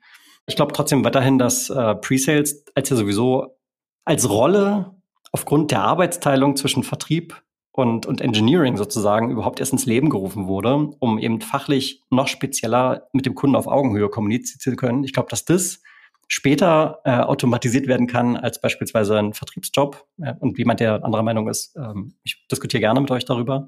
Ich 0.48 0.56
glaube 0.56 0.74
trotzdem 0.74 1.06
weiterhin, 1.06 1.38
dass 1.38 1.70
äh, 1.70 1.96
Pre-Sales 1.96 2.66
als 2.76 2.90
ja 2.90 2.96
sowieso 2.96 3.58
als 4.06 4.30
Rolle 4.30 4.96
aufgrund 5.32 5.72
der 5.72 5.82
Arbeitsteilung 5.82 6.56
zwischen 6.56 6.84
Vertrieb 6.84 7.42
und, 7.72 8.06
und 8.06 8.22
Engineering 8.22 8.76
sozusagen 8.76 9.32
überhaupt 9.32 9.60
erst 9.60 9.72
ins 9.72 9.86
Leben 9.86 10.10
gerufen 10.10 10.48
wurde, 10.48 10.90
um 11.00 11.20
eben 11.20 11.42
fachlich 11.42 12.04
noch 12.10 12.28
spezieller 12.28 13.08
mit 13.14 13.26
dem 13.26 13.36
Kunden 13.36 13.56
auf 13.56 13.68
Augenhöhe 13.68 14.10
kommunizieren 14.10 14.60
zu 14.60 14.76
können. 14.76 15.04
Ich 15.04 15.14
glaube, 15.14 15.30
dass 15.30 15.46
das 15.46 15.82
später 16.28 17.02
äh, 17.04 17.12
automatisiert 17.12 17.88
werden 17.88 18.08
kann 18.08 18.38
als 18.38 18.62
beispielsweise 18.62 19.18
ein 19.18 19.34
Vertriebsjob. 19.34 20.06
Ja, 20.18 20.38
und 20.40 20.58
wie 20.58 20.66
man 20.66 20.78
der 20.78 21.04
anderer 21.04 21.24
Meinung 21.24 21.50
ist, 21.50 21.76
ähm, 21.76 22.16
ich 22.24 22.48
diskutiere 22.50 22.82
gerne 22.82 23.02
mit 23.02 23.12
euch 23.12 23.26
darüber. 23.26 23.68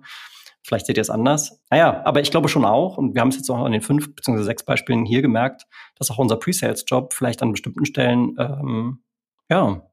Vielleicht 0.65 0.85
seht 0.85 0.97
ihr 0.97 1.01
es 1.01 1.09
anders. 1.09 1.61
Naja, 1.69 2.01
aber 2.05 2.21
ich 2.21 2.31
glaube 2.31 2.47
schon 2.47 2.65
auch, 2.65 2.97
und 2.97 3.13
wir 3.13 3.21
haben 3.21 3.29
es 3.29 3.35
jetzt 3.35 3.49
auch 3.49 3.63
an 3.65 3.73
den 3.73 3.81
fünf 3.81 4.15
bzw. 4.15 4.43
sechs 4.43 4.63
Beispielen 4.63 5.05
hier 5.05 5.21
gemerkt, 5.21 5.65
dass 5.95 6.09
auch 6.09 6.17
unser 6.17 6.37
Pre-Sales-Job 6.37 7.13
vielleicht 7.13 7.41
an 7.41 7.51
bestimmten 7.51 7.85
Stellen 7.85 8.35
ähm, 8.39 9.03
ja, 9.49 9.83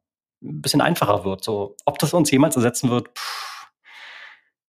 ein 0.43 0.63
bisschen 0.63 0.81
einfacher 0.81 1.25
wird. 1.25 1.45
So, 1.45 1.77
ob 1.85 1.99
das 1.99 2.15
uns 2.15 2.31
jemals 2.31 2.57
ersetzen 2.57 2.91
wird, 2.91 3.09
pff, 3.19 3.51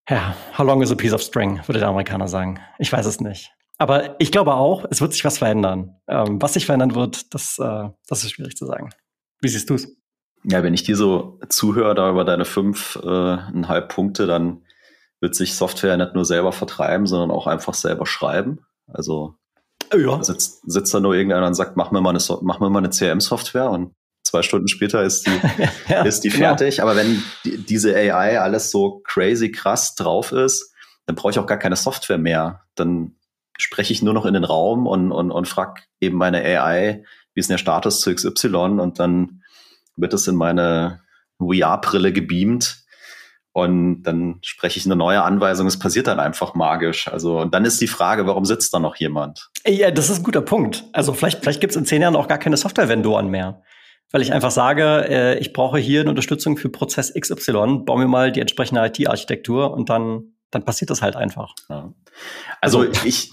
ja, 0.09 0.35
how 0.57 0.65
long 0.65 0.81
is 0.81 0.91
a 0.91 0.95
piece 0.95 1.13
of 1.13 1.21
string, 1.21 1.61
würde 1.67 1.79
der 1.79 1.87
Amerikaner 1.87 2.27
sagen. 2.27 2.59
Ich 2.79 2.91
weiß 2.91 3.05
es 3.05 3.21
nicht. 3.21 3.53
Aber 3.77 4.19
ich 4.19 4.31
glaube 4.31 4.53
auch, 4.53 4.85
es 4.89 5.01
wird 5.01 5.13
sich 5.13 5.23
was 5.23 5.37
verändern. 5.37 5.95
Ähm, 6.07 6.41
was 6.41 6.53
sich 6.53 6.65
verändern 6.65 6.95
wird, 6.95 7.33
das, 7.33 7.57
äh, 7.59 7.89
das 8.07 8.23
ist 8.23 8.31
schwierig 8.31 8.57
zu 8.57 8.65
sagen. 8.65 8.89
Wie 9.39 9.47
siehst 9.47 9.69
du 9.69 9.75
es? 9.75 9.95
Ja, 10.43 10.63
wenn 10.63 10.73
ich 10.73 10.83
dir 10.83 10.95
so 10.95 11.39
zuhöre, 11.49 11.95
da 11.95 12.09
über 12.09 12.25
deine 12.25 12.45
fünfeinhalb 12.45 13.85
äh, 13.85 13.87
Punkte, 13.87 14.27
dann 14.27 14.63
wird 15.21 15.35
sich 15.35 15.55
Software 15.55 15.95
nicht 15.95 16.15
nur 16.15 16.25
selber 16.25 16.51
vertreiben, 16.51 17.05
sondern 17.05 17.31
auch 17.31 17.47
einfach 17.47 17.75
selber 17.75 18.05
schreiben. 18.05 18.65
Also 18.87 19.35
ja. 19.95 20.21
sitzt, 20.23 20.69
sitzt 20.69 20.93
da 20.93 20.99
nur 20.99 21.13
irgendeiner 21.13 21.47
und 21.47 21.53
sagt, 21.53 21.77
mach 21.77 21.91
mir 21.91 22.01
mal 22.01 22.09
eine, 22.09 22.19
mach 22.41 22.59
mir 22.59 22.69
mal 22.69 22.79
eine 22.79 22.89
CRM-Software 22.89 23.69
und 23.69 23.93
zwei 24.23 24.41
Stunden 24.41 24.67
später 24.67 25.03
ist 25.03 25.27
die, 25.27 25.39
ja, 25.89 26.01
ist 26.01 26.21
die 26.21 26.29
genau. 26.29 26.47
fertig. 26.47 26.77
Genau. 26.77 26.87
Aber 26.87 26.97
wenn 26.97 27.23
die, 27.45 27.57
diese 27.57 27.95
AI 27.95 28.39
alles 28.39 28.71
so 28.71 29.01
crazy 29.03 29.51
krass 29.51 29.95
drauf 29.95 30.31
ist, 30.31 30.73
dann 31.05 31.15
brauche 31.15 31.31
ich 31.31 31.39
auch 31.39 31.47
gar 31.47 31.59
keine 31.59 31.75
Software 31.75 32.17
mehr. 32.17 32.61
Dann 32.75 33.15
spreche 33.57 33.93
ich 33.93 34.01
nur 34.01 34.13
noch 34.13 34.25
in 34.25 34.33
den 34.33 34.43
Raum 34.43 34.87
und, 34.87 35.11
und, 35.11 35.31
und 35.31 35.47
frage 35.47 35.81
eben 35.99 36.17
meine 36.17 36.41
AI, 36.43 37.03
wie 37.33 37.39
ist 37.39 37.49
denn 37.49 37.55
der 37.55 37.59
Status 37.59 38.01
zu 38.01 38.13
XY 38.13 38.79
und 38.79 38.99
dann 38.99 39.43
wird 39.95 40.13
es 40.13 40.27
in 40.27 40.35
meine 40.35 41.01
VR-Brille 41.37 42.11
gebeamt 42.11 42.80
und 43.53 44.03
dann 44.03 44.39
spreche 44.41 44.79
ich 44.79 44.85
eine 44.85 44.95
neue 44.95 45.21
Anweisung, 45.23 45.67
es 45.67 45.77
passiert 45.77 46.07
dann 46.07 46.19
einfach 46.19 46.55
magisch. 46.55 47.07
Also, 47.07 47.39
und 47.39 47.53
dann 47.53 47.65
ist 47.65 47.81
die 47.81 47.87
Frage, 47.87 48.25
warum 48.25 48.45
sitzt 48.45 48.73
da 48.73 48.79
noch 48.79 48.95
jemand? 48.95 49.49
Ja, 49.67 49.91
das 49.91 50.09
ist 50.09 50.19
ein 50.19 50.23
guter 50.23 50.41
Punkt. 50.41 50.85
Also 50.93 51.13
vielleicht, 51.13 51.41
vielleicht 51.41 51.59
gibt 51.59 51.71
es 51.71 51.77
in 51.77 51.85
zehn 51.85 52.01
Jahren 52.01 52.15
auch 52.15 52.27
gar 52.27 52.37
keine 52.37 52.55
Software-Vendoren 52.55 53.27
mehr. 53.27 53.61
Weil 54.11 54.21
ich 54.21 54.33
einfach 54.33 54.51
sage, 54.51 55.05
äh, 55.09 55.37
ich 55.39 55.53
brauche 55.53 55.79
hier 55.79 56.01
eine 56.01 56.09
Unterstützung 56.09 56.57
für 56.57 56.69
Prozess 56.69 57.13
XY, 57.13 57.83
baue 57.85 57.99
mir 57.99 58.07
mal 58.07 58.31
die 58.31 58.41
entsprechende 58.41 58.85
IT-Architektur 58.85 59.73
und 59.73 59.89
dann, 59.89 60.33
dann 60.49 60.63
passiert 60.63 60.89
das 60.89 61.01
halt 61.01 61.15
einfach. 61.15 61.53
Ja. 61.69 61.93
Also, 62.59 62.81
also 62.81 62.91
ich, 63.05 63.31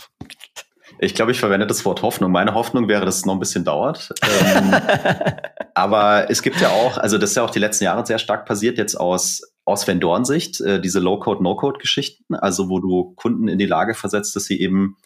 Ich 1.00 1.14
glaube, 1.14 1.30
ich 1.30 1.38
verwende 1.38 1.66
das 1.66 1.84
Wort 1.84 2.02
Hoffnung. 2.02 2.32
Meine 2.32 2.54
Hoffnung 2.54 2.88
wäre, 2.88 3.04
dass 3.04 3.16
es 3.18 3.26
noch 3.26 3.34
ein 3.34 3.40
bisschen 3.40 3.64
dauert. 3.64 4.12
ähm, 4.22 4.74
aber 5.74 6.30
es 6.30 6.42
gibt 6.42 6.60
ja 6.60 6.70
auch, 6.70 6.98
also 6.98 7.18
das 7.18 7.30
ist 7.30 7.36
ja 7.36 7.44
auch 7.44 7.50
die 7.50 7.60
letzten 7.60 7.84
Jahre 7.84 8.04
sehr 8.04 8.18
stark 8.18 8.46
passiert, 8.46 8.78
jetzt 8.78 8.96
aus, 8.96 9.42
aus 9.68 9.86
Vendorensicht, 9.86 10.60
äh, 10.60 10.80
diese 10.80 10.98
Low-Code, 10.98 11.42
No-Code-Geschichten, 11.42 12.34
also 12.34 12.68
wo 12.68 12.80
du 12.80 13.12
Kunden 13.16 13.48
in 13.48 13.58
die 13.58 13.66
Lage 13.66 13.94
versetzt, 13.94 14.34
dass 14.34 14.44
sie 14.44 14.60
eben 14.60 14.96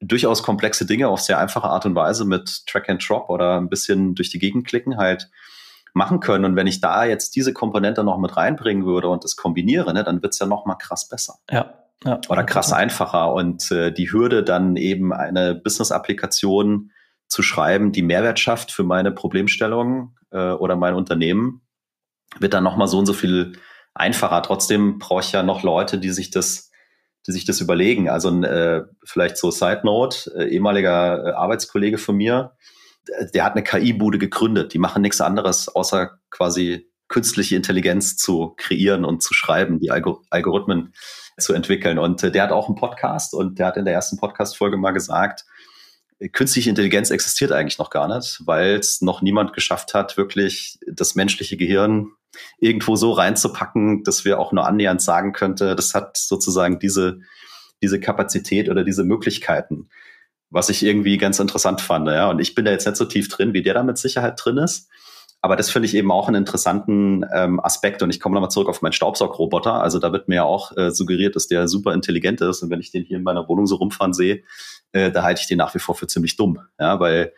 durchaus 0.00 0.42
komplexe 0.42 0.84
Dinge 0.86 1.08
auf 1.08 1.20
sehr 1.20 1.38
einfache 1.38 1.68
Art 1.68 1.86
und 1.86 1.94
Weise 1.94 2.24
mit 2.24 2.66
Track 2.66 2.88
and 2.88 3.08
Drop 3.08 3.30
oder 3.30 3.58
ein 3.58 3.68
bisschen 3.68 4.14
durch 4.14 4.30
die 4.30 4.38
Gegend 4.38 4.66
klicken 4.66 4.96
halt 4.96 5.30
machen 5.94 6.20
können. 6.20 6.44
Und 6.44 6.56
wenn 6.56 6.66
ich 6.66 6.80
da 6.80 7.04
jetzt 7.04 7.36
diese 7.36 7.52
Komponente 7.52 8.02
noch 8.02 8.18
mit 8.18 8.36
reinbringen 8.36 8.84
würde 8.84 9.08
und 9.08 9.24
das 9.24 9.36
kombiniere, 9.36 9.92
ne, 9.92 10.02
dann 10.02 10.22
wird's 10.22 10.38
ja 10.38 10.46
noch 10.46 10.66
mal 10.66 10.76
krass 10.76 11.08
besser. 11.08 11.34
Ja. 11.50 11.74
Ja, 12.04 12.20
oder 12.28 12.42
krass 12.42 12.72
einfacher. 12.72 13.32
Und 13.32 13.70
äh, 13.70 13.92
die 13.92 14.10
Hürde, 14.10 14.42
dann 14.42 14.74
eben 14.74 15.12
eine 15.12 15.54
Business-Applikation 15.54 16.90
zu 17.28 17.42
schreiben, 17.42 17.92
die 17.92 18.02
Mehrwert 18.02 18.40
schafft 18.40 18.72
für 18.72 18.82
meine 18.82 19.12
Problemstellung 19.12 20.16
äh, 20.32 20.50
oder 20.50 20.74
mein 20.74 20.94
Unternehmen, 20.94 21.62
wird 22.40 22.54
dann 22.54 22.64
nochmal 22.64 22.88
so 22.88 22.98
und 22.98 23.06
so 23.06 23.12
viel 23.12 23.52
einfacher. 23.94 24.42
Trotzdem 24.42 24.98
brauche 24.98 25.20
ich 25.20 25.32
ja 25.32 25.42
noch 25.42 25.62
Leute, 25.62 25.98
die 25.98 26.10
sich 26.10 26.30
das 26.30 26.72
die 27.26 27.32
sich 27.32 27.44
das 27.44 27.60
überlegen. 27.60 28.08
Also 28.08 28.30
äh, 28.42 28.82
vielleicht 29.04 29.36
so 29.36 29.50
Side 29.50 29.82
Note, 29.84 30.30
äh, 30.36 30.48
ehemaliger 30.48 31.24
äh, 31.24 31.32
Arbeitskollege 31.32 31.98
von 31.98 32.16
mir, 32.16 32.56
der 33.34 33.44
hat 33.44 33.52
eine 33.52 33.62
KI-Bude 33.62 34.18
gegründet. 34.18 34.74
Die 34.74 34.78
machen 34.78 35.02
nichts 35.02 35.20
anderes, 35.20 35.68
außer 35.68 36.18
quasi 36.30 36.88
künstliche 37.08 37.56
Intelligenz 37.56 38.16
zu 38.16 38.54
kreieren 38.56 39.04
und 39.04 39.22
zu 39.22 39.34
schreiben, 39.34 39.80
die 39.80 39.90
Algor 39.90 40.22
Algorithmen 40.30 40.94
zu 41.38 41.52
entwickeln. 41.52 41.98
Und 41.98 42.22
äh, 42.22 42.30
der 42.30 42.44
hat 42.44 42.52
auch 42.52 42.68
einen 42.68 42.76
Podcast 42.76 43.34
und 43.34 43.58
der 43.58 43.66
hat 43.66 43.76
in 43.76 43.84
der 43.84 43.94
ersten 43.94 44.16
Podcast-Folge 44.16 44.76
mal 44.76 44.92
gesagt, 44.92 45.44
künstliche 46.32 46.70
Intelligenz 46.70 47.10
existiert 47.10 47.52
eigentlich 47.52 47.78
noch 47.78 47.90
gar 47.90 48.06
nicht, 48.14 48.40
weil 48.44 48.76
es 48.76 49.00
noch 49.00 49.22
niemand 49.22 49.52
geschafft 49.52 49.92
hat, 49.92 50.16
wirklich 50.16 50.78
das 50.86 51.16
menschliche 51.16 51.56
Gehirn 51.56 52.12
irgendwo 52.58 52.96
so 52.96 53.12
reinzupacken, 53.12 54.04
dass 54.04 54.24
wir 54.24 54.38
auch 54.38 54.52
nur 54.52 54.66
annähernd 54.66 55.02
sagen 55.02 55.32
könnte, 55.32 55.76
das 55.76 55.94
hat 55.94 56.16
sozusagen 56.16 56.78
diese, 56.78 57.20
diese 57.82 58.00
Kapazität 58.00 58.68
oder 58.68 58.84
diese 58.84 59.04
Möglichkeiten, 59.04 59.88
was 60.50 60.68
ich 60.68 60.82
irgendwie 60.82 61.18
ganz 61.18 61.38
interessant 61.38 61.80
fand. 61.80 62.08
Ja. 62.08 62.30
Und 62.30 62.40
ich 62.40 62.54
bin 62.54 62.64
da 62.64 62.70
jetzt 62.70 62.86
nicht 62.86 62.96
so 62.96 63.04
tief 63.04 63.28
drin, 63.28 63.52
wie 63.54 63.62
der 63.62 63.74
da 63.74 63.82
mit 63.82 63.98
Sicherheit 63.98 64.40
drin 64.42 64.58
ist. 64.58 64.88
Aber 65.44 65.56
das 65.56 65.70
finde 65.70 65.86
ich 65.86 65.96
eben 65.96 66.12
auch 66.12 66.28
einen 66.28 66.36
interessanten 66.36 67.26
ähm, 67.34 67.58
Aspekt. 67.58 68.00
Und 68.02 68.10
ich 68.10 68.20
komme 68.20 68.34
nochmal 68.34 68.50
zurück 68.50 68.68
auf 68.68 68.80
meinen 68.80 68.92
Staubsaugroboter. 68.92 69.82
Also 69.82 69.98
da 69.98 70.12
wird 70.12 70.28
mir 70.28 70.36
ja 70.36 70.44
auch 70.44 70.76
äh, 70.76 70.92
suggeriert, 70.92 71.34
dass 71.34 71.48
der 71.48 71.66
super 71.66 71.92
intelligent 71.94 72.40
ist. 72.40 72.62
Und 72.62 72.70
wenn 72.70 72.78
ich 72.78 72.92
den 72.92 73.02
hier 73.02 73.16
in 73.16 73.24
meiner 73.24 73.48
Wohnung 73.48 73.66
so 73.66 73.74
rumfahren 73.74 74.12
sehe, 74.12 74.44
äh, 74.92 75.10
da 75.10 75.24
halte 75.24 75.40
ich 75.40 75.48
den 75.48 75.58
nach 75.58 75.74
wie 75.74 75.80
vor 75.80 75.96
für 75.96 76.06
ziemlich 76.06 76.36
dumm. 76.36 76.60
Ja, 76.78 77.00
weil 77.00 77.32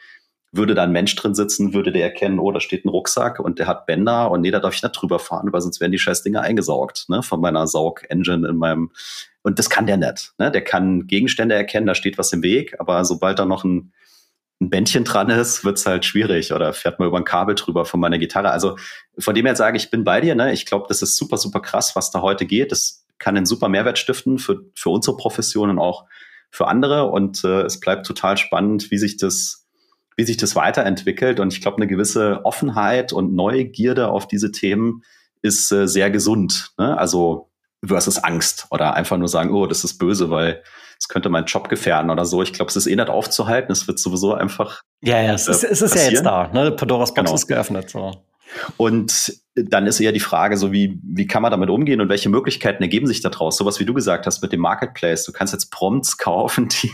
würde 0.57 0.75
da 0.75 0.85
ein 0.85 0.93
Mensch 0.93 1.15
drin 1.17 1.35
sitzen, 1.35 1.75
würde 1.75 1.93
der 1.93 2.05
erkennen, 2.05 2.39
oh, 2.39 2.53
da 2.53 2.61
steht 2.61 2.85
ein 2.85 2.89
Rucksack 2.89 3.41
und 3.41 3.59
der 3.59 3.67
hat 3.67 3.87
Bänder 3.87 4.31
und 4.31 4.41
nee, 4.41 4.51
da 4.51 4.61
darf 4.61 4.75
ich 4.75 4.83
nicht 4.83 4.93
drüber 4.93 5.19
fahren, 5.19 5.53
weil 5.53 5.61
sonst 5.61 5.81
werden 5.81 5.93
die 5.93 5.99
scheiß 5.99 6.23
Dinger 6.23 6.43
eingesaugt, 6.43 7.07
ne, 7.09 7.23
von 7.23 7.41
meiner 7.41 7.67
Saug-Engine 7.67 8.49
in 8.49 8.57
meinem, 8.57 8.91
und 9.43 9.59
das 9.59 9.69
kann 9.69 9.87
der 9.87 9.97
nicht, 9.97 10.33
ne, 10.39 10.51
der 10.51 10.63
kann 10.63 11.07
Gegenstände 11.07 11.55
erkennen, 11.55 11.87
da 11.87 11.95
steht 11.95 12.19
was 12.19 12.33
im 12.33 12.43
Weg, 12.43 12.77
aber 12.79 13.05
sobald 13.05 13.39
da 13.39 13.45
noch 13.45 13.65
ein, 13.65 13.93
ein 14.61 14.71
Bändchen 14.71 15.05
dran 15.05 15.31
ist, 15.31 15.65
wird's 15.65 15.85
halt 15.87 16.05
schwierig 16.05 16.53
oder 16.53 16.73
fährt 16.73 17.01
man 17.01 17.09
über 17.09 17.19
ein 17.19 17.25
Kabel 17.25 17.57
drüber 17.57 17.85
von 17.85 17.99
meiner 17.99 18.19
Gitarre. 18.19 18.51
Also 18.51 18.77
von 19.19 19.35
dem 19.35 19.47
her 19.47 19.57
sage 19.57 19.77
ich, 19.77 19.91
bin 19.91 20.05
bei 20.05 20.21
dir, 20.21 20.37
ne, 20.37 20.53
ich 20.53 20.67
glaube, 20.67 20.87
das 20.89 21.03
ist 21.03 21.17
super, 21.17 21.37
super 21.37 21.61
krass, 21.61 21.97
was 21.97 22.13
da 22.13 22.23
heute 22.23 22.47
geht, 22.47 22.71
das 22.71 23.05
kann 23.19 23.37
einen 23.37 23.47
super 23.47 23.69
Mehrwert 23.69 23.99
stiften 23.99 24.39
für, 24.39 24.65
für 24.75 24.91
unsere 24.91 25.17
Professionen 25.17 25.79
auch 25.79 26.05
für 26.51 26.69
andere 26.69 27.11
und 27.11 27.43
äh, 27.43 27.63
es 27.63 27.81
bleibt 27.81 28.07
total 28.07 28.37
spannend, 28.37 28.93
wie 28.93 28.99
sich 28.99 29.17
das 29.17 29.64
wie 30.17 30.25
sich 30.25 30.37
das 30.37 30.57
weiterentwickelt. 30.57 31.41
Und 31.41 31.53
ich 31.53 31.61
glaube, 31.61 31.79
eine 31.79 31.87
gewisse 31.87 32.45
Offenheit 32.45 33.13
und 33.13 33.35
Neugierde 33.35 34.09
auf 34.09 34.29
diese 34.29 34.53
Themen 34.53 35.03
ist 35.43 35.71
äh, 35.73 35.87
sehr 35.87 36.11
gesund. 36.11 36.73
Ne? 36.79 36.97
Also 36.97 37.51
versus 37.85 38.19
Angst 38.19 38.67
oder 38.71 38.95
einfach 38.95 39.19
nur 39.19 39.29
sagen, 39.29 39.53
oh, 39.53 39.67
das 39.67 39.85
ist 39.85 39.99
böse, 39.99 40.31
weil 40.31 40.63
es 40.99 41.09
könnte 41.09 41.29
meinen 41.29 41.47
Job 41.47 41.69
gefährden 41.69 42.11
oder 42.11 42.25
so. 42.25 42.43
Ich 42.43 42.53
glaube, 42.53 42.71
es 42.71 42.77
ist 42.77 42.87
eh 42.87 42.97
nicht 42.97 43.09
aufzuhalten. 43.09 43.73
Es 43.73 43.87
wird 43.87 43.99
sowieso 43.99 44.35
einfach. 44.35 44.81
Ja, 45.03 45.21
ja, 45.21 45.35
es, 45.35 45.49
äh, 45.49 45.53
ist, 45.53 45.65
es 45.65 45.83
ist 45.83 45.95
ja 45.95 46.11
jetzt 46.11 46.25
da. 46.25 46.49
Ne? 46.49 46.71
Pandoras 46.73 47.13
Box 47.13 47.25
genau. 47.25 47.35
ist 47.35 47.47
geöffnet. 47.47 47.91
So. 47.91 48.13
Und 48.77 49.35
dann 49.57 49.87
ist 49.87 50.01
eher 50.01 50.13
die 50.13 50.21
Frage, 50.21 50.57
so 50.57 50.73
wie, 50.73 50.99
wie 51.03 51.27
kann 51.27 51.43
man 51.43 51.53
damit 51.53 51.71
umgehen 51.71 52.01
und 52.01 52.09
welche 52.09 52.29
Möglichkeiten 52.29 52.83
ergeben 52.83 53.07
sich 53.07 53.21
daraus? 53.21 53.57
Sowas 53.57 53.79
wie 53.79 53.85
du 53.85 53.95
gesagt 53.95 54.27
hast 54.27 54.43
mit 54.43 54.53
dem 54.53 54.61
Marketplace. 54.61 55.25
Du 55.25 55.33
kannst 55.33 55.53
jetzt 55.53 55.71
Prompts 55.71 56.19
kaufen, 56.19 56.69
die, 56.69 56.91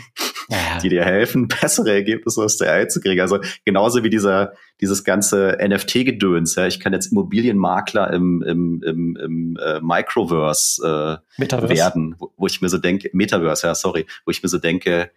ja. 0.50 0.78
die 0.82 0.90
dir 0.90 1.04
helfen, 1.04 1.48
bessere 1.60 1.92
Ergebnisse 1.92 2.42
aus 2.42 2.58
der 2.58 2.72
AI 2.72 2.84
zu 2.86 3.00
kriegen. 3.00 3.20
Also 3.20 3.38
genauso 3.64 4.04
wie 4.04 4.10
dieser, 4.10 4.52
dieses 4.80 5.04
ganze 5.04 5.56
NFT-Gedöns. 5.58 6.54
Ja. 6.56 6.66
Ich 6.66 6.80
kann 6.80 6.92
jetzt 6.92 7.12
Immobilienmakler 7.12 8.12
im, 8.12 8.42
im, 8.42 8.82
im, 8.82 9.16
im 9.16 9.58
äh, 9.62 9.80
Microverse 9.80 11.22
äh, 11.38 11.68
werden, 11.68 12.16
wo, 12.18 12.30
wo 12.36 12.46
ich 12.46 12.60
mir 12.60 12.68
so 12.68 12.76
denke, 12.76 13.08
Metaverse, 13.14 13.68
ja, 13.68 13.74
sorry, 13.74 14.06
wo 14.26 14.30
ich 14.30 14.42
mir 14.42 14.50
so 14.50 14.58
denke, 14.58 15.10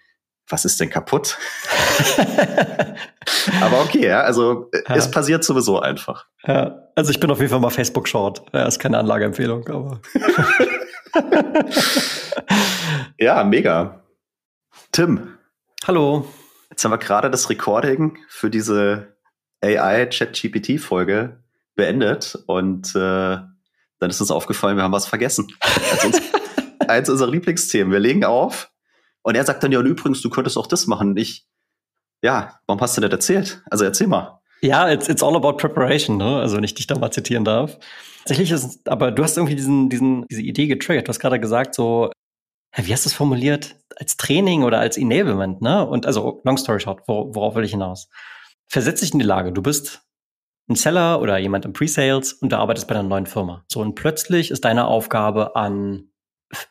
was 0.48 0.66
ist 0.66 0.80
denn 0.80 0.90
kaputt? 0.90 1.38
Aber 3.62 3.82
okay, 3.82 4.08
ja, 4.08 4.22
also 4.22 4.70
äh, 4.72 4.82
ja. 4.88 4.96
es 4.96 5.10
passiert 5.10 5.44
sowieso 5.44 5.80
einfach. 5.80 6.28
Ja, 6.46 6.90
also 6.96 7.12
ich 7.12 7.20
bin 7.20 7.32
auf 7.32 7.40
jeden 7.40 7.50
Fall 7.50 7.60
mal 7.60 7.70
Facebook 7.70 8.08
Short. 8.08 8.44
Ja, 8.54 8.66
ist 8.66 8.80
keine 8.80 8.98
Anlageempfehlung, 8.98 9.68
aber. 9.68 10.02
ja, 13.20 13.44
mega. 13.44 14.04
Tim. 14.92 15.38
Hallo. 15.86 16.28
Jetzt 16.70 16.84
haben 16.84 16.92
wir 16.92 16.98
gerade 16.98 17.30
das 17.30 17.50
Recording 17.50 18.18
für 18.28 18.50
diese 18.50 19.16
AI 19.62 20.08
Chat 20.08 20.34
GPT 20.34 20.80
Folge 20.80 21.44
beendet 21.76 22.38
und 22.48 22.96
äh, 22.96 23.38
dann 24.00 24.10
ist 24.10 24.20
uns 24.20 24.32
aufgefallen, 24.32 24.76
wir 24.76 24.84
haben 24.84 24.92
was 24.92 25.08
vergessen. 25.08 25.48
Also 25.92 26.12
eins 26.88 27.10
unserer 27.10 27.30
Lieblingsthemen. 27.30 27.92
Wir 27.92 28.00
legen 28.00 28.26
auf 28.26 28.73
und 29.24 29.36
er 29.36 29.44
sagt 29.44 29.64
dann 29.64 29.72
ja, 29.72 29.80
und 29.80 29.86
übrigens, 29.86 30.22
du 30.22 30.30
könntest 30.30 30.58
auch 30.58 30.68
das 30.68 30.88
machen. 30.88 31.18
Ich, 31.18 31.48
ja, 32.22 32.60
warum 32.68 32.82
hast 32.82 32.96
du 32.98 33.02
das 33.02 33.12
erzählt? 33.12 33.64
Also 33.70 33.86
erzähl 33.86 34.08
mal. 34.08 34.42
Ja, 34.62 34.90
it's, 34.90 35.10
it's 35.10 35.24
all 35.24 35.36
about 35.36 35.58
preparation, 35.58 36.18
ne? 36.18 36.38
Also 36.38 36.58
wenn 36.58 36.64
ich 36.64 36.74
dich 36.74 36.88
da 36.88 36.98
mal 36.98 37.12
zitieren 37.12 37.44
darf. 37.44 37.78
Tatsächlich 38.20 38.52
ist 38.52 38.88
aber 38.88 39.12
du 39.12 39.24
hast 39.24 39.36
irgendwie 39.38 39.56
diesen, 39.56 39.90
diesen, 39.90 40.26
diese 40.30 40.42
Idee 40.42 40.68
getriggert. 40.68 41.08
Du 41.08 41.10
hast 41.10 41.20
gerade 41.20 41.40
gesagt, 41.40 41.76
so, 41.76 42.12
wie 42.76 42.94
hast 42.94 43.06
du 43.06 43.10
es 43.10 43.14
formuliert? 43.14 43.76
Als 43.98 44.16
Training 44.18 44.64
oder 44.64 44.80
als 44.80 44.98
Enablement, 44.98 45.62
ne? 45.62 45.86
Und 45.86 46.06
also, 46.06 46.42
long 46.46 46.58
story 46.58 46.80
short, 46.80 47.08
wor 47.08 47.36
worauf 47.36 47.56
will 47.56 47.66
ich 47.66 47.72
hinaus? 47.72 48.10
Versetz 48.68 49.02
dich 49.02 49.14
in 49.14 49.20
die 49.20 49.26
Lage, 49.26 49.52
du 49.52 49.62
bist 49.62 50.02
ein 50.70 50.76
Seller 50.76 51.22
oder 51.22 51.38
jemand 51.38 51.66
im 51.66 51.74
Pre-Sales 51.74 52.34
und 52.34 52.52
du 52.52 52.58
arbeitest 52.58 52.88
bei 52.88 52.96
einer 52.96 53.08
neuen 53.08 53.26
Firma. 53.26 53.66
So, 53.68 53.82
und 53.82 53.96
plötzlich 53.96 54.50
ist 54.50 54.64
deine 54.64 54.88
Aufgabe, 54.88 55.56
an 55.56 56.10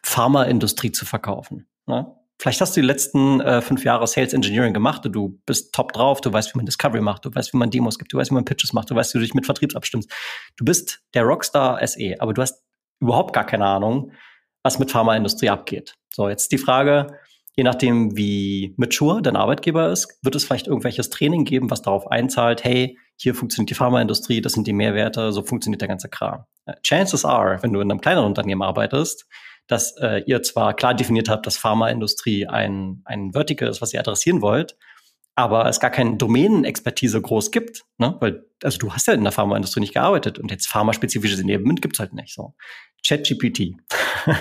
Pharmaindustrie 0.03 0.93
zu 0.93 1.05
verkaufen. 1.05 1.69
Ne? 1.87 2.15
Vielleicht 2.39 2.61
hast 2.61 2.77
du 2.77 2.81
die 2.81 2.87
letzten 2.87 3.41
äh, 3.41 3.61
fünf 3.63 3.85
Jahre 3.85 4.07
Sales 4.07 4.33
Engineering 4.33 4.75
gemacht 4.75 5.07
und 5.07 5.13
du 5.13 5.41
bist 5.47 5.73
top 5.73 5.93
drauf, 5.93 6.21
du 6.21 6.33
weißt, 6.33 6.55
wie 6.55 6.59
man 6.59 6.67
Discovery 6.67 7.01
macht, 7.01 7.25
du 7.25 7.35
weißt, 7.35 7.53
wie 7.53 7.57
man 7.57 7.71
Demos 7.71 7.99
gibt, 7.99 8.13
du 8.13 8.19
weißt, 8.19 8.31
wie 8.31 8.35
man 8.35 8.45
Pitches 8.45 8.73
macht, 8.73 8.91
du 8.91 8.95
weißt, 8.95 9.15
wie 9.15 9.19
du 9.19 9.25
dich 9.25 9.35
mit 9.35 9.47
Vertriebs 9.47 9.77
abstimmst. 9.77 10.11
Du 10.57 10.65
bist 10.65 11.03
der 11.15 11.23
Rockstar 11.23 11.87
SE, 11.87 12.17
aber 12.19 12.35
du 12.35 12.43
hast 12.43 12.63
überhaupt 13.01 13.33
gar 13.33 13.45
keine 13.45 13.67
Ahnung, 13.67 14.13
was 14.63 14.79
mit 14.79 14.91
Pharmaindustrie 14.91 15.51
abgeht. 15.51 15.95
So, 16.13 16.29
jetzt 16.29 16.53
die 16.53 16.59
Frage, 16.59 17.19
je 17.57 17.65
nachdem, 17.65 18.17
wie 18.17 18.75
mature 18.77 19.23
dein 19.23 19.37
Arbeitgeber 19.37 19.91
ist, 19.91 20.19
wird 20.23 20.35
es 20.35 20.45
vielleicht 20.45 20.67
irgendwelches 20.67 21.11
Training 21.11 21.45
geben, 21.45 21.71
was 21.71 21.83
darauf 21.83 22.11
einzahlt, 22.11 22.65
hey, 22.65 22.99
hier 23.17 23.35
funktioniert 23.35 23.71
die 23.71 23.75
Pharmaindustrie, 23.75 24.41
das 24.41 24.53
sind 24.53 24.67
die 24.67 24.73
Mehrwerte, 24.73 25.33
so 25.33 25.43
funktioniert 25.43 25.81
der 25.81 25.89
ganze 25.89 26.09
Kram. 26.09 26.45
Äh, 26.67 26.75
chances 26.83 27.25
are, 27.25 27.63
wenn 27.63 27.73
du 27.73 27.81
in 27.81 27.91
einem 27.91 28.01
kleineren 28.01 28.27
Unternehmen 28.27 28.63
arbeitest, 28.63 29.27
dass 29.67 29.97
äh, 29.99 30.23
ihr 30.27 30.43
zwar 30.43 30.75
klar 30.75 30.95
definiert 30.95 31.29
habt, 31.29 31.47
dass 31.47 31.57
Pharmaindustrie 31.57 32.47
ein, 32.47 33.03
ein 33.05 33.33
Vertical 33.33 33.69
ist, 33.69 33.81
was 33.81 33.95
ihr 33.95 34.01
adressieren 34.01 34.43
wollt, 34.43 34.77
aber 35.35 35.67
es 35.67 35.81
gar 35.81 35.91
keine 35.91 36.17
Domänenexpertise 36.17 37.21
groß 37.21 37.51
gibt, 37.51 37.85
ne? 37.99 38.17
weil 38.21 38.45
also 38.63 38.79
du 38.79 38.93
hast 38.93 39.07
ja 39.07 39.15
in 39.15 39.23
der 39.23 39.33
Pharmaindustrie 39.33 39.81
nicht 39.81 39.95
gearbeitet 39.95 40.39
und 40.39 40.51
jetzt 40.51 40.69
pharmaspezifisches 40.69 41.41
Enablement 41.41 41.81
gibt's 41.81 41.99
halt 41.99 42.13
nicht 42.13 42.35
so. 42.35 42.55
ChatGPT. 43.07 43.75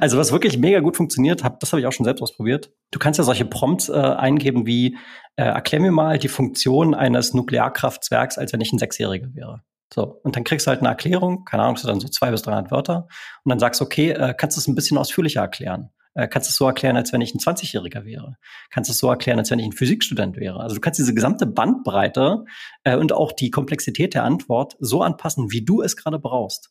also 0.00 0.18
was 0.18 0.32
wirklich 0.32 0.58
mega 0.58 0.80
gut 0.80 0.96
funktioniert, 0.96 1.44
hab, 1.44 1.60
das 1.60 1.72
habe 1.72 1.80
ich 1.80 1.86
auch 1.86 1.92
schon 1.92 2.04
selbst 2.04 2.22
ausprobiert. 2.22 2.72
Du 2.90 2.98
kannst 2.98 3.18
ja 3.18 3.24
solche 3.24 3.44
Prompts 3.44 3.88
äh, 3.88 3.92
eingeben 3.92 4.66
wie 4.66 4.96
äh, 5.36 5.44
erklär 5.44 5.80
mir 5.80 5.92
mal 5.92 6.18
die 6.18 6.28
Funktion 6.28 6.94
eines 6.94 7.34
Nuklearkraftwerks, 7.34 8.38
als 8.38 8.52
wenn 8.52 8.60
ich 8.60 8.72
ein 8.72 8.78
Sechsjähriger 8.78 9.34
wäre. 9.34 9.62
So, 9.92 10.20
und 10.22 10.36
dann 10.36 10.44
kriegst 10.44 10.66
du 10.66 10.70
halt 10.70 10.80
eine 10.80 10.88
Erklärung, 10.88 11.44
keine 11.44 11.62
Ahnung, 11.62 11.76
so 11.76 11.86
dann 11.86 12.00
so 12.00 12.08
zwei 12.08 12.30
bis 12.30 12.42
300 12.42 12.70
Wörter, 12.70 13.06
und 13.44 13.50
dann 13.50 13.58
sagst 13.58 13.80
du, 13.80 13.84
okay, 13.84 14.10
äh, 14.10 14.34
kannst 14.36 14.56
du 14.56 14.60
es 14.60 14.66
ein 14.66 14.74
bisschen 14.74 14.98
ausführlicher 14.98 15.40
erklären? 15.40 15.90
Äh, 16.14 16.28
kannst 16.28 16.48
du 16.48 16.50
es 16.50 16.56
so 16.56 16.66
erklären, 16.66 16.96
als 16.96 17.12
wenn 17.12 17.20
ich 17.20 17.34
ein 17.34 17.38
20-Jähriger 17.38 18.04
wäre? 18.04 18.36
Kannst 18.70 18.88
du 18.88 18.92
es 18.92 18.98
so 18.98 19.08
erklären, 19.08 19.38
als 19.38 19.50
wenn 19.50 19.58
ich 19.58 19.66
ein 19.66 19.72
Physikstudent 19.72 20.36
wäre? 20.36 20.60
Also 20.60 20.74
du 20.74 20.80
kannst 20.80 20.98
diese 20.98 21.14
gesamte 21.14 21.46
Bandbreite 21.46 22.44
äh, 22.84 22.96
und 22.96 23.12
auch 23.12 23.32
die 23.32 23.50
Komplexität 23.50 24.14
der 24.14 24.24
Antwort 24.24 24.76
so 24.80 25.02
anpassen, 25.02 25.52
wie 25.52 25.64
du 25.64 25.82
es 25.82 25.94
gerade 25.96 26.18
brauchst. 26.18 26.70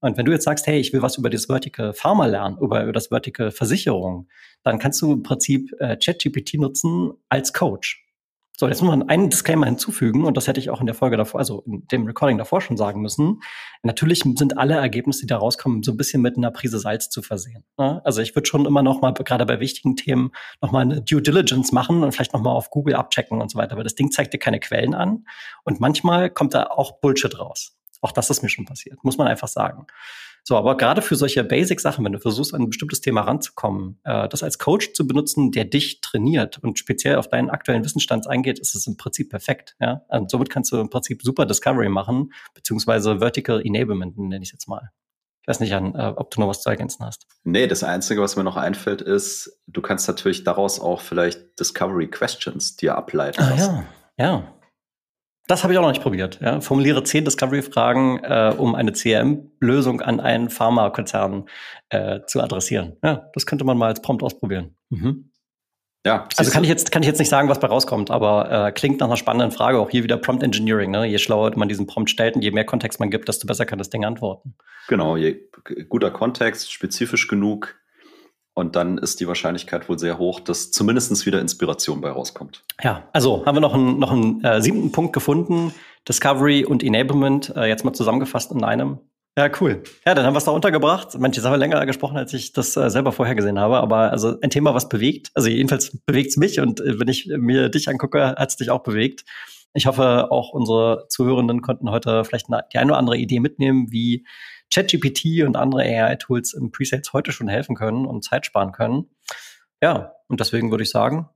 Und 0.00 0.16
wenn 0.16 0.24
du 0.24 0.32
jetzt 0.32 0.44
sagst, 0.44 0.66
hey, 0.66 0.78
ich 0.78 0.92
will 0.92 1.02
was 1.02 1.18
über 1.18 1.30
das 1.30 1.46
Vertical 1.46 1.92
Pharma 1.92 2.26
lernen, 2.26 2.58
über, 2.60 2.82
über 2.82 2.92
das 2.92 3.08
Vertical 3.08 3.50
Versicherung, 3.50 4.28
dann 4.62 4.78
kannst 4.78 5.00
du 5.02 5.12
im 5.12 5.22
Prinzip 5.22 5.72
äh, 5.78 5.96
ChatGPT 5.96 6.54
nutzen 6.54 7.12
als 7.28 7.52
Coach. 7.52 8.05
So, 8.58 8.68
jetzt 8.68 8.80
muss 8.80 8.88
man 8.88 9.08
einen 9.10 9.28
Disclaimer 9.28 9.66
hinzufügen, 9.66 10.24
und 10.24 10.38
das 10.38 10.48
hätte 10.48 10.60
ich 10.60 10.70
auch 10.70 10.80
in 10.80 10.86
der 10.86 10.94
Folge 10.94 11.18
davor, 11.18 11.40
also 11.40 11.62
in 11.66 11.86
dem 11.88 12.06
Recording 12.06 12.38
davor 12.38 12.62
schon 12.62 12.78
sagen 12.78 13.02
müssen. 13.02 13.42
Natürlich 13.82 14.20
sind 14.20 14.56
alle 14.56 14.76
Ergebnisse, 14.76 15.20
die 15.20 15.26
da 15.26 15.36
rauskommen, 15.36 15.82
so 15.82 15.92
ein 15.92 15.98
bisschen 15.98 16.22
mit 16.22 16.38
einer 16.38 16.50
Prise 16.50 16.78
Salz 16.78 17.10
zu 17.10 17.20
versehen. 17.20 17.64
Ne? 17.76 18.00
Also 18.04 18.22
ich 18.22 18.34
würde 18.34 18.48
schon 18.48 18.64
immer 18.64 18.82
noch 18.82 19.02
mal, 19.02 19.12
gerade 19.12 19.44
bei 19.44 19.60
wichtigen 19.60 19.94
Themen, 19.94 20.30
noch 20.62 20.72
mal 20.72 20.80
eine 20.80 21.02
Due 21.02 21.20
Diligence 21.20 21.72
machen 21.72 22.02
und 22.02 22.12
vielleicht 22.12 22.32
noch 22.32 22.40
mal 22.40 22.52
auf 22.52 22.70
Google 22.70 22.94
abchecken 22.94 23.42
und 23.42 23.50
so 23.50 23.58
weiter. 23.58 23.72
Aber 23.72 23.84
das 23.84 23.94
Ding 23.94 24.10
zeigt 24.10 24.32
dir 24.32 24.38
keine 24.38 24.58
Quellen 24.58 24.94
an. 24.94 25.26
Und 25.64 25.80
manchmal 25.80 26.30
kommt 26.30 26.54
da 26.54 26.64
auch 26.64 27.00
Bullshit 27.00 27.38
raus. 27.38 27.76
Auch 28.00 28.12
das 28.12 28.30
ist 28.30 28.42
mir 28.42 28.48
schon 28.48 28.64
passiert, 28.64 29.04
muss 29.04 29.18
man 29.18 29.26
einfach 29.26 29.48
sagen. 29.48 29.86
So, 30.48 30.56
aber 30.56 30.76
gerade 30.76 31.02
für 31.02 31.16
solche 31.16 31.42
Basic-Sachen, 31.42 32.04
wenn 32.04 32.12
du 32.12 32.20
versuchst, 32.20 32.54
an 32.54 32.62
ein 32.62 32.68
bestimmtes 32.68 33.00
Thema 33.00 33.22
ranzukommen, 33.22 33.98
äh, 34.04 34.28
das 34.28 34.44
als 34.44 34.60
Coach 34.60 34.92
zu 34.92 35.04
benutzen, 35.04 35.50
der 35.50 35.64
dich 35.64 36.00
trainiert 36.02 36.58
und 36.62 36.78
speziell 36.78 37.16
auf 37.16 37.26
deinen 37.26 37.50
aktuellen 37.50 37.84
Wissensstand 37.84 38.28
eingeht, 38.28 38.60
ist 38.60 38.76
es 38.76 38.86
im 38.86 38.96
Prinzip 38.96 39.28
perfekt. 39.30 39.74
Ja? 39.80 40.02
Und 40.06 40.30
somit 40.30 40.48
kannst 40.48 40.70
du 40.70 40.78
im 40.78 40.88
Prinzip 40.88 41.22
super 41.22 41.46
Discovery 41.46 41.88
machen, 41.88 42.32
beziehungsweise 42.54 43.18
Vertical 43.18 43.60
Enablement 43.60 44.16
nenne 44.16 44.40
ich 44.40 44.50
es 44.50 44.52
jetzt 44.52 44.68
mal. 44.68 44.92
Ich 45.42 45.48
weiß 45.48 45.58
nicht, 45.58 45.74
an, 45.74 45.96
äh, 45.96 46.12
ob 46.14 46.30
du 46.30 46.40
noch 46.40 46.46
was 46.46 46.62
zu 46.62 46.70
ergänzen 46.70 47.04
hast. 47.04 47.26
Nee, 47.42 47.66
das 47.66 47.82
Einzige, 47.82 48.22
was 48.22 48.36
mir 48.36 48.44
noch 48.44 48.56
einfällt, 48.56 49.02
ist, 49.02 49.60
du 49.66 49.82
kannst 49.82 50.06
natürlich 50.06 50.44
daraus 50.44 50.78
auch 50.78 51.00
vielleicht 51.00 51.58
Discovery 51.58 52.06
Questions 52.06 52.76
dir 52.76 52.96
ableiten 52.96 53.42
ah, 53.42 53.50
lassen. 53.50 53.86
Ja, 54.16 54.24
ja. 54.24 54.55
Das 55.48 55.62
habe 55.62 55.72
ich 55.72 55.78
auch 55.78 55.82
noch 55.82 55.90
nicht 55.90 56.02
probiert. 56.02 56.40
Ja. 56.42 56.60
Formuliere 56.60 57.04
zehn 57.04 57.24
Discovery-Fragen, 57.24 58.18
äh, 58.24 58.54
um 58.56 58.74
eine 58.74 58.92
CRM-Lösung 58.92 60.00
an 60.00 60.20
einen 60.20 60.50
Pharmakonzern 60.50 61.48
äh, 61.88 62.20
zu 62.26 62.40
adressieren. 62.40 62.96
Ja, 63.04 63.30
das 63.32 63.46
könnte 63.46 63.64
man 63.64 63.78
mal 63.78 63.88
als 63.88 64.02
Prompt 64.02 64.22
ausprobieren. 64.22 64.76
Mhm. 64.90 65.30
Ja, 66.04 66.28
also 66.36 66.52
kann 66.52 66.62
ich 66.62 66.70
jetzt 66.70 66.92
kann 66.92 67.02
ich 67.02 67.08
jetzt 67.08 67.18
nicht 67.18 67.28
sagen, 67.28 67.48
was 67.48 67.58
bei 67.58 67.66
rauskommt, 67.66 68.12
aber 68.12 68.68
äh, 68.68 68.72
klingt 68.72 69.00
nach 69.00 69.08
einer 69.08 69.16
spannenden 69.16 69.50
Frage. 69.50 69.80
Auch 69.80 69.90
hier 69.90 70.04
wieder 70.04 70.16
Prompt 70.16 70.44
Engineering. 70.44 70.92
Ne? 70.92 71.04
Je 71.04 71.18
schlauer 71.18 71.50
man 71.56 71.68
diesen 71.68 71.88
Prompt 71.88 72.10
stellt 72.10 72.36
und 72.36 72.42
je 72.42 72.52
mehr 72.52 72.64
Kontext 72.64 73.00
man 73.00 73.10
gibt, 73.10 73.28
desto 73.28 73.48
besser 73.48 73.66
kann 73.66 73.78
das 73.78 73.90
Ding 73.90 74.04
antworten. 74.04 74.54
Genau, 74.86 75.16
je 75.16 75.36
guter 75.88 76.12
Kontext, 76.12 76.72
spezifisch 76.72 77.26
genug, 77.26 77.74
und 78.56 78.74
dann 78.74 78.96
ist 78.96 79.20
die 79.20 79.28
Wahrscheinlichkeit 79.28 79.86
wohl 79.86 79.98
sehr 79.98 80.16
hoch, 80.16 80.40
dass 80.40 80.70
zumindest 80.70 81.26
wieder 81.26 81.40
Inspiration 81.40 82.00
bei 82.00 82.08
rauskommt. 82.08 82.62
Ja, 82.82 83.06
also 83.12 83.44
haben 83.44 83.54
wir 83.54 83.60
noch 83.60 83.74
einen, 83.74 83.98
noch 83.98 84.10
einen 84.10 84.42
äh, 84.42 84.62
siebten 84.62 84.92
Punkt 84.92 85.12
gefunden. 85.12 85.74
Discovery 86.08 86.64
und 86.64 86.82
Enablement, 86.82 87.52
äh, 87.54 87.66
jetzt 87.66 87.84
mal 87.84 87.92
zusammengefasst 87.92 88.52
in 88.52 88.64
einem. 88.64 88.98
Ja, 89.36 89.50
cool. 89.60 89.82
Ja, 90.06 90.14
dann 90.14 90.24
haben 90.24 90.32
wir 90.32 90.38
es 90.38 90.44
da 90.44 90.52
untergebracht. 90.52 91.18
Manche 91.18 91.42
Sachen 91.42 91.60
länger 91.60 91.84
gesprochen, 91.84 92.16
als 92.16 92.32
ich 92.32 92.54
das 92.54 92.74
äh, 92.78 92.88
selber 92.88 93.12
vorher 93.12 93.34
gesehen 93.34 93.58
habe. 93.58 93.76
Aber 93.76 94.10
also 94.10 94.40
ein 94.40 94.48
Thema, 94.48 94.72
was 94.72 94.88
bewegt. 94.88 95.30
Also 95.34 95.50
jedenfalls 95.50 95.98
bewegt 96.06 96.30
es 96.30 96.38
mich 96.38 96.58
und 96.58 96.80
äh, 96.80 96.98
wenn 96.98 97.08
ich 97.08 97.26
mir 97.36 97.68
dich 97.68 97.90
angucke, 97.90 98.36
hat 98.38 98.48
es 98.48 98.56
dich 98.56 98.70
auch 98.70 98.82
bewegt. 98.82 99.26
Ich 99.74 99.84
hoffe, 99.84 100.30
auch 100.30 100.54
unsere 100.54 101.04
Zuhörenden 101.10 101.60
konnten 101.60 101.90
heute 101.90 102.24
vielleicht 102.24 102.46
eine, 102.48 102.62
die 102.72 102.78
eine 102.78 102.92
oder 102.92 102.98
andere 102.98 103.18
Idee 103.18 103.40
mitnehmen, 103.40 103.88
wie 103.90 104.24
ChatGPT 104.72 105.44
und 105.46 105.56
andere 105.56 105.82
AI-Tools 105.82 106.54
im 106.54 106.70
Presales 106.70 107.12
heute 107.12 107.32
schon 107.32 107.48
helfen 107.48 107.74
können 107.74 108.06
und 108.06 108.24
Zeit 108.24 108.46
sparen 108.46 108.72
können. 108.72 109.10
Ja, 109.82 110.14
und 110.28 110.40
deswegen 110.40 110.70
würde 110.70 110.84
ich 110.84 110.90
sagen, 110.90 111.28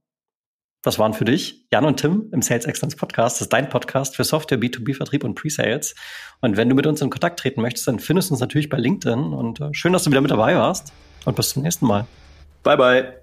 das 0.83 0.99
waren 0.99 1.12
für 1.12 1.26
dich 1.26 1.66
Jan 1.70 1.85
und 1.85 1.99
Tim 1.99 2.31
im 2.33 2.41
Sales 2.41 2.64
Excellence 2.64 2.97
Podcast. 2.97 3.37
Das 3.37 3.43
ist 3.43 3.53
dein 3.53 3.68
Podcast 3.68 4.16
für 4.16 4.24
Software, 4.24 4.59
B2B-Vertrieb 4.59 5.24
und 5.24 5.35
Presales. 5.35 5.95
Und 6.41 6.57
wenn 6.57 6.70
du 6.70 6.74
mit 6.74 6.87
uns 6.87 7.03
in 7.03 7.11
Kontakt 7.11 7.39
treten 7.39 7.61
möchtest, 7.61 7.87
dann 7.87 7.99
findest 7.99 8.31
du 8.31 8.35
uns 8.35 8.41
natürlich 8.41 8.70
bei 8.70 8.78
LinkedIn. 8.78 9.35
Und 9.35 9.61
äh, 9.61 9.74
schön, 9.74 9.93
dass 9.93 10.05
du 10.05 10.11
wieder 10.11 10.22
mit 10.22 10.31
dabei 10.31 10.57
warst. 10.57 10.93
Und 11.26 11.37
bis 11.37 11.51
zum 11.51 11.62
nächsten 11.62 11.87
Mal. 11.87 12.07
Bye, 12.62 12.78
bye. 12.78 13.20